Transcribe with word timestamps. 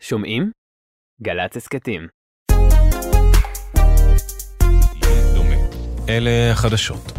שומעים? 0.00 0.50
גל"צ 1.22 1.56
הסכתים. 1.56 2.08
אלה 6.08 6.50
החדשות. 6.52 7.12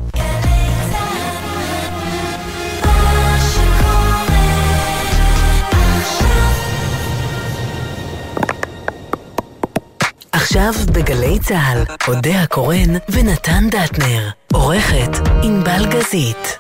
עכשיו 10.32 10.72
בגלי 10.94 11.40
צה"ל, 11.40 11.84
אודה 12.08 12.42
הקורן 12.44 12.92
ונתן 13.10 13.64
דטנר. 13.72 14.30
עורכת 14.54 15.28
ענבל 15.44 15.86
גזית. 15.90 16.58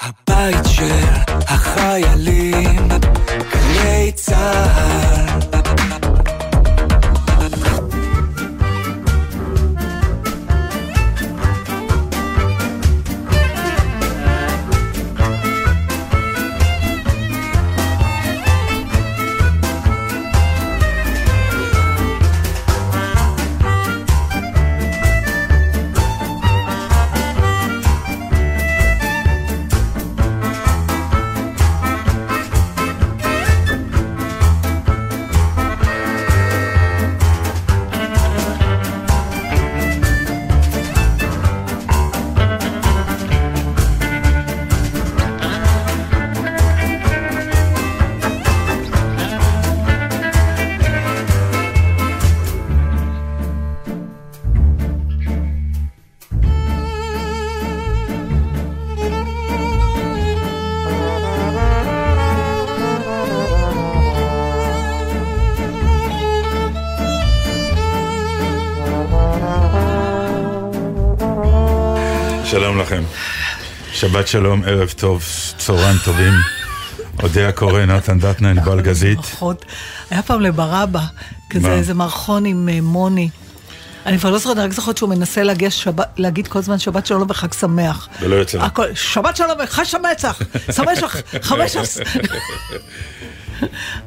הבית 0.00 0.64
של 0.68 1.04
החיילים, 1.28 2.88
גלי 3.86 4.12
צה"ל. 4.12 5.55
שבת 74.08 74.28
שלום, 74.28 74.62
ערב 74.66 74.94
טוב, 74.96 75.24
צהריים 75.58 75.96
טובים. 76.04 76.32
אודיה 77.22 77.52
קורא, 77.52 77.84
נתן 77.84 78.18
דטנה, 78.18 78.50
ענבל 78.50 78.80
גזית. 78.80 79.18
ברכות. 79.18 79.64
היה 80.10 80.22
פעם 80.22 80.40
לברבא, 80.40 81.00
כזה? 81.50 81.72
איזה 81.72 81.94
מערכון 81.94 82.44
עם 82.44 82.68
אה, 82.72 82.80
מוני. 82.80 83.28
אני 84.06 84.18
כבר 84.18 84.30
לא 84.30 84.38
זוכרת, 84.38 84.56
רק 84.56 84.72
זוכרת 84.72 84.96
שהוא 84.96 85.10
מנסה 85.10 85.42
להגיד 86.16 86.48
כל 86.48 86.58
הזמן 86.58 86.78
שבת 86.78 87.06
שלום 87.06 87.26
וחג 87.28 87.52
שמח. 87.52 88.08
ולא 88.20 88.36
יוצא 88.36 88.66
שבת 88.94 89.36
שלום 89.36 89.50
וחג 89.64 89.84
שמצח, 89.84 90.42
סמשך, 90.70 91.16
חמשס. 91.42 91.98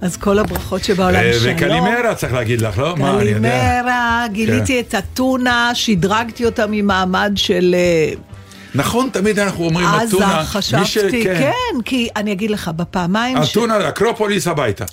אז 0.02 0.17
כל 0.17 0.39
הברכות 0.39 0.83
שבעולם 0.83 1.16
אה, 1.16 1.33
שלום. 1.33 1.55
וקלימרה 1.55 2.16
צריך 2.16 2.33
להגיד 2.33 2.61
לך, 2.61 2.77
לא? 2.77 2.95
קלימרה, 3.20 4.25
גיליתי 4.31 4.80
את 4.80 4.95
אתונה, 4.95 5.72
שדרגתי 5.73 6.45
אותה 6.45 6.66
ממעמד 6.67 7.31
של 7.36 7.76
אה, 7.77 8.14
נכון, 8.76 9.10
תמיד 9.14 9.40
אנחנו 9.40 9.66
אומרים 9.66 9.88
עזה, 9.88 10.18
אתונה. 10.18 10.38
מי 10.40 10.46
חשבתי, 10.46 11.24
כן, 11.24 11.82
כי 11.86 12.10
אני 12.16 12.32
אגיד 12.32 12.52
לך, 12.52 12.72
בפעמיים 12.76 13.44
ש... 13.44 13.52
אתונה, 13.52 13.90
אקרופוליס 13.90 14.48
הביתה. 14.48 14.86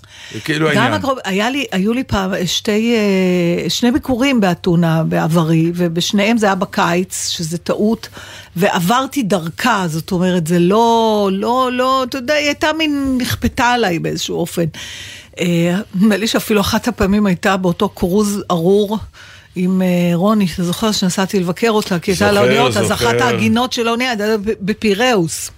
כאילו 0.44 0.66
גם 0.66 0.76
העניין. 0.76 0.92
הקרוב, 0.92 1.18
היה 1.24 1.50
לי, 1.50 1.66
היו 1.72 1.92
לי 1.92 2.04
פעם 2.04 2.30
שתי, 2.46 2.96
אה, 2.96 3.70
שני 3.70 3.90
ביקורים 3.90 4.40
באתונה 4.40 5.04
בעברי, 5.04 5.72
ובשניהם 5.74 6.38
זה 6.38 6.46
היה 6.46 6.54
בקיץ, 6.54 7.28
שזה 7.28 7.58
טעות, 7.58 8.08
ועברתי 8.56 9.22
דרכה, 9.22 9.84
זאת 9.88 10.12
אומרת, 10.12 10.46
זה 10.46 10.58
לא, 10.58 11.28
לא, 11.32 11.68
לא, 11.72 12.04
אתה 12.04 12.18
יודע, 12.18 12.34
היא 12.34 12.46
הייתה 12.46 12.72
מין, 12.78 13.18
נכפתה 13.20 13.64
עליי 13.64 13.98
באיזשהו 13.98 14.36
אופן. 14.36 14.64
אה, 15.40 15.76
נדמה 15.94 16.16
לי 16.16 16.26
שאפילו 16.26 16.60
אחת 16.60 16.88
הפעמים 16.88 17.26
הייתה 17.26 17.56
באותו 17.56 17.88
קרוז 17.88 18.42
ארור. 18.50 18.98
עם 19.56 19.82
אה, 19.82 20.10
רוני, 20.14 20.46
אתה 20.54 20.64
זוכר 20.64 20.92
שנסעתי 20.92 21.40
לבקר 21.40 21.70
אותה, 21.70 21.98
כי 21.98 22.10
הייתה 22.10 22.32
לה 22.32 22.40
אוניות, 22.40 22.76
אז 22.76 22.92
אחת. 22.92 23.14
העגינות 23.20 23.72
של 23.72 23.88
האונייה 23.88 24.10
הייתה 24.10 24.24
בפיראוס. 24.60 25.50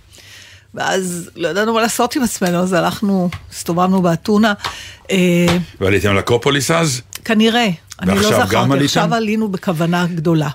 ואז 0.75 1.31
לא 1.37 1.49
ידענו 1.49 1.75
מה 1.75 1.83
לעשות 1.83 2.17
עם 2.17 2.23
עצמנו, 2.23 2.59
אז 2.59 2.73
הלכנו, 2.73 3.31
הסתובבנו 3.53 4.03
באתונה. 4.03 4.53
אה, 5.11 5.47
ועליתם 5.81 6.15
לאקרופוליס 6.15 6.71
אז? 6.71 7.01
כנראה, 7.25 7.69
אני 8.01 8.15
לא 8.15 8.23
זכרתי? 8.23 8.85
עכשיו 8.85 9.15
עלינו 9.15 9.49
בכוונה 9.49 10.07
גדולה. 10.15 10.49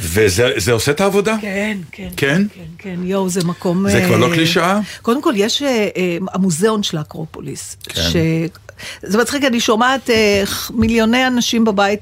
וזה 0.00 0.50
זה 0.56 0.72
עושה 0.72 0.92
את 0.92 1.00
העבודה? 1.00 1.36
כן, 1.40 1.78
כן. 1.92 2.08
כן? 2.16 2.42
כן, 2.54 2.62
כן, 2.78 3.00
יואו, 3.04 3.28
זה 3.28 3.44
מקום... 3.44 3.90
זה 3.90 4.04
כבר 4.06 4.16
לא 4.16 4.26
אה, 4.26 4.34
קלישאה? 4.34 4.80
קודם 5.02 5.22
כל, 5.22 5.32
יש 5.36 5.62
אה, 5.62 5.88
אה, 5.96 6.18
המוזיאון 6.32 6.82
של 6.82 6.96
האקרופוליס. 6.96 7.76
כן. 7.88 8.10
זה 9.02 9.18
מצחיק, 9.18 9.44
אני 9.44 9.60
שומעת 9.60 10.10
אה, 10.10 10.42
מיליוני 10.70 11.26
אנשים 11.26 11.64
בבית 11.64 12.00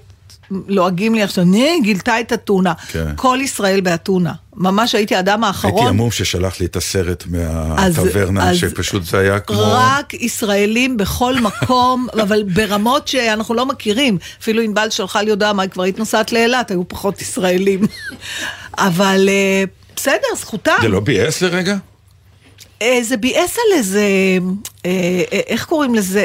לועגים 0.51 1.15
לי 1.15 1.23
עכשיו, 1.23 1.45
נה, 1.45 1.81
גילתה 1.83 2.21
את 2.21 2.33
אתונה. 2.33 2.73
כן. 2.89 3.07
כל 3.17 3.39
ישראל 3.43 3.81
באתונה. 3.81 4.33
ממש 4.57 4.95
הייתי 4.95 5.17
האדם 5.17 5.45
האחרון. 5.45 5.75
הייתי 5.75 5.89
המום 5.89 6.11
ששלח 6.11 6.61
לי 6.61 6.67
את 6.67 6.77
הסרט 6.77 7.25
מהטברנה, 7.27 8.55
שפשוט 8.55 9.05
זה 9.05 9.19
היה 9.19 9.41
כמו... 9.41 9.63
רק 9.63 10.15
ישראלים 10.15 10.97
בכל 10.97 11.35
מקום, 11.41 12.07
אבל 12.23 12.43
ברמות 12.43 13.09
שאנחנו 13.09 13.55
לא 13.55 13.67
מכירים. 13.67 14.19
אפילו 14.41 14.63
ענבל 14.63 14.91
שלחה 14.91 15.23
לי 15.23 15.31
הודעה, 15.31 15.53
מה, 15.53 15.69
כבר 15.69 15.83
היית 15.83 15.99
נוסעת 15.99 16.33
לאילת, 16.33 16.71
היו 16.71 16.89
פחות 16.89 17.23
ישראלים. 17.23 17.81
אבל 18.79 19.29
אה, 19.29 19.65
בסדר, 19.97 20.29
זכותם. 20.37 20.77
זה 20.83 20.89
לא 20.89 21.01
ביאס 21.01 21.43
לרגע? 21.43 21.77
אה, 22.83 22.99
זה 23.03 23.17
ביאס 23.17 23.57
על 23.57 23.79
איזה, 23.79 24.01
אה, 24.87 24.91
אה, 25.33 25.41
איך 25.47 25.65
קוראים 25.65 25.95
לזה, 25.95 26.25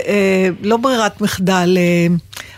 לא 0.61 0.77
ברירת 0.77 1.21
מחדל, 1.21 1.77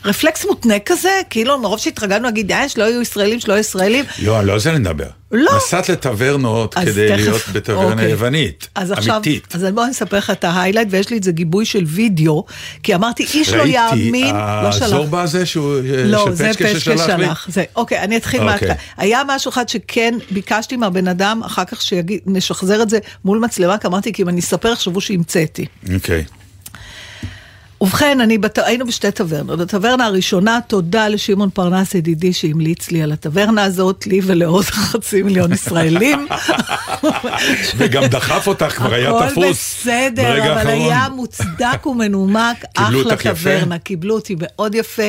רפלקס 0.06 0.46
מותנה 0.46 0.80
כזה, 0.80 1.22
כאילו 1.30 1.58
מרוב 1.60 1.80
שהתרגלנו 1.80 2.26
להגיד, 2.26 2.52
אה, 2.52 2.70
שלא 2.70 2.84
יהיו 2.84 3.02
ישראלים, 3.02 3.40
שלא 3.40 3.54
יהיו 3.54 3.62
ישראלים. 3.62 4.06
לא, 4.20 4.42
לא 4.42 4.54
על 4.54 4.60
זה 4.60 4.70
אני 4.70 4.80
מדבר. 4.80 5.08
לא. 5.36 5.52
נסעת 5.58 5.90
לטברנות 5.90 6.74
כדי 6.74 6.86
תכף- 7.10 7.16
להיות 7.18 7.42
בטברנה 7.54 7.92
אוקיי. 7.92 8.10
יוונית, 8.10 8.68
אז 8.76 8.92
עכשיו, 8.92 9.16
אמיתית. 9.16 9.56
אז 9.56 9.66
בוא 9.74 9.84
אני 9.84 9.92
אספר 9.92 10.18
לך 10.18 10.30
את 10.30 10.44
ההיילייט, 10.44 10.88
ויש 10.92 11.10
לי 11.10 11.18
את 11.18 11.24
זה 11.24 11.32
גיבוי 11.32 11.66
של 11.66 11.84
וידאו, 11.88 12.46
כי 12.84 12.96
אמרתי, 12.96 13.24
איש 13.34 13.50
לא 13.50 13.62
ראיתי, 13.62 13.72
יאמין, 14.00 14.36
לא 14.36 14.72
שלח. 14.72 14.84
הזורבה 14.84 15.22
הזה 15.22 15.46
שהוא, 15.46 15.74
לא, 16.06 16.26
של 16.26 16.32
זה 16.34 16.50
פצ'קה 16.54 16.80
ששלח. 16.80 17.48
זה, 17.50 17.64
אוקיי, 17.76 18.00
אני 18.00 18.18
אתחיל 18.18 18.40
אוקיי. 18.40 18.50
מההתחלה. 18.52 18.74
היה 18.98 19.22
משהו 19.28 19.50
אחד 19.50 19.70
שכן 19.70 20.14
ביקשתי 20.32 20.78
מהבן 20.78 21.08
אדם, 21.08 21.42
אחר 21.46 21.66
כך 21.66 21.82
שנשחזר 21.82 22.82
את 22.82 22.90
זה 22.90 22.98
מול 23.26 23.40
מצלמה, 23.40 23.78
כי 23.78 23.88
אמרתי, 23.88 24.14
כי 24.14 24.22
אם 24.24 24.30
אני 24.30 24.40
אספר, 24.40 24.72
יחשבו 24.72 25.02
שהמצאתי. 25.02 25.66
אוקיי. 25.94 26.24
ובכן, 27.86 28.22
אני 28.22 28.38
בת... 28.38 28.58
היינו 28.58 28.86
בשתי 28.88 29.12
טברנות. 29.12 29.60
בטברנה 29.60 30.06
הראשונה, 30.06 30.60
תודה 30.68 31.08
לשמעון 31.08 31.50
פרנס 31.50 31.96
ידידי 31.96 32.34
שהמליץ 32.34 32.92
לי 32.92 33.02
על 33.02 33.12
הטברנה 33.12 33.64
הזאת, 33.64 34.08
לי 34.08 34.20
ולעוד 34.24 34.66
חצי 34.90 35.22
מיליון 35.24 35.54
ישראלים. 35.54 36.28
וגם 37.78 38.06
דחף 38.06 38.48
אותך, 38.48 38.66
כבר 38.76 38.94
היה 38.94 39.10
הכל 39.10 39.30
תפוס. 39.30 39.78
בסדר, 39.82 40.24
ברגע 40.24 40.44
אבל 40.54 40.58
האחרון. 40.68 40.92
היה 40.92 41.08
מוצדק 41.16 41.86
ומנומק, 41.86 42.64
אחלה? 42.78 43.16
טברנה, 43.16 43.78
קיבלו 43.80 44.16
אותי 44.16 44.36
מאוד 44.40 44.76
יפה, 44.76 45.04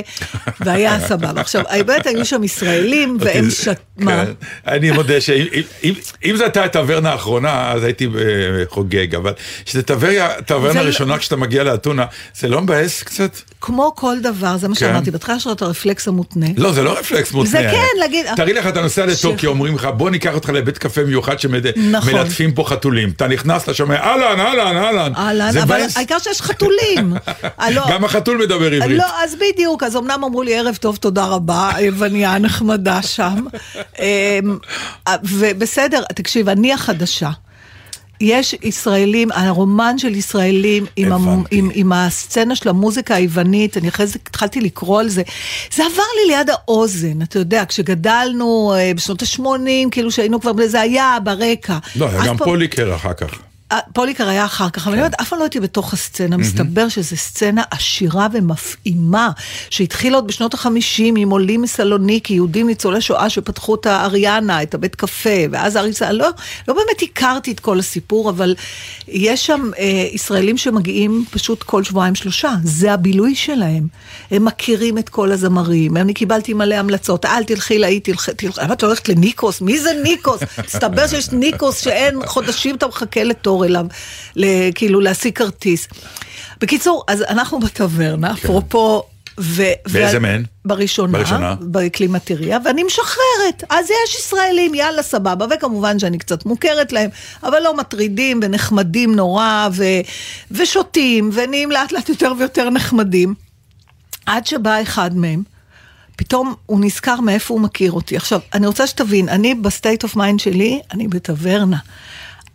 והיה 0.61 1.01
סבבה. 1.01 1.41
עכשיו, 1.41 1.63
באמת 1.87 2.07
היו 2.07 2.25
שם 2.25 2.45
ישראלים, 2.45 3.17
והם 3.21 3.51
ש... 3.51 3.69
מה? 3.97 4.25
כן. 4.27 4.33
אני 4.67 4.91
מודה 4.91 5.21
שאם 5.21 5.47
אם- 5.85 5.93
אם 6.25 6.37
זו 6.37 6.43
הייתה 6.45 6.65
הטברנה 6.65 7.11
האחרונה, 7.13 7.73
אז 7.73 7.85
הייתי 7.85 8.07
אה, 8.07 8.11
חוגג, 8.69 9.15
אבל 9.15 9.33
כשזה 9.65 9.83
טברנה 10.47 10.83
לא- 10.83 10.87
ראשונה 10.87 11.19
כשאתה 11.19 11.37
מגיע 11.37 11.65
לאתונה, 11.65 12.05
זה 12.37 12.49
לא 12.49 12.61
מבאס 12.67 13.03
קצת? 13.03 13.37
כמו 13.61 13.93
כל 13.97 14.17
דבר, 14.23 14.57
זה 14.57 14.69
מה 14.69 14.75
כן. 14.75 14.81
שאמרתי, 14.81 15.11
בהתחלה 15.11 15.37
יש 15.37 15.47
לך 15.47 15.53
את 15.53 15.63
הרפלקס 15.63 16.09
המותנה. 16.09 16.47
לא, 16.57 16.73
זה 16.73 16.83
לא 16.83 16.99
רפלקס 16.99 17.33
מותנה. 17.33 17.51
זה 17.51 17.59
כן, 17.73 18.01
להגיד- 18.01 18.27
תארי 18.37 18.53
לך, 18.53 18.67
אתה 18.67 18.81
נוסע 18.83 19.07
לטוקיו, 19.07 19.51
אומרים 19.51 19.75
לך, 19.75 19.89
בוא 19.97 20.11
ניקח 20.11 20.35
אותך 20.35 20.49
לבית 20.49 20.79
קפה 20.79 21.05
מיוחד 21.05 21.35
נכון. 21.77 22.11
שמלטפים 22.13 22.53
פה 22.53 22.65
חתולים. 22.65 23.11
אתה 23.17 23.29
נכנס, 23.29 23.63
אתה 23.65 23.75
שומע, 23.75 23.97
אהלן, 23.97 24.41
אהלן, 24.41 24.77
אהלן. 24.77 25.13
אהלן, 25.17 25.49
אבל 25.49 25.65
מבאס. 25.65 25.97
העיקר 25.97 26.19
שיש 26.19 26.43
חתולים. 26.43 27.15
אה, 27.61 27.69
גם 27.91 28.05
החתול 28.05 28.37
מדבר 28.37 28.73
עברית. 28.73 28.99
לא, 28.99 29.05
אז 29.25 29.35
בדיוק, 29.35 29.83
אז 29.83 29.97
אמנם 29.97 30.25
אמרו 30.25 30.43
לי 30.43 30.59
ערב 30.59 30.77
טוב, 30.77 30.97
תודה 30.97 31.25
רבה, 31.27 31.71
היווניה 31.75 32.39
נחמדה 32.39 33.03
שם. 33.03 33.35
אמ, 33.99 34.59
ובסדר, 35.23 36.03
תקשיב, 36.15 36.49
אני 36.49 36.73
החדשה. 36.73 37.31
יש 38.21 38.55
ישראלים, 38.63 39.29
הרומן 39.33 39.99
של 39.99 40.15
ישראלים 40.15 40.87
עם, 40.97 41.13
המ. 41.13 41.43
עם, 41.51 41.71
עם 41.75 41.93
הסצנה 41.93 42.57
של 42.57 42.69
המוזיקה 42.69 43.15
היוונית, 43.15 43.77
אני 43.77 43.89
אחרי 43.89 44.07
זה 44.07 44.19
התחלתי 44.29 44.61
לקרוא 44.61 45.01
על 45.01 45.09
זה, 45.09 45.23
זה 45.75 45.83
עבר 45.87 46.03
לי 46.21 46.35
ליד 46.35 46.51
האוזן, 46.51 47.23
אתה 47.23 47.39
יודע, 47.39 47.65
כשגדלנו 47.69 48.75
אה, 48.77 48.93
בשנות 48.97 49.23
ה-80, 49.23 49.43
כאילו 49.91 50.11
שהיינו 50.11 50.41
כבר, 50.41 50.53
זה 50.67 50.81
היה 50.81 51.19
ברקע. 51.25 51.79
לא, 51.97 52.09
היה 52.09 52.27
גם 52.27 52.37
פעם- 52.37 52.47
פוליקר 52.49 52.95
אחר 52.95 53.13
כך. 53.13 53.29
אה, 53.73 53.79
פוליקר 53.93 54.29
היה 54.29 54.45
אחר 54.45 54.71
כך, 54.71 54.87
אבל 54.87 54.93
אני 54.93 55.03
אומרת, 55.03 55.21
אף 55.21 55.29
פעם 55.29 55.39
לא 55.39 55.45
הייתי 55.45 55.61
בתוך 55.61 55.93
הסצנה, 55.93 56.37
מסתבר 56.37 56.89
שזו 56.89 57.17
סצנה 57.17 57.63
עשירה 57.71 58.27
ומפעימה, 58.33 59.31
שהתחילה 59.71 60.17
עוד 60.17 60.27
בשנות 60.27 60.55
החמישים 60.55 61.17
עם 61.17 61.31
עולים 61.31 61.63
מסלוניקי, 61.63 62.35
יהודים 62.35 62.67
ניצולי 62.67 63.01
שואה 63.01 63.31
שפתחו 63.31 63.75
את 63.75 63.87
האריאנה, 63.87 64.63
את 64.63 64.75
הבית 64.75 64.95
קפה, 64.95 65.31
ואז 65.51 65.77
אריסה, 65.77 66.13
לא, 66.13 66.29
לא 66.69 66.75
באמת 66.75 67.03
הכרתי 67.03 67.53
את 67.53 67.61
כל 67.61 67.79
הסיפור, 67.79 68.31
אבל 68.31 68.55
יש 69.09 69.47
שם 69.47 69.71
אה, 69.79 70.09
ישראלים 70.13 70.59
שמגיעים 70.59 71.25
פשוט 71.31 71.63
כל 71.63 71.85
שבועיים 71.85 72.15
שלושה, 72.15 72.53
זה 72.65 72.93
הבילוי 72.93 73.35
שלהם. 73.35 73.87
הם 74.31 74.45
מכירים 74.45 74.99
את 74.99 75.09
כל 75.09 75.33
הזמרים, 75.33 75.97
אני 75.97 76.15
קיבלתי 76.15 76.55
מלא 76.55 76.75
המלצות, 76.75 77.25
אל 77.25 77.45
תלכי 77.45 77.79
להיא, 77.79 78.01
תלכי, 78.05 78.35
תלכי, 78.35 78.61
למה 78.63 78.75
את 78.75 78.83
הולכת 78.83 79.09
לניקוס? 79.09 79.61
מי 79.61 79.79
זה 79.79 79.91
ניקוס? 80.03 80.41
מסתבר 80.65 81.07
שיש 81.07 81.31
ניקוס 81.31 81.81
שאין 81.81 82.27
חודשים 82.27 82.77
אתה 82.77 82.87
מחכה 82.87 83.25
לתור 83.25 83.56
אליו, 83.65 83.87
ל- 84.37 84.73
כאילו 84.75 85.01
להשיג 85.01 85.37
כרטיס. 85.39 85.89
בקיצור, 86.61 87.05
אז 87.09 87.23
אנחנו 87.23 87.61
בטברנה, 87.61 88.33
אפרופו... 88.33 89.03
ו- 89.41 89.63
כן. 89.85 89.93
באיזה 89.93 90.19
מהן? 90.19 90.45
בראשונה, 90.65 91.19
בראשונה. 91.19 91.55
בקלימטריה, 91.61 92.59
ואני 92.65 92.83
משחררת. 92.83 93.65
אז 93.71 93.87
יש 93.91 94.17
ישראלים, 94.19 94.75
יאללה, 94.75 95.03
סבבה, 95.03 95.47
וכמובן 95.57 95.99
שאני 95.99 96.19
קצת 96.19 96.47
מוכרת 96.47 96.93
להם, 96.93 97.11
אבל 97.43 97.63
לא 97.63 97.77
מטרידים 97.77 98.41
ונחמדים 98.43 99.15
נורא, 99.17 99.69
ו- 99.73 100.01
ושותים, 100.51 101.31
ונהיים 101.33 101.71
לאט 101.71 101.93
לאט 101.93 102.09
יותר 102.09 102.33
ויותר 102.39 102.71
נחמדים. 102.71 103.35
עד 104.27 104.47
שבא 104.47 104.83
אחד 104.83 105.17
מהם, 105.17 105.43
פתאום 106.17 106.55
הוא 106.67 106.81
נזכר 106.81 107.21
מאיפה 107.21 107.55
הוא 107.55 107.61
מכיר 107.61 107.93
אותי. 107.93 108.17
עכשיו, 108.17 108.41
אני 108.55 108.67
רוצה 108.67 108.87
שתבין, 108.87 109.29
אני 109.29 109.55
ב 109.55 109.63
state 109.63 110.03
of 110.03 110.17
mind 110.17 110.41
שלי, 110.41 110.81
אני 110.93 111.09
בטברנה. 111.09 111.79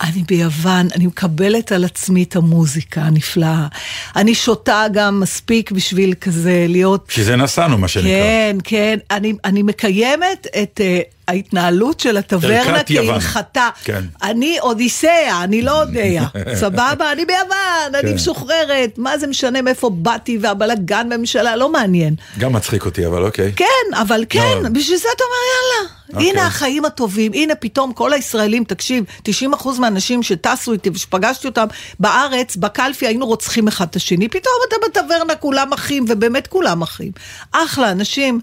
אני 0.01 0.23
ביוון, 0.27 0.87
אני 0.95 1.07
מקבלת 1.07 1.71
על 1.71 1.83
עצמי 1.83 2.23
את 2.23 2.35
המוזיקה 2.35 3.01
הנפלאה. 3.01 3.67
אני 4.15 4.35
שותה 4.35 4.85
גם 4.93 5.19
מספיק 5.19 5.71
בשביל 5.71 6.13
כזה 6.13 6.65
להיות... 6.69 7.05
כי 7.09 7.23
זה 7.23 7.35
נסענו, 7.35 7.77
מה 7.77 7.87
שנקרא. 7.87 8.09
כן, 8.09 8.57
כן, 8.63 8.97
אני, 9.11 9.33
אני 9.45 9.63
מקיימת 9.63 10.47
את 10.63 10.81
uh, 10.83 11.21
ההתנהלות 11.27 11.99
של 11.99 12.17
הטברנה 12.17 12.81
יוון. 12.89 13.11
כהלכתה. 13.11 13.69
כן. 13.83 14.03
אני 14.23 14.59
אודיסאה, 14.59 15.43
אני 15.43 15.61
לא 15.61 15.81
אודיה, 15.81 16.25
סבבה? 16.61 17.11
אני 17.11 17.25
ביוון, 17.25 17.95
אני 17.95 18.09
כן. 18.09 18.15
משוחררת, 18.15 18.97
מה 18.97 19.17
זה 19.17 19.27
משנה 19.27 19.61
מאיפה 19.61 19.89
באתי 19.89 20.37
והבלגן 20.41 21.09
בממשלה, 21.09 21.55
לא 21.55 21.71
מעניין. 21.71 22.15
גם 22.39 22.53
מצחיק 22.53 22.85
אותי, 22.85 23.05
אבל 23.05 23.23
אוקיי. 23.23 23.51
כן, 23.55 23.95
אבל 24.01 24.25
כן, 24.29 24.57
לא. 24.63 24.69
בשביל 24.69 24.97
זה 24.97 25.07
אתה 25.15 25.23
אומר 25.23 25.37
יאללה. 25.51 26.00
אוקיי. 26.13 26.29
הנה 26.29 26.47
החיים 26.47 26.85
הטובים, 26.85 27.33
הנה 27.33 27.55
פתאום 27.55 27.93
כל 27.93 28.13
הישראלים, 28.13 28.63
תקשיב, 28.63 29.05
90% 29.29 29.79
מהאנשים 29.79 30.23
שטסו 30.23 30.73
איתי 30.73 30.89
ושפגשתי 30.93 31.47
אותם 31.47 31.65
בארץ, 31.99 32.55
בקלפי 32.55 33.07
היינו 33.07 33.25
רוצחים 33.25 33.67
אחד 33.67 33.87
את 33.89 33.95
השני, 33.95 34.27
פתאום 34.27 34.53
אתה 34.67 34.75
בטברנה 34.87 35.35
כולם 35.35 35.73
אחים, 35.73 36.05
ובאמת 36.09 36.47
כולם 36.47 36.81
אחים. 36.81 37.11
אחלה, 37.51 37.91
אנשים, 37.91 38.39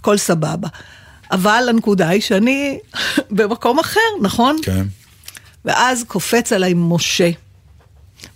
הכל 0.00 0.16
סבבה. 0.16 0.68
אבל 1.30 1.66
הנקודה 1.68 2.08
היא 2.08 2.20
שאני 2.20 2.78
במקום 3.30 3.78
אחר, 3.78 4.00
נכון? 4.20 4.56
כן. 4.62 4.86
ואז 5.64 6.04
קופץ 6.08 6.52
עליי 6.52 6.72
משה, 6.76 7.30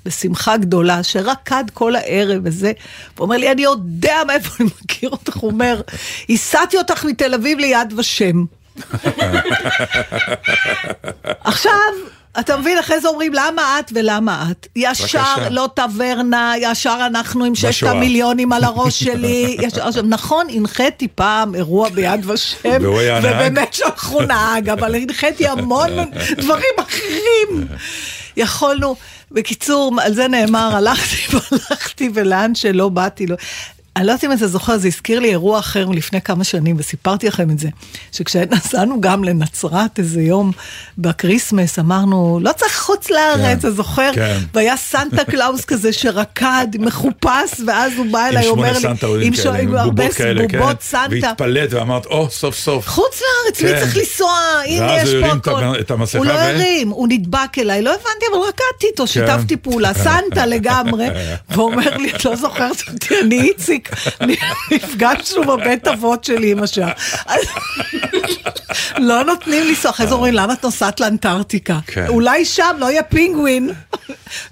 בשמחה 0.04 0.56
גדולה, 0.56 1.02
שרקד 1.02 1.64
כל 1.74 1.96
הערב 1.96 2.40
וזה, 2.44 2.72
ואומר 3.16 3.36
לי, 3.36 3.52
אני 3.52 3.62
יודע 3.62 4.16
מאיפה 4.26 4.50
אני 4.60 4.68
מכיר 4.84 5.10
אותך, 5.10 5.36
הוא 5.36 5.50
אומר, 5.50 5.80
הסעתי 6.30 6.76
אותך 6.78 7.04
מתל 7.04 7.34
אביב 7.34 7.58
ליד 7.58 7.94
ושם. 7.96 8.44
עכשיו, 11.44 11.70
אתה 12.40 12.56
מבין, 12.56 12.78
אחרי 12.78 13.00
זה 13.00 13.08
אומרים, 13.08 13.32
למה 13.34 13.80
את 13.80 13.90
ולמה 13.94 14.46
את? 14.50 14.66
ישר 14.76 15.02
בבקשה. 15.02 15.48
לא 15.50 15.68
טברנה, 15.74 16.52
ישר 16.60 16.98
אנחנו 17.06 17.44
עם 17.44 17.54
ששת. 17.54 17.86
המיליונים 17.86 18.52
על 18.52 18.64
הראש 18.64 19.04
שלי. 19.04 19.56
ישר, 19.62 19.88
עכשיו, 19.88 20.02
נכון, 20.06 20.46
הנחיתי 20.50 21.08
פעם 21.14 21.54
אירוע 21.54 21.88
ביד 21.88 22.30
ושם? 22.30 22.82
ובאמת 23.22 23.74
שלחו 23.74 24.22
נהג, 24.22 24.68
אבל 24.68 24.94
הנחיתי 24.94 25.48
המון 25.48 25.90
דברים 26.36 26.74
אחרים. 26.76 27.66
יכולנו, 28.36 28.96
בקיצור, 29.30 29.92
על 30.02 30.14
זה 30.14 30.28
נאמר, 30.28 30.76
הלכתי 30.76 31.36
והלכתי 31.36 32.10
ולאן 32.14 32.54
שלא 32.54 32.88
באתי 32.88 33.26
לו. 33.26 33.36
אני 33.96 34.06
לא 34.06 34.12
יודעת 34.12 34.24
אם 34.24 34.32
אתה 34.32 34.46
זוכר, 34.48 34.78
זה 34.78 34.88
הזכיר 34.88 35.20
לי 35.20 35.28
אירוע 35.30 35.58
אחר 35.58 35.88
מלפני 35.88 36.20
כמה 36.20 36.44
שנים, 36.44 36.76
וסיפרתי 36.78 37.28
לכם 37.28 37.50
את 37.50 37.58
זה, 37.58 37.68
שכשנסענו 38.12 39.00
גם 39.00 39.24
לנצרת 39.24 39.98
איזה 39.98 40.22
יום 40.22 40.52
ב 40.98 41.05
Christmas, 41.05 41.78
אמרנו, 41.78 42.38
לא 42.42 42.52
צריך 42.52 42.80
חוץ 42.80 43.10
לארץ, 43.10 43.58
אתה 43.58 43.70
זוכר? 43.70 44.10
כן. 44.14 44.38
והיה 44.54 44.76
סנטה 44.76 45.24
קלאוס 45.24 45.64
כזה 45.70 45.92
שרקד, 45.92 46.66
מחופש, 46.78 47.60
ואז 47.66 47.92
הוא 47.96 48.06
בא 48.12 48.18
עם 48.18 48.26
אליי, 48.26 48.48
אומר 48.48 48.62
תמונה 48.66 48.72
לי, 48.72 48.80
סנטה 48.80 49.06
עם 49.22 49.34
ש- 49.34 49.46
עם 49.46 49.70
בובות 49.70 50.12
כאלה, 50.14 50.48
כן. 50.48 50.60
סנטה. 50.80 51.08
והתפלאת 51.26 51.72
ואמרת, 51.72 52.06
או, 52.06 52.30
סוף 52.30 52.56
סוף. 52.58 52.88
חוץ 52.88 53.20
לארץ, 53.20 53.62
מי 53.62 53.68
כן. 53.68 53.80
צריך 53.80 53.96
לנסוע? 53.96 54.32
הנה, 54.66 54.86
ואז 54.86 55.08
יש 55.08 55.14
הוא 55.14 55.20
פה 55.20 55.26
הרים 55.26 55.38
את 55.38 55.46
הכל. 55.46 55.64
המ- 55.64 55.74
את 55.80 55.90
המסכה 55.90 56.18
הוא 56.18 56.26
לא 56.26 56.32
הרים, 56.32 56.88
הוא 56.88 57.08
נדבק 57.10 57.58
אליי, 57.58 57.82
לא 57.82 57.90
הבנתי, 57.90 58.26
אבל 58.32 58.40
רקדתי 58.48 58.86
איתו, 58.90 59.06
שיתפתי 59.06 59.56
פעולה, 59.56 59.94
סנטה 60.04 60.46
לגמרי. 60.46 61.06
ואומר 61.50 61.96
לי, 61.96 62.10
את 62.10 62.24
לא 62.24 62.36
זוכרת 62.36 62.76
אותי, 62.92 63.20
אני 63.20 63.40
איציק, 63.42 63.83
נפגשנו 64.70 65.42
בבית 65.44 65.88
אבות 65.88 66.24
שלי 66.24 66.50
עם 66.50 66.62
השעה. 66.62 66.92
לא 68.98 69.24
נותנים 69.24 69.68
לנסוע, 69.68 69.90
אחרי 69.90 70.06
זה 70.06 70.14
אומרים, 70.14 70.34
למה 70.34 70.52
את 70.52 70.64
נוסעת 70.64 71.00
לאנטארקטיקה? 71.00 71.78
כן. 71.86 72.06
אולי 72.08 72.44
שם 72.44 72.76
לא 72.78 72.90
יהיה 72.90 73.02
פינגווין, 73.02 73.70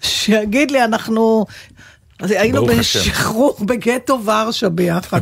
שיגיד 0.03 0.71
לי, 0.71 0.85
אנחנו... 0.85 1.47
אז 2.21 2.31
היינו. 2.31 2.67
בשחרור 2.67 3.57
בגטו 3.61 4.25
ורשה 4.25 4.69
ביחד. 4.69 5.21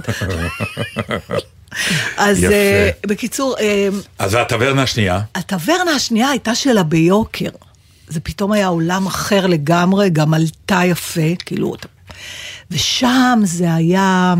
אז. 2.16 2.44
אה, 2.44 2.90
בקיצור, 3.06 3.56
אה, 3.60 3.88
אז 4.18 4.34
הטברנה 4.34 4.82
השנייה, 4.82 5.20
הטברנה 5.34 5.90
השנייה 5.90 6.28
הייתה 6.28 6.54
שלה 6.54 6.82
ביוקר. 6.82 7.50
זה 8.08 8.20
פתאום 8.20 8.52
היה 8.52 8.66
עולם 8.66 9.06
אחר 9.06 9.46
לגמרי, 9.46 10.10
גם 10.10 10.34
עלתה 10.34 10.80
יפה, 10.84 11.34
כאילו, 11.46 11.74
ושם 12.70 13.40
זה 13.44 13.74
היה... 13.74 14.34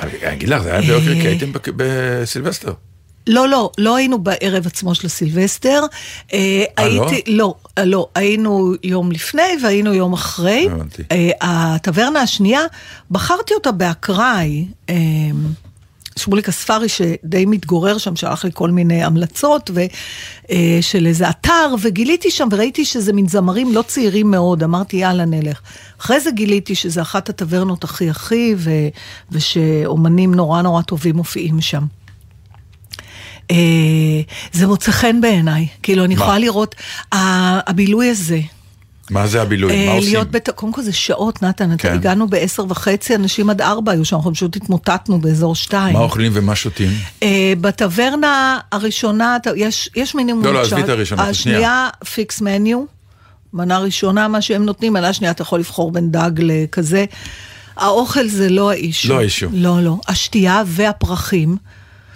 אני 0.00 0.12
אגיד 0.32 0.48
לך, 0.48 0.62
זה 0.62 0.72
היה 0.72 0.80
ביוקר 0.80 1.08
אה. 1.08 1.20
כי 1.20 1.28
הייתם 1.28 1.52
בסילבסטר. 1.76 2.72
לא, 3.26 3.48
לא, 3.48 3.70
לא 3.78 3.96
היינו 3.96 4.18
בערב 4.18 4.66
עצמו 4.66 4.94
של 4.94 5.06
הסילבסטר. 5.06 5.82
אה, 6.32 6.64
אה, 6.78 6.88
לא? 6.88 7.08
הייתי, 7.10 7.32
לא, 7.32 7.54
אה, 7.78 7.84
לא, 7.84 8.08
היינו 8.14 8.74
יום 8.82 9.12
לפני 9.12 9.42
והיינו 9.62 9.94
יום 9.94 10.12
אחרי. 10.12 10.68
הבנתי. 10.72 11.02
אה, 11.12 11.30
הטברנה 11.40 12.20
השנייה, 12.20 12.60
בחרתי 13.10 13.54
אותה 13.54 13.72
באקראי. 13.72 14.66
אה, 14.88 14.94
שמוליק 16.16 16.48
הספרי 16.48 16.88
שדי 16.88 17.46
מתגורר 17.46 17.98
שם, 17.98 18.16
שלח 18.16 18.44
לי 18.44 18.50
כל 18.54 18.70
מיני 18.70 19.04
המלצות 19.04 19.70
ו, 19.74 19.80
אה, 20.50 20.78
של 20.80 21.06
איזה 21.06 21.30
אתר, 21.30 21.74
וגיליתי 21.82 22.30
שם 22.30 22.48
וראיתי 22.52 22.84
שזה 22.84 23.12
מין 23.12 23.28
זמרים 23.28 23.72
לא 23.72 23.82
צעירים 23.82 24.30
מאוד, 24.30 24.62
אמרתי 24.62 24.96
יאללה 24.96 25.24
נלך. 25.24 25.60
אחרי 26.00 26.20
זה 26.20 26.30
גיליתי 26.30 26.74
שזה 26.74 27.02
אחת 27.02 27.28
הטברנות 27.28 27.84
הכי 27.84 28.10
הכי, 28.10 28.54
ו, 28.56 28.70
ושאומנים 29.30 30.34
נורא 30.34 30.62
נורא 30.62 30.82
טובים 30.82 31.16
מופיעים 31.16 31.60
שם. 31.60 31.82
אה, 33.50 34.20
זה 34.52 34.66
מוצא 34.66 34.92
חן 34.92 35.20
בעיניי, 35.20 35.66
כאילו 35.82 36.04
אני 36.04 36.14
מה? 36.14 36.22
יכולה 36.22 36.38
לראות, 36.38 36.74
הבילוי 37.12 38.10
הזה, 38.10 38.40
מה 39.10 39.26
זה 39.26 39.42
הבילוי? 39.42 39.72
אה, 39.72 39.86
מה 39.86 39.92
עושים? 39.92 40.12
להיות 40.12 40.30
בת... 40.30 40.50
קודם 40.50 40.72
כל 40.72 40.82
זה 40.82 40.92
שעות, 40.92 41.42
נתן, 41.42 41.70
כן. 41.78 41.92
הגענו 41.92 42.28
בעשר 42.28 42.64
וחצי, 42.68 43.14
אנשים 43.14 43.50
עד 43.50 43.60
ארבע 43.60 43.92
היו 43.92 44.04
שם, 44.04 44.16
אנחנו 44.16 44.34
פשוט 44.34 44.56
התמוטטנו 44.56 45.18
באזור 45.18 45.54
שתיים. 45.54 45.92
מה 45.92 46.00
אוכלים 46.00 46.32
ומה 46.34 46.56
שותים? 46.56 46.90
אה, 47.22 47.52
בטברנה 47.60 48.58
הראשונה, 48.72 49.36
יש, 49.56 49.90
יש 49.96 50.14
מינימום 50.14 50.44
לא, 50.44 50.54
לא, 50.54 50.60
עזבי. 50.60 50.80
את 50.80 50.88
הראשונה, 50.88 51.22
השנייה. 51.22 51.58
השנייה 51.58 51.88
fix 52.14 52.40
menu, 52.40 52.84
מנה 53.52 53.78
ראשונה, 53.78 54.28
מה 54.28 54.42
שהם 54.42 54.64
נותנים, 54.64 54.92
מנה 54.92 55.12
שנייה 55.12 55.30
אתה 55.30 55.42
יכול 55.42 55.58
לבחור 55.58 55.92
בין 55.92 56.10
דג 56.10 56.30
לכזה. 56.38 57.04
האוכל 57.76 58.28
זה 58.28 58.48
לא 58.48 58.70
ה 58.70 58.75
issue. 58.75 59.08
לא 59.08 59.18
ה 59.18 59.22
issue. 59.22 59.46
לא, 59.52 59.82
לא. 59.82 59.96
השתייה 60.08 60.62
והפרחים. 60.66 61.56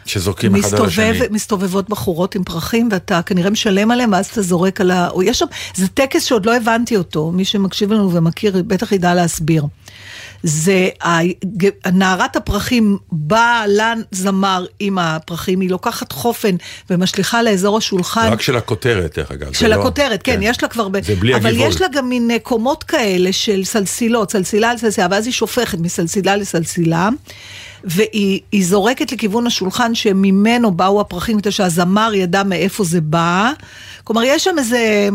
שזורקים 0.06 0.56
אחד 0.56 0.74
על 0.74 0.86
השני. 0.86 1.10
מסתובב, 1.10 1.32
מסתובבות 1.32 1.88
בחורות 1.88 2.34
עם 2.34 2.44
פרחים, 2.44 2.88
ואתה 2.92 3.22
כנראה 3.22 3.50
משלם 3.50 3.90
עליהם, 3.90 4.12
ואז 4.12 4.26
אתה 4.26 4.42
זורק 4.42 4.80
על 4.80 4.90
ה... 4.90 5.08
או 5.10 5.22
יש 5.22 5.38
שם, 5.38 5.46
זה 5.74 5.88
טקס 5.88 6.24
שעוד 6.24 6.46
לא 6.46 6.56
הבנתי 6.56 6.96
אותו, 6.96 7.30
מי 7.32 7.44
שמקשיב 7.44 7.92
לנו 7.92 8.12
ומכיר, 8.12 8.62
בטח 8.66 8.92
ידע 8.92 9.14
להסביר. 9.14 9.64
זה 10.42 10.88
נערת 11.92 12.36
הפרחים 12.36 12.98
באה 13.12 13.64
לזמר 13.66 14.66
עם 14.80 14.98
הפרחים, 14.98 15.60
היא 15.60 15.70
לוקחת 15.70 16.12
חופן 16.12 16.56
ומשליכה 16.90 17.42
לאזור 17.42 17.78
השולחן. 17.78 18.28
רק 18.32 18.42
של 18.42 18.56
הכותרת, 18.56 19.18
דרך 19.18 19.30
אגב. 19.32 19.52
של 19.52 19.68
לא- 19.68 19.74
הכותרת, 19.74 20.22
כן, 20.22 20.38
יש 20.42 20.62
לה 20.62 20.68
כבר... 20.68 20.88
ב- 20.88 21.04
זה 21.04 21.14
בלי 21.14 21.34
אבל 21.34 21.46
הגיבול. 21.46 21.68
יש 21.68 21.80
לה 21.80 21.86
גם 21.92 22.08
מין 22.08 22.30
אה, 22.30 22.38
קומות 22.38 22.84
כאלה 22.84 23.32
של 23.32 23.64
סלסילות, 23.64 24.32
סלסילה 24.32 24.70
על 24.70 24.78
סלסילה, 24.78 25.06
ואז 25.10 25.26
היא 25.26 25.32
שופכת 25.32 25.78
מסלסילה 25.78 26.36
לסלסילה, 26.36 27.08
והיא 27.84 28.40
היא 28.52 28.64
זורקת 28.66 29.12
לכיוון 29.12 29.46
השולחן 29.46 29.94
שממנו 29.94 30.70
באו 30.70 31.00
הפרחים, 31.00 31.40
כדי 31.40 31.50
שהזמר 31.50 32.10
ידע 32.14 32.42
מאיפה 32.42 32.84
זה 32.84 33.00
בא. 33.00 33.52
כלומר, 34.04 34.22
יש 34.24 34.44
שם 34.44 34.54
איזה... 34.58 35.08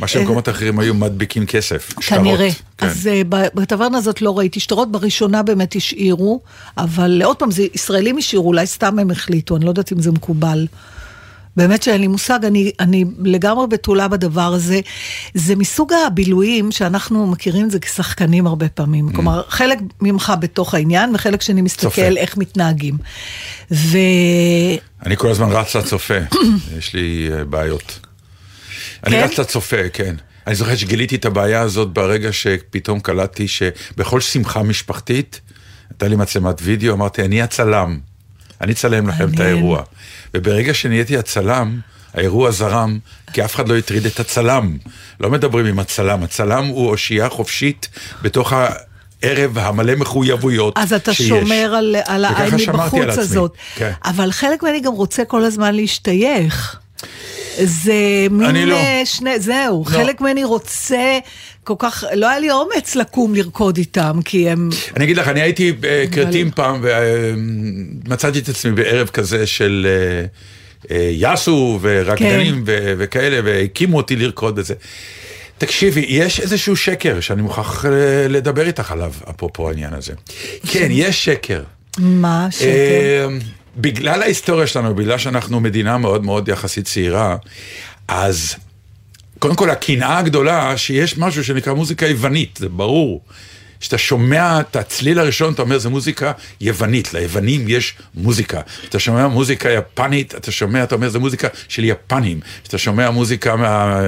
מה 0.00 0.08
שבמקומות 0.08 0.48
אחרים 0.48 0.78
היו 0.78 0.94
מדביקים 0.94 1.46
כסף. 1.46 1.90
שטרות. 2.00 2.20
כנראה. 2.20 2.48
כן. 2.78 2.86
אז 2.86 3.06
uh, 3.06 3.26
בטברנה 3.30 3.98
הזאת 3.98 4.22
לא 4.22 4.38
ראיתי 4.38 4.60
שטרות, 4.60 4.92
בראשונה 4.92 5.42
באמת 5.42 5.76
השאירו, 5.76 6.40
אבל 6.78 7.22
עוד 7.24 7.36
פעם, 7.36 7.50
זה 7.50 7.66
ישראלים 7.74 8.18
השאירו, 8.18 8.46
אולי 8.46 8.66
סתם 8.66 8.98
הם 8.98 9.10
החליטו, 9.10 9.56
אני 9.56 9.64
לא 9.64 9.70
יודעת 9.70 9.92
אם 9.92 10.00
זה 10.00 10.12
מקובל. 10.12 10.66
באמת 11.60 11.82
שאין 11.82 12.00
לי 12.00 12.06
מושג, 12.06 12.44
אני, 12.44 12.72
אני 12.80 13.04
לגמרי 13.24 13.66
בתולה 13.66 14.08
בדבר 14.08 14.52
הזה. 14.54 14.80
זה 15.34 15.56
מסוג 15.56 15.92
הבילויים 16.06 16.72
שאנחנו 16.72 17.26
מכירים 17.26 17.66
את 17.66 17.70
זה 17.70 17.78
כשחקנים 17.78 18.46
הרבה 18.46 18.68
פעמים. 18.68 19.08
Mm. 19.08 19.14
כלומר, 19.14 19.42
חלק 19.48 19.78
ממך 20.00 20.32
בתוך 20.40 20.74
העניין, 20.74 21.14
וחלק 21.14 21.42
שני 21.42 21.62
מסתכל 21.62 21.88
צופה. 21.88 22.02
איך 22.02 22.36
מתנהגים. 22.36 22.98
ו... 23.70 23.98
אני 25.06 25.16
כל 25.16 25.30
הזמן 25.30 25.48
רץ 25.52 25.76
לצופה, 25.76 26.18
יש 26.78 26.94
לי 26.94 27.28
אה, 27.32 27.44
בעיות. 27.44 27.98
אני 29.06 29.16
כן? 29.16 29.24
רץ 29.24 29.38
לצופה, 29.38 29.88
כן. 29.92 30.14
אני 30.46 30.54
זוכר 30.54 30.76
שגיליתי 30.76 31.16
את 31.16 31.24
הבעיה 31.24 31.60
הזאת 31.60 31.92
ברגע 31.92 32.32
שפתאום 32.32 33.00
קלטתי 33.00 33.48
שבכל 33.48 34.20
שמחה 34.20 34.62
משפחתית, 34.62 35.40
הייתה 35.90 36.08
לי 36.08 36.16
מצלמת 36.16 36.56
וידאו, 36.62 36.94
אמרתי, 36.94 37.22
אני 37.22 37.42
הצלם, 37.42 37.98
אני 38.60 38.72
אצלם 38.72 39.08
לכם 39.08 39.28
את. 39.34 39.40
האירוע. 39.40 39.82
וברגע 40.34 40.74
שנהייתי 40.74 41.16
הצלם, 41.16 41.80
האירוע 42.14 42.50
זרם, 42.50 42.98
כי 43.32 43.44
אף 43.44 43.54
אחד 43.54 43.68
לא 43.68 43.76
הטריד 43.78 44.06
את 44.06 44.20
הצלם. 44.20 44.76
לא 45.20 45.30
מדברים 45.30 45.66
עם 45.66 45.78
הצלם, 45.78 46.22
הצלם 46.22 46.64
הוא 46.64 46.88
אושייה 46.88 47.28
חופשית 47.28 47.88
בתוך 48.22 48.52
הערב 48.52 49.58
המלא 49.58 49.94
מחויבויות 49.94 50.78
אז 50.78 50.92
אתה 50.92 51.14
שיש. 51.14 51.28
שומר 51.28 51.74
על, 51.78 51.96
על 52.04 52.24
העין 52.24 52.54
על 52.54 52.76
מבחוץ. 52.76 53.18
הזאת. 53.18 53.54
כן. 53.74 53.92
אבל 54.04 54.32
חלק 54.32 54.62
ממני 54.62 54.80
גם 54.80 54.92
רוצה 54.92 55.24
כל 55.24 55.44
הזמן 55.44 55.74
להשתייך. 55.74 56.80
זה 57.64 58.26
מין 58.30 58.48
אני 58.48 58.66
לא. 58.66 58.74
אה, 58.74 59.02
שני, 59.04 59.40
זהו, 59.40 59.84
לא. 59.86 59.96
חלק 59.96 60.20
ממני 60.20 60.44
רוצה 60.44 61.18
כל 61.76 61.88
כך, 61.88 62.04
לא 62.14 62.28
היה 62.28 62.38
לי 62.38 62.50
אומץ 62.50 62.96
לקום 62.96 63.34
לרקוד 63.34 63.76
איתם, 63.76 64.18
כי 64.24 64.50
הם... 64.50 64.70
אני 64.96 65.04
אגיד 65.04 65.16
לך, 65.16 65.28
אני 65.28 65.40
הייתי 65.40 65.72
בכרתים 65.80 66.50
פעם, 66.50 66.80
ומצאתי 66.82 68.38
את 68.38 68.48
עצמי 68.48 68.72
בערב 68.72 69.08
כזה 69.08 69.46
של 69.46 69.86
אה, 69.88 70.26
אה, 70.96 71.10
יאסו 71.12 71.78
ורקדנים 71.82 72.54
כן. 72.54 72.72
וכאלה, 72.98 73.40
והקימו 73.44 73.96
אותי 73.96 74.16
לרקוד 74.16 74.56
בזה. 74.56 74.74
תקשיבי, 75.58 76.04
יש 76.08 76.40
איזשהו 76.40 76.76
שקר 76.76 77.20
שאני 77.20 77.42
מוכרח 77.42 77.84
אה, 77.84 77.90
לדבר 78.28 78.66
איתך 78.66 78.92
עליו, 78.92 79.12
אפרופו 79.30 79.68
העניין 79.68 79.94
הזה. 79.94 80.12
כן, 80.66 80.88
יש 80.90 81.24
שקר. 81.24 81.62
מה 81.98 82.48
שקר? 82.50 82.66
אה, 82.66 83.26
בגלל 83.76 84.22
ההיסטוריה 84.22 84.66
שלנו, 84.66 84.94
בגלל 84.94 85.18
שאנחנו 85.18 85.60
מדינה 85.60 85.98
מאוד 85.98 86.24
מאוד 86.24 86.48
יחסית 86.48 86.84
צעירה, 86.84 87.36
אז 88.08 88.54
קודם 89.40 89.54
כל 89.54 89.70
הקנאה 89.70 90.18
הגדולה 90.18 90.76
שיש 90.76 91.18
משהו 91.18 91.44
שנקרא 91.44 91.72
מוזיקה 91.72 92.06
יוונית, 92.06 92.56
זה 92.62 92.68
ברור. 92.68 93.20
כשאתה 93.80 93.98
שומע 93.98 94.60
את 94.60 94.76
הצליל 94.76 95.18
הראשון, 95.18 95.52
אתה 95.52 95.62
אומר, 95.62 95.78
זה 95.78 95.88
מוזיקה 95.88 96.32
יוונית, 96.60 97.14
ליוונים 97.14 97.64
יש 97.68 97.94
מוזיקה. 98.14 98.60
אתה 98.88 98.98
שומע 98.98 99.28
מוזיקה 99.28 99.70
יפנית, 99.70 100.34
אתה 100.34 100.52
שומע, 100.52 100.82
אתה 100.82 100.94
אומר, 100.94 101.08
זה 101.08 101.18
מוזיקה 101.18 101.48
של 101.68 101.84
יפנים. 101.84 102.40
כשאתה 102.62 102.78
שומע 102.78 103.10
מוזיקה 103.10 103.56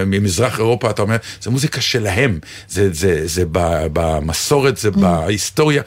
ממזרח 0.07 0.59
אירופה, 0.59 0.91
אתה 0.91 1.03
אומר, 1.03 1.17
זה 1.41 1.51
מוזיקה 1.51 1.81
שלהם. 1.81 2.39
זה, 2.69 2.89
זה, 2.93 3.27
זה 3.27 3.45
ב- 3.53 3.87
במסורת, 3.93 4.77
זה 4.77 4.91
בהיסטוריה. 4.91 5.83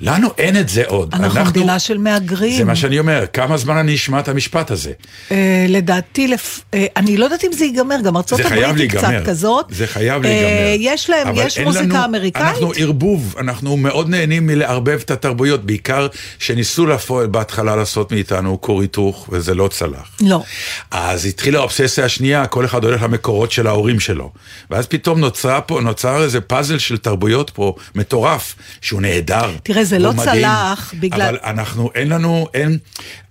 לנו 0.00 0.28
אין 0.38 0.56
את 0.60 0.68
זה 0.68 0.82
עוד. 0.86 1.14
אנחנו 1.14 1.44
מדינה 1.44 1.78
של 1.78 1.98
מהגרים. 1.98 2.58
זה 2.58 2.64
מה 2.64 2.76
שאני 2.76 2.98
אומר, 2.98 3.24
כמה 3.32 3.56
זמן 3.56 3.76
אני 3.76 3.94
אשמע 3.94 4.20
את 4.20 4.28
המשפט 4.28 4.70
הזה? 4.70 4.92
אה, 5.32 5.66
לדעתי, 5.68 6.28
לפ... 6.28 6.60
אה, 6.74 6.86
אני 6.96 7.16
לא 7.16 7.24
יודעת 7.24 7.44
אם 7.44 7.52
זה 7.52 7.64
ייגמר, 7.64 7.96
גם 8.04 8.16
ארצות 8.16 8.40
הברית 8.40 8.76
היא 8.80 8.90
קצת. 8.90 9.08
כזאת. 9.26 9.66
זה 9.70 9.86
חייב 9.86 10.24
אה, 10.24 10.30
להיגמר. 10.30 10.92
יש 10.94 11.10
להם, 11.10 11.28
יש 11.36 11.58
מוזיקה 11.58 11.84
לנו- 11.84 12.04
אמריקאית? 12.04 12.44
אנחנו 12.44 12.72
ערבוב, 12.76 13.34
אנחנו 13.38 13.76
מאוד 13.76 14.08
נהנים 14.08 14.46
מלערבב 14.46 14.98
את 15.04 15.10
התרבויות, 15.10 15.64
בעיקר 15.66 16.06
שניסו 16.38 16.86
לפועל 16.86 17.26
בהתחלה 17.26 17.76
לעשות 17.76 18.12
מאיתנו 18.12 18.60
כור 18.60 18.80
היתוך, 18.80 19.28
וזה 19.32 19.54
לא 19.54 19.68
צלח. 19.68 20.08
לא. 20.20 20.42
אז 20.90 21.24
התחילה 21.26 21.58
האובססיה 21.58 22.04
השנייה, 22.04 22.46
כל 22.46 22.64
אחד 22.64 22.84
הולך 22.84 23.02
למקורות 23.02 23.52
של 23.52 23.66
ההורים 23.66 24.00
שלו. 24.00 24.30
ואז 24.70 24.86
פתאום 24.86 25.20
נוצרה 25.20 25.60
פה, 25.60 25.80
נוצר 25.80 26.22
איזה 26.22 26.40
פאזל 26.40 26.78
של 26.78 26.96
תרבויות 26.98 27.50
פה, 27.50 27.74
מטורף, 27.94 28.54
שהוא 28.80 29.00
נהדר. 29.02 29.50
תראה, 29.62 29.84
זה 29.88 29.96
והוא 29.96 30.06
לא 30.06 30.12
מדהים, 30.12 30.42
צלח 30.42 30.94
בגלל- 31.00 31.28
אבל 31.28 31.38
אנחנו, 31.44 31.90
אין 31.94 32.08
לנו, 32.08 32.48
אין, 32.54 32.78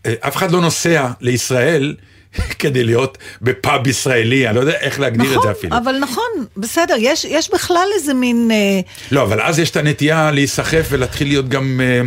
אה, 0.06 0.14
אף 0.20 0.36
אחד 0.36 0.52
לא 0.52 0.62
נוסע 0.62 1.08
לישראל 1.22 1.96
כדי 2.60 2.84
להיות 2.84 3.18
בפאב 3.42 3.88
ישראלי, 3.88 4.48
אני 4.48 4.56
לא 4.56 4.60
יודע 4.60 4.74
איך 4.80 5.00
להגדיר 5.00 5.26
את 5.26 5.32
זה 5.32 5.38
נכון, 5.38 5.52
אפילו. 5.52 5.78
אבל 5.78 5.96
נכון, 6.00 6.24
בסדר, 6.58 6.96
יש, 7.00 7.26
יש 7.26 7.50
בכלל 7.54 7.88
איזה 7.96 8.14
מין... 8.14 8.52
אה, 8.52 8.80
לא, 9.12 9.24
אבל 9.24 9.42
אז 9.42 9.60
יש 9.60 9.72
את 9.72 9.76
הנטייה 9.78 10.32
להיסחף 10.32 10.88
ולהתחיל 10.90 11.28
להיות 11.28 11.50
גם, 11.50 11.82
אה, 11.84 12.02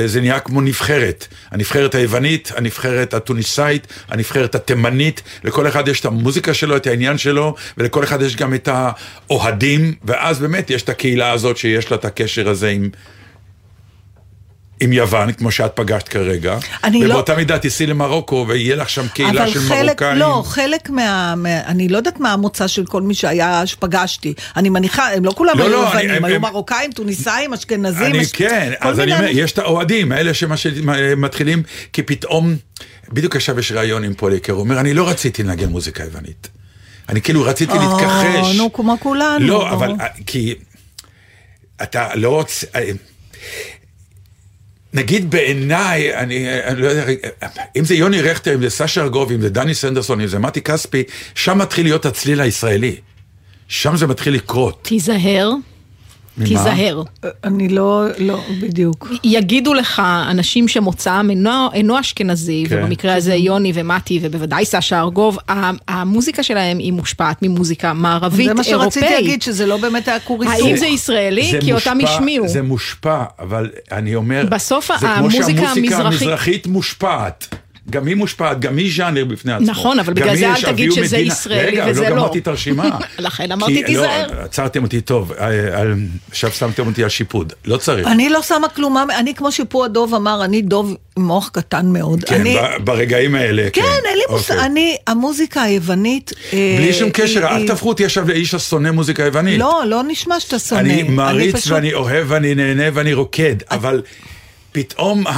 אה, 0.00 0.08
זה 0.08 0.20
נהיה 0.20 0.40
כמו 0.40 0.60
נבחרת. 0.60 1.26
הנבחרת 1.50 1.94
היוונית, 1.94 2.52
הנבחרת 2.56 3.14
התוניסאית, 3.14 3.86
הנבחרת 4.08 4.54
התימנית, 4.54 5.22
לכל 5.44 5.68
אחד 5.68 5.88
יש 5.88 6.00
את 6.00 6.04
המוזיקה 6.04 6.54
שלו, 6.54 6.76
את 6.76 6.86
העניין 6.86 7.18
שלו, 7.18 7.54
ולכל 7.78 8.04
אחד 8.04 8.22
יש 8.22 8.36
גם 8.36 8.54
את 8.54 8.68
האוהדים, 8.72 9.94
ואז 10.04 10.38
באמת 10.38 10.70
יש 10.70 10.82
את 10.82 10.88
הקהילה 10.88 11.30
הזאת 11.30 11.56
שיש 11.56 11.90
לה 11.90 11.96
את 11.96 12.04
הקשר 12.04 12.48
הזה 12.48 12.68
עם... 12.68 12.88
עם 14.82 14.92
יוון, 14.92 15.32
כמו 15.32 15.50
שאת 15.50 15.70
פגשת 15.74 16.08
כרגע, 16.08 16.58
אני 16.84 17.00
לא- 17.00 17.06
ובאותה 17.14 17.36
מידה 17.36 17.58
תיסעי 17.58 17.86
למרוקו 17.86 18.44
ויהיה 18.48 18.76
לך 18.76 18.90
שם 18.90 19.08
קהילה 19.08 19.42
אבל 19.44 19.50
של 19.52 19.60
חלק, 19.60 20.02
מרוקאים. 20.02 20.18
לא, 20.18 20.42
חלק 20.46 20.90
מה, 20.90 21.34
מה... 21.36 21.60
אני 21.60 21.88
לא 21.88 21.96
יודעת 21.96 22.20
מה 22.20 22.32
המוצא 22.32 22.66
של 22.66 22.86
כל 22.86 23.02
מי 23.02 23.14
שהיה, 23.14 23.66
שפגשתי. 23.66 24.34
אני 24.56 24.68
מניחה, 24.68 25.12
הם 25.12 25.24
לא 25.24 25.32
כולם 25.36 25.58
לא, 25.58 25.64
היו 25.64 25.72
לא, 25.72 25.76
יוונים, 25.76 26.10
הם- 26.10 26.24
היו 26.24 26.34
הם- 26.36 26.42
מרוקאים, 26.42 26.92
טוניסאים, 26.92 27.52
אשכנזים. 27.52 28.02
אני 28.06 28.22
אש- 28.22 28.32
כן, 28.32 28.72
אז 28.80 29.00
אני 29.00 29.14
אומר. 29.16 29.26
יש 29.30 29.52
את 29.52 29.58
האוהדים, 29.58 30.12
האלה 30.12 30.34
שמתחילים, 30.34 31.62
כי 31.92 32.02
פתאום, 32.02 32.56
בדיוק 33.12 33.36
עכשיו 33.36 33.58
יש 33.58 33.72
ראיון 33.72 34.04
עם 34.04 34.14
פוליקר, 34.14 34.52
הוא 34.52 34.60
אומר, 34.60 34.80
אני 34.80 34.94
לא 34.94 35.08
רציתי 35.08 35.42
לנגן 35.42 35.68
מוזיקה 35.68 36.04
יוונית. 36.04 36.48
אני 37.08 37.22
כאילו 37.22 37.42
רציתי 37.42 37.72
או, 37.72 37.78
להתכחש. 37.78 38.56
נו, 38.56 38.72
כמו 38.72 38.96
כולנו. 39.00 39.46
לא, 39.46 39.58
ברור. 39.58 39.70
אבל 39.70 39.94
אה, 40.00 40.06
כי 40.26 40.54
אתה 41.82 42.08
לא 42.14 42.28
רוצה... 42.28 42.66
נגיד 44.94 45.30
בעיניי, 45.30 46.14
אני, 46.16 46.62
אני 46.64 46.82
לא 46.82 46.86
יודע, 46.86 47.04
אם 47.76 47.84
זה 47.84 47.94
יוני 47.94 48.22
רכטר, 48.22 48.54
אם 48.54 48.60
זה 48.60 48.70
סשה 48.70 49.02
ארגוב, 49.02 49.32
אם 49.32 49.40
זה 49.40 49.48
דני 49.48 49.74
סנדרסון, 49.74 50.20
אם 50.20 50.26
זה 50.26 50.38
מתי 50.38 50.60
כספי, 50.60 51.02
שם 51.34 51.58
מתחיל 51.58 51.86
להיות 51.86 52.06
הצליל 52.06 52.40
הישראלי. 52.40 52.96
שם 53.68 53.96
זה 53.96 54.06
מתחיל 54.06 54.34
לקרות. 54.34 54.78
תיזהר? 54.82 55.50
תיזהר. 56.44 57.02
אני 57.44 57.68
לא, 57.68 58.02
לא, 58.18 58.40
בדיוק. 58.60 59.08
יגידו 59.24 59.74
לך 59.74 60.02
אנשים 60.30 60.68
שמוצאם 60.68 61.30
אינו, 61.30 61.50
אינו 61.72 62.00
אשכנזי, 62.00 62.64
כן. 62.68 62.78
ובמקרה 62.78 63.14
הזה 63.14 63.34
יוני 63.34 63.72
ומתי 63.74 64.18
ובוודאי 64.22 64.64
סשה 64.64 65.00
ארגוב, 65.00 65.38
המוזיקה 65.88 66.42
שלהם 66.42 66.78
היא 66.78 66.92
מושפעת 66.92 67.36
ממוזיקה 67.42 67.92
מערבית 67.92 68.48
זה 68.48 68.54
מה 68.54 68.64
שרציתי 68.64 68.72
אירופאית. 69.06 69.24
להגיד, 69.26 69.42
שזה 69.42 69.66
לא 69.66 69.76
באמת 69.76 70.08
היה 70.08 70.20
כור 70.20 70.42
היתוך. 70.42 70.66
האם 70.66 70.76
זה 70.76 70.86
ישראלי? 70.86 71.50
זה 71.50 71.58
כי 71.60 71.72
אותם 71.72 71.98
מושפע- 72.00 72.08
השמיעו. 72.14 72.48
זה 72.48 72.62
מושפע, 72.62 73.24
אבל 73.38 73.70
אני 73.92 74.14
אומר, 74.14 74.44
בסוף 74.50 74.90
זה 75.00 75.06
כמו 75.06 75.08
המוזיקה 75.08 75.44
שהמוזיקה 75.46 75.68
המזרחית- 75.96 76.06
המזרחית 76.22 76.66
מושפעת. 76.66 77.54
גם 77.90 78.06
היא 78.06 78.16
מושפעת, 78.16 78.60
גם 78.60 78.76
היא 78.76 78.92
ז'אנר 78.96 79.24
בפני 79.24 79.52
עצמו. 79.52 79.66
נכון, 79.66 79.98
אבל 79.98 80.12
בגלל 80.12 80.36
זה 80.36 80.48
אל 80.54 80.62
תגיד 80.62 80.92
שזה 80.92 81.16
מדינה. 81.16 81.32
ישראלי 81.32 81.66
רגע, 81.66 81.86
וזה 81.88 82.02
לא 82.02 82.08
לא. 82.08 82.16
גמרתי 82.16 82.38
את 82.38 82.48
הרשימה. 82.48 82.98
לכן 83.18 83.52
אמרתי, 83.52 83.82
לא, 83.82 83.86
תיזהר. 83.86 84.26
עצרתם 84.42 84.82
אותי 84.82 85.00
טוב, 85.00 85.32
על- 85.32 85.52
על- 85.72 85.94
עכשיו 86.30 86.50
שמתם 86.52 86.86
אותי 86.86 87.02
על 87.02 87.08
שיפוד, 87.08 87.52
לא 87.64 87.76
צריך. 87.76 88.06
אני 88.06 88.28
לא 88.30 88.42
שמה 88.42 88.68
כלום, 88.68 88.96
אני 89.18 89.34
כמו 89.34 89.52
שפה 89.52 89.84
הדוב 89.84 90.14
אמר, 90.14 90.44
אני 90.44 90.62
דוב 90.62 90.94
עם 91.18 91.24
מוח 91.26 91.48
קטן 91.52 91.86
מאוד. 91.86 92.24
כן, 92.24 92.40
אני, 92.40 92.56
ברגעים 92.84 93.34
האלה, 93.34 93.62
כן. 93.72 93.80
כן, 93.82 94.08
אין 94.08 94.18
לי 94.18 94.24
מושג, 94.30 94.52
אוקיי. 94.54 94.66
אני, 94.66 94.96
המוזיקה 95.06 95.62
היוונית... 95.62 96.32
אה, 96.52 96.74
בלי 96.78 96.92
שום 96.92 97.10
קשר, 97.12 97.46
היא- 97.46 97.56
אל 97.62 97.66
תהפכו 97.66 97.88
אותי 97.88 98.04
עכשיו 98.04 98.28
לאיש 98.28 98.54
השונא 98.54 98.90
מוזיקה 98.90 99.22
יוונית. 99.22 99.58
לא, 99.58 99.82
לא 99.86 100.02
נשמע 100.08 100.40
שאתה 100.40 100.58
שונא. 100.58 100.80
אני 100.80 101.02
מעריץ 101.02 101.54
פשוט- 101.56 101.72
ואני 101.72 101.94
אוהב 101.94 102.26
ואני 102.30 102.54
נהנה 102.54 102.82
ואני 102.94 103.12
רוקד, 103.12 103.56
אבל 103.70 104.02
פתאום 104.72 105.26
ה... 105.26 105.30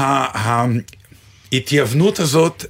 ה... 0.49 0.65
ההתייוונות 1.55 2.21
הזאת, 2.21 2.65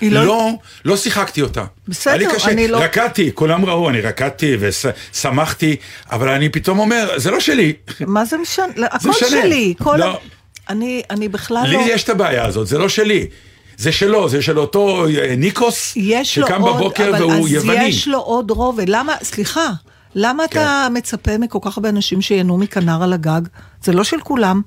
היא 0.00 0.12
לא- 0.12 0.24
לא, 0.26 0.50
לא 0.84 0.96
שיחקתי 0.96 1.42
אותה. 1.42 1.64
בסדר, 1.88 2.16
לי 2.16 2.26
קשה, 2.34 2.50
אני 2.50 2.68
לא- 2.68 2.78
רקדתי, 2.78 3.30
כולם 3.34 3.64
ראו, 3.64 3.90
אני 3.90 4.00
רקדתי 4.00 4.56
ושמחתי, 4.60 5.76
אבל 6.12 6.28
אני 6.28 6.48
פתאום 6.48 6.78
אומר, 6.78 7.10
זה 7.16 7.30
לא 7.30 7.40
שלי. 7.40 7.72
מה 8.00 8.24
זה 8.24 8.36
משנה? 8.38 8.66
הכל 8.90 9.08
משנה. 9.08 9.28
שלי. 9.28 9.74
כל 9.82 9.96
לא. 9.96 10.18
אני, 10.68 11.02
אני 11.10 11.28
בכלל 11.28 11.62
לי 11.66 11.74
לא... 11.76 11.82
יש 11.88 12.04
את 12.04 12.08
הבעיה 12.08 12.46
הזאת, 12.46 12.66
זה 12.66 12.78
לא 12.78 12.88
שלי. 12.88 13.26
זה 13.76 13.92
שלו, 13.92 14.28
זה 14.28 14.42
של 14.42 14.58
אותו 14.58 15.06
אה, 15.06 15.34
ניקוס, 15.36 15.96
שקם 16.22 16.62
עוד, 16.62 16.76
בבוקר 16.76 17.12
והוא 17.18 17.32
אז 17.32 17.52
יווני. 17.52 17.84
יש 17.84 18.08
לו 18.08 18.18
עוד 18.18 18.50
רובד. 18.50 18.88
למה, 18.88 19.12
סליחה, 19.22 19.68
למה 20.14 20.44
כן. 20.50 20.60
אתה 20.60 20.86
מצפה 20.94 21.38
מכל 21.38 21.58
כך 21.62 21.76
הרבה 21.76 21.88
אנשים 21.88 22.22
שיהנו 22.22 22.58
מכנר 22.58 23.02
על 23.02 23.12
הגג? 23.12 23.40
זה 23.82 23.92
לא 23.92 24.04
של 24.04 24.20
כולם. 24.20 24.62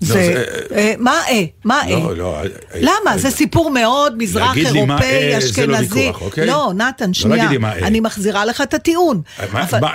זה, 0.00 0.14
זה- 0.14 0.44
אה, 0.74 0.94
מה 0.98 1.20
אה? 1.28 1.44
מה 1.64 1.80
אה? 1.82 1.90
לא, 1.90 2.16
לא. 2.16 2.36
למה? 2.80 2.90
אה, 3.12 3.18
זה 3.18 3.30
סיפור 3.30 3.70
מאוד 3.70 4.18
מזרח 4.18 4.56
אירופאי, 4.56 5.04
אה, 5.04 5.30
לא 5.32 5.38
אשכנזי. 5.38 6.08
אוקיי? 6.20 6.46
לא, 6.46 6.72
נתן, 6.74 7.06
לא 7.06 7.12
שנייה. 7.12 7.48
אה. 7.64 7.86
אני 7.86 8.00
מחזירה 8.00 8.44
לך 8.44 8.60
את 8.60 8.74
הטיעון. 8.74 9.20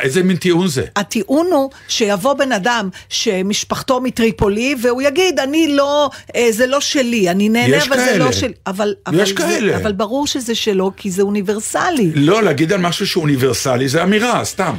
איזה 0.02 0.24
מין 0.24 0.38
טיעון 0.38 0.68
זה? 0.68 0.84
הטיעון 0.96 1.48
הוא 1.52 1.70
שיבוא 1.88 2.34
בן 2.34 2.52
אדם 2.52 2.90
שמשפחתו 3.10 4.02
מטריפולי 4.02 4.76
והוא 4.82 5.02
יגיד 5.02 5.40
אני 5.40 5.68
לא, 5.68 6.10
אה, 6.36 6.48
זה 6.52 6.68
לא 6.68 6.80
שלי, 6.82 7.30
אני 7.30 7.50
נהנה 7.50 7.84
אבל 7.84 7.98
זה. 7.98 8.18
לא 8.18 8.32
שלי. 8.32 8.54
אבל, 8.68 8.94
אבל, 9.08 9.20
יש 9.20 9.34
כאלה. 9.34 9.76
אבל 9.78 9.92
ברור 9.92 10.28
שזה 10.28 10.56
שלו 10.56 10.92
כי 10.98 11.12
זה 11.12 11.22
אוניברסלי. 11.22 12.12
לא, 12.16 12.44
להגיד 12.44 12.74
על 12.74 12.80
משהו 12.80 13.08
שהוא 13.08 13.22
אוניברסלי 13.22 13.88
זה 13.88 14.04
אמירה, 14.04 14.46
סתם. 14.46 14.74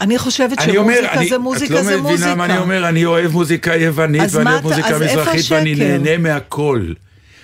אני 0.00 0.18
חושבת 0.18 0.58
אני 0.58 0.76
אומר, 0.76 0.94
שמוזיקה 0.94 1.20
אני, 1.20 1.28
זה 1.28 1.38
מוזיקה 1.38 1.74
את 1.74 1.78
לא 1.78 1.82
זה 1.82 1.96
מבינה 1.96 2.10
מוזיקה. 2.10 2.34
מה 2.34 2.44
אני 2.44 2.58
אומר, 2.58 2.88
אני 2.88 3.04
אוהב 3.04 3.32
מוזיקה 3.32 3.76
יוונית 3.76 4.22
אז 4.22 4.34
ואני 4.36 4.44
מה 4.44 4.52
אוהב 4.52 4.62
מוזיקה 4.62 4.88
אז 4.88 5.02
מזרחית 5.02 5.44
ואני 5.50 5.72
השקר? 5.72 5.84
נהנה 5.84 6.18
מהכל. 6.18 6.92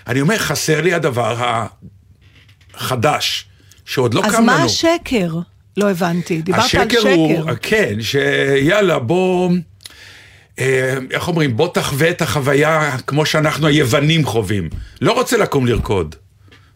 אני 0.07 0.21
אומר, 0.21 0.39
חסר 0.39 0.81
לי 0.81 0.95
הדבר 0.95 1.61
החדש, 2.75 3.45
שעוד 3.85 4.15
לא 4.15 4.23
אז 4.25 4.35
קם 4.35 4.45
מה 4.47 4.55
לנו. 4.55 4.65
השקר? 4.65 5.35
לא 5.77 5.91
הבנתי, 5.91 6.43
דיברת 6.43 6.61
על 6.61 6.67
השקר 6.67 7.01
שקר. 7.01 7.11
הוא, 7.15 7.51
כן, 7.63 7.95
שיאללה, 8.01 8.99
בוא, 8.99 9.51
אה, 10.59 10.95
איך 11.11 11.29
אומרים, 11.29 11.57
בוא 11.57 11.69
תחווה 11.75 12.11
את 12.11 12.23
החוויה 12.23 12.97
כמו 13.07 13.27
שאנחנו 13.27 13.67
היוונים 13.67 14.25
חווים. 14.27 14.69
לא 15.01 15.13
רוצה 15.13 15.37
לקום 15.37 15.67
לרקוד. 15.67 16.15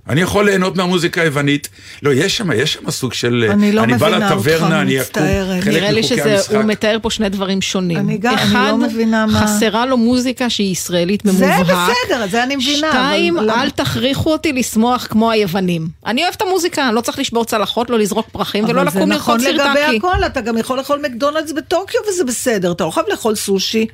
אני 0.08 0.20
יכול 0.20 0.44
ליהנות 0.44 0.76
מהמוזיקה 0.76 1.23
היוונית. 1.23 1.68
לא, 2.02 2.11
יש 2.12 2.37
שם, 2.37 2.52
יש 2.52 2.73
שם 2.73 2.90
סוג 2.90 3.12
של... 3.12 3.46
אני 3.50 3.73
לא 3.73 3.82
אני 3.82 3.92
מבינה 3.92 4.16
אותך, 4.16 4.46
לטברנה, 4.49 4.80
אני 4.82 4.99
מצטערת. 4.99 5.66
נראה 5.66 5.90
לי 5.90 6.02
שזה, 6.02 6.34
המשחק. 6.34 6.54
הוא 6.54 6.64
מתאר 6.64 6.99
פה 7.02 7.11
שני 7.11 7.28
דברים 7.28 7.61
שונים. 7.62 7.99
אני 7.99 8.18
גם- 8.18 8.34
אני 8.34 8.42
אחד, 8.42 8.68
לא 8.70 8.76
מבינה 8.76 9.26
מה- 9.26 9.40
חסרה 9.46 9.87
לו 9.87 9.96
מוזיקה 9.96 10.50
שהיא 10.50 10.73
ישראלית 10.73 11.23
זה 11.25 11.30
במובהק. 11.32 11.66
בסדר, 11.66 12.26
זה 12.30 12.42
אני 12.42 12.56
מבינה. 12.56 12.88
שתיים, 12.92 13.37
אבל 13.38 13.46
למה- 13.50 13.62
אל 13.62 13.70
תכריחו 13.70 14.32
אותי 14.32 14.52
לשמוח 14.52 15.06
כמו 15.11 15.30
היוונים. 15.30 15.88
אני 16.06 16.23
אוהבת 16.23 16.37
את 16.37 16.42
המוזיקה, 16.42 16.88
אני 16.88 16.94
לא 16.94 17.00
צריך 17.00 17.18
לשבור 17.18 17.44
צלחות, 17.44 17.90
לא 17.90 17.99
לזרוק 17.99 18.26
פרחים 18.32 18.64
ולא 18.64 18.80
אבל 18.80 18.90
זה 18.90 18.99
לקום 18.99 19.12
נכון 19.12 19.40
לגבי 19.40 19.56
סרטקי. 19.58 19.96
הכל, 19.96 20.25
אתה 20.26 20.40
גם 20.40 20.58
יכול 20.58 20.78
לאכול 20.78 21.00
מקדונלדס 21.02 21.52
בטוקיו 21.52 22.00
וזה 22.08 22.25
בסדר, 22.25 22.73
אתה 22.73 22.84
לא 22.84 22.90
חייב 22.90 23.06
לאכול 23.11 23.34
סושי. 23.34 23.87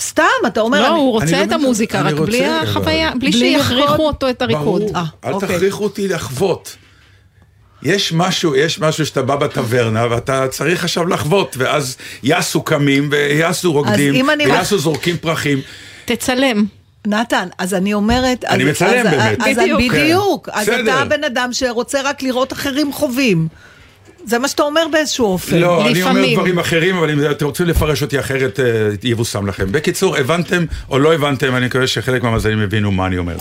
סתם, 0.00 0.22
אתה 0.46 0.60
אומר... 0.60 0.80
לא, 0.80 0.86
אני- 0.86 0.96
הוא 0.96 1.12
רוצה 1.12 1.24
לא 1.24 1.36
את 1.36 1.46
מבין, 1.46 1.52
המוזיקה, 1.52 2.00
רק 2.00 2.14
בלי 2.14 2.20
רוצה, 2.20 2.60
אבל- 2.60 2.68
החוויה, 2.68 3.10
בלי 3.10 3.18
בלי 3.30 3.32
שיכריחו? 3.32 4.06
אותו 4.06 4.30
את 4.30 4.42
הריקוד. 4.42 4.64
ברור, 4.82 4.90
אה, 4.96 5.04
אל 5.24 5.32
אוקיי. 5.32 5.48
תכריחו 5.48 5.84
אותי 5.84 6.08
לחוות. 6.08 6.76
יש 7.82 8.12
משהו, 8.12 8.56
יש 8.56 8.78
משהו 8.80 9.06
שאתה 9.06 9.22
בא 9.22 9.36
בטברנה 9.36 10.06
ואתה 10.10 10.48
צריך 10.48 10.84
עכשיו 10.84 11.06
לחוות, 11.08 11.56
ואז 11.58 11.96
יאסו 12.22 12.62
קמים 12.62 13.08
ויאסו 13.12 13.72
רוקדים, 13.72 14.28
ויאסו 14.38 14.78
זורקים 14.78 15.16
פרחים. 15.16 15.60
תצלם. 16.04 16.64
נתן, 17.06 17.48
אז 17.58 17.74
אני 17.74 17.94
אומרת... 17.94 18.44
אני 18.44 18.64
אז- 18.64 18.68
מצלם 18.70 19.06
אז- 19.06 19.12
באמת. 19.12 19.38
אז 19.40 19.56
בדיוק. 19.56 19.80
בדיוק. 19.92 20.46
כן. 20.48 20.52
אז 20.58 20.68
בסדר. 20.68 20.82
אתה 21.02 21.04
בן 21.04 21.24
אדם 21.24 21.48
שרוצה 21.52 22.00
רק 22.04 22.22
לראות 22.22 22.52
אחרים 22.52 22.92
חווים. 22.92 23.48
זה 24.26 24.38
מה 24.38 24.48
שאתה 24.48 24.62
אומר 24.62 24.86
באיזשהו 24.92 25.26
אופן. 25.26 25.56
לא, 25.58 25.86
אני 25.86 26.02
אומר 26.02 26.12
לפעמים. 26.12 26.38
דברים 26.38 26.58
אחרים, 26.58 26.96
אבל 26.96 27.10
אם 27.10 27.30
אתם 27.30 27.46
רוצים 27.46 27.66
לפרש 27.66 28.02
אותי 28.02 28.20
אחרת, 28.20 28.60
אה, 28.60 28.64
יבושם 29.02 29.46
לכם. 29.46 29.72
בקיצור, 29.72 30.16
הבנתם 30.16 30.64
או 30.90 30.98
לא 30.98 31.14
הבנתם, 31.14 31.56
אני 31.56 31.66
מקווה 31.66 31.86
שחלק 31.86 32.22
מהמאזינים 32.22 32.58
הבינו 32.58 32.92
מה 32.92 33.06
אני 33.06 33.18
אומר. 33.18 33.36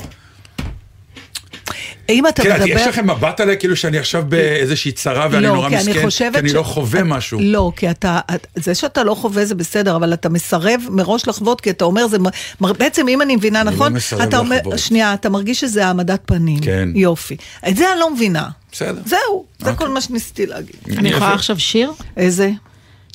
אם 2.10 2.28
אתה 2.28 2.44
כן, 2.44 2.54
מדבר... 2.54 2.68
יש 2.68 2.88
לכם 2.88 3.10
מבט 3.10 3.40
עליי 3.40 3.58
כאילו 3.60 3.76
שאני 3.76 3.98
עכשיו 3.98 4.24
באיזושהי 4.30 4.92
צרה 4.92 5.28
ואני 5.32 5.44
לא, 5.44 5.54
נורא 5.56 5.70
כי 5.70 5.76
אני 5.78 5.90
מסכן, 5.90 6.02
חושבת 6.06 6.34
כי 6.34 6.40
אני 6.40 6.50
ש- 6.50 6.54
לא 6.54 6.64
חווה 6.64 7.00
את- 7.00 7.06
משהו. 7.06 7.40
לא, 7.42 7.72
כי 7.76 7.90
אתה, 7.90 8.20
את- 8.36 8.48
זה 8.56 8.76
שאתה 8.76 9.04
לא 9.04 9.16
חווה 9.16 9.46
זה 9.46 9.56
בסדר, 9.56 9.96
אבל 9.96 10.14
אתה 10.14 10.30
מסרב 10.30 10.82
מראש 10.90 11.28
לחוות, 11.28 11.62
כי 11.62 11.70
אתה 11.70 11.86
אומר, 11.86 12.08
זה, 12.08 12.18
בעצם 12.62 13.08
אם 13.08 13.22
אני 13.22 13.36
מבינה 13.36 13.62
אני 13.62 13.70
לא 13.70 13.74
נכון, 13.76 13.94
מסרב 13.94 14.22
אתה 14.22 14.38
אומר, 14.38 14.58
לחוות. 14.60 14.80
שנייה, 14.80 15.14
אתה 15.14 15.30
מרגיש 15.30 15.60
שזה 15.60 15.86
העמדת 15.88 16.20
פנים. 16.26 16.60
כן. 16.60 16.90
יופי. 16.96 17.38
את 17.70 17.78
זה 17.78 17.92
אני 17.92 18.00
לא 18.00 18.14
מבינה. 18.14 18.48
בסדר. 18.72 19.02
זהו, 19.06 19.46
זה 19.60 19.70
אוקיי. 19.72 19.88
כל 19.88 19.94
מה 19.94 20.02
שניסיתי 20.02 20.46
להגיד. 20.46 20.76
אני 20.98 21.10
יכולה. 21.10 21.34
עכשיו 21.34 21.60
שיר 21.60 21.92
איזה? 22.18 22.50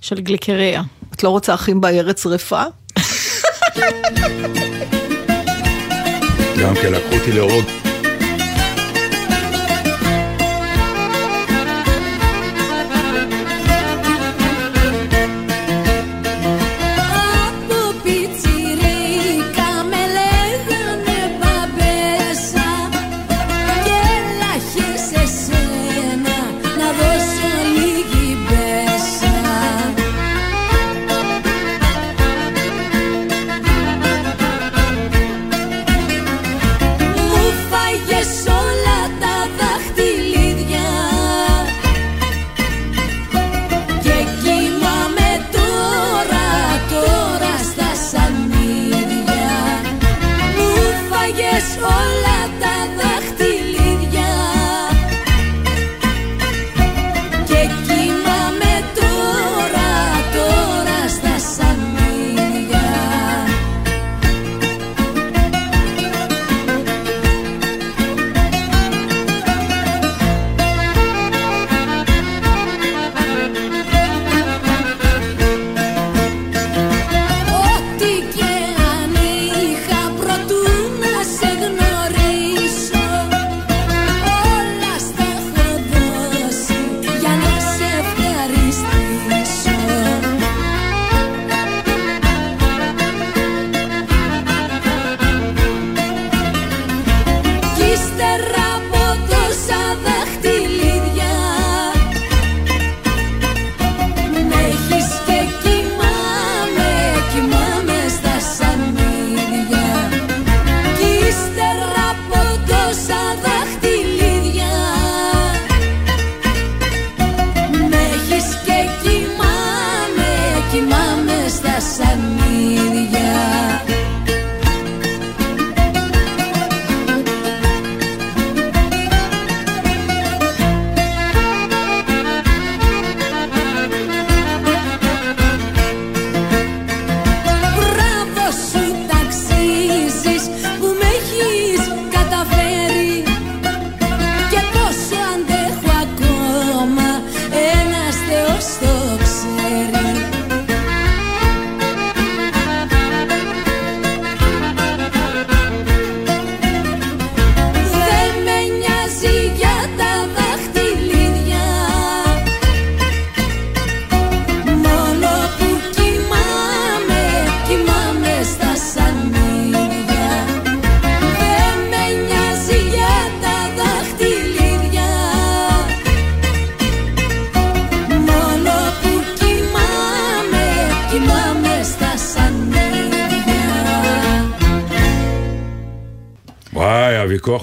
של 0.03 0.21
גליקריה. 0.21 0.83
את 1.15 1.23
לא 1.23 1.29
רוצה 1.29 1.55
אחים 1.55 1.81
בארץ 1.81 2.23
שרפה? 2.23 2.63
גם 6.63 6.75
כן 6.83 6.93
לקחו 6.93 7.15
אותי 7.15 7.33
לאורות. 7.33 7.65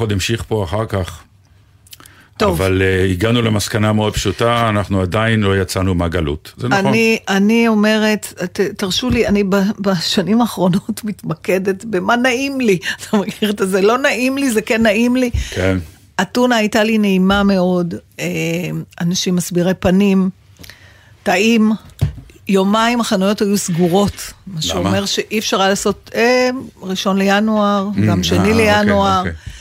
עוד 0.05 0.11
המשיך 0.11 0.43
פה 0.47 0.63
אחר 0.63 0.85
כך. 0.85 1.23
טוב. 2.37 2.61
אבל 2.61 2.81
uh, 2.81 3.11
הגענו 3.11 3.41
למסקנה 3.41 3.93
מאוד 3.93 4.13
פשוטה, 4.13 4.69
אנחנו 4.69 5.01
עדיין 5.01 5.39
לא 5.39 5.61
יצאנו 5.61 5.95
מהגלות. 5.95 6.53
זה 6.57 6.67
נכון. 6.67 6.85
אני, 6.85 7.17
אני 7.29 7.67
אומרת, 7.67 8.33
ת, 8.51 8.59
תרשו 8.59 9.09
לי, 9.09 9.27
אני 9.27 9.43
ב- 9.43 9.71
בשנים 9.79 10.41
האחרונות 10.41 11.03
מתמקדת 11.03 11.85
במה 11.85 12.15
נעים 12.15 12.61
לי. 12.61 12.77
אתה 13.01 13.17
מכיר 13.17 13.49
את 13.49 13.61
זה? 13.63 13.81
לא 13.81 13.97
נעים 13.97 14.37
לי, 14.37 14.51
זה 14.51 14.61
כן 14.61 14.83
נעים 14.83 15.15
לי. 15.15 15.31
כן. 15.49 15.77
אתונה 16.21 16.55
הייתה 16.55 16.83
לי 16.83 16.97
נעימה 16.97 17.43
מאוד, 17.43 17.95
אה, 18.19 18.25
אנשים 19.01 19.35
מסבירי 19.35 19.73
פנים, 19.73 20.29
טעים. 21.23 21.71
יומיים 22.47 23.01
החנויות 23.01 23.41
היו 23.41 23.57
סגורות, 23.57 24.33
מה 24.47 24.61
שאומר 24.61 25.05
שאי 25.05 25.39
אפשר 25.39 25.61
היה 25.61 25.69
לעשות 25.69 26.11
אה, 26.15 26.49
ראשון 26.81 27.17
לינואר, 27.17 27.87
גם 28.07 28.17
אה, 28.17 28.23
שני 28.23 28.37
אוקיי, 28.37 28.53
לינואר. 28.53 29.19
אוקיי. 29.19 29.31
אה, 29.31 29.54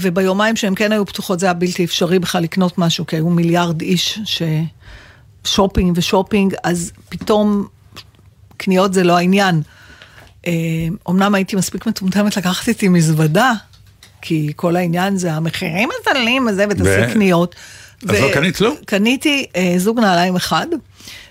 וביומיים 0.00 0.56
שהם 0.56 0.74
כן 0.74 0.92
היו 0.92 1.06
פתוחות 1.06 1.40
זה 1.40 1.46
היה 1.46 1.52
בלתי 1.52 1.84
אפשרי 1.84 2.18
בכלל 2.18 2.42
לקנות 2.42 2.78
משהו, 2.78 3.06
כי 3.06 3.16
היו 3.16 3.30
מיליארד 3.30 3.80
איש 3.80 4.18
ש 5.44 5.54
shopping 5.54 5.92
ו 5.96 6.02
shopping, 6.02 6.54
אז 6.64 6.92
פתאום 7.08 7.66
קניות 8.56 8.94
זה 8.94 9.04
לא 9.04 9.16
העניין. 9.16 9.62
אה, 10.46 10.52
אמנם 11.08 11.34
הייתי 11.34 11.56
מספיק 11.56 11.86
מטומטמת 11.86 12.36
לקחת 12.36 12.68
איתי 12.68 12.88
מזוודה, 12.88 13.52
כי 14.22 14.52
כל 14.56 14.76
העניין 14.76 15.16
זה 15.16 15.32
המחירים 15.32 15.88
הזלים 16.00 16.46
וזה, 16.46 16.66
ותעשי 16.70 17.12
קניות. 17.12 17.54
אז 18.08 18.20
לא 18.20 18.34
קנית 18.34 18.56
כלום? 18.56 18.76
קניתי 18.84 19.46
אה, 19.56 19.74
זוג 19.78 20.00
נעליים 20.00 20.36
אחד, 20.36 20.66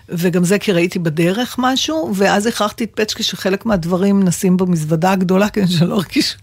וגם 0.09 0.43
זה 0.43 0.59
כי 0.59 0.71
ראיתי 0.71 0.99
בדרך 0.99 1.55
משהו, 1.59 2.11
ואז 2.15 2.45
הכרחתי 2.45 2.83
את 2.83 2.91
פצ'קי 2.95 3.23
שחלק 3.23 3.65
מהדברים 3.65 4.23
נשים 4.23 4.57
במזוודה 4.57 5.11
הגדולה, 5.11 5.49
כדי 5.49 5.67
שלא 5.67 5.95
ארגיש 5.95 6.37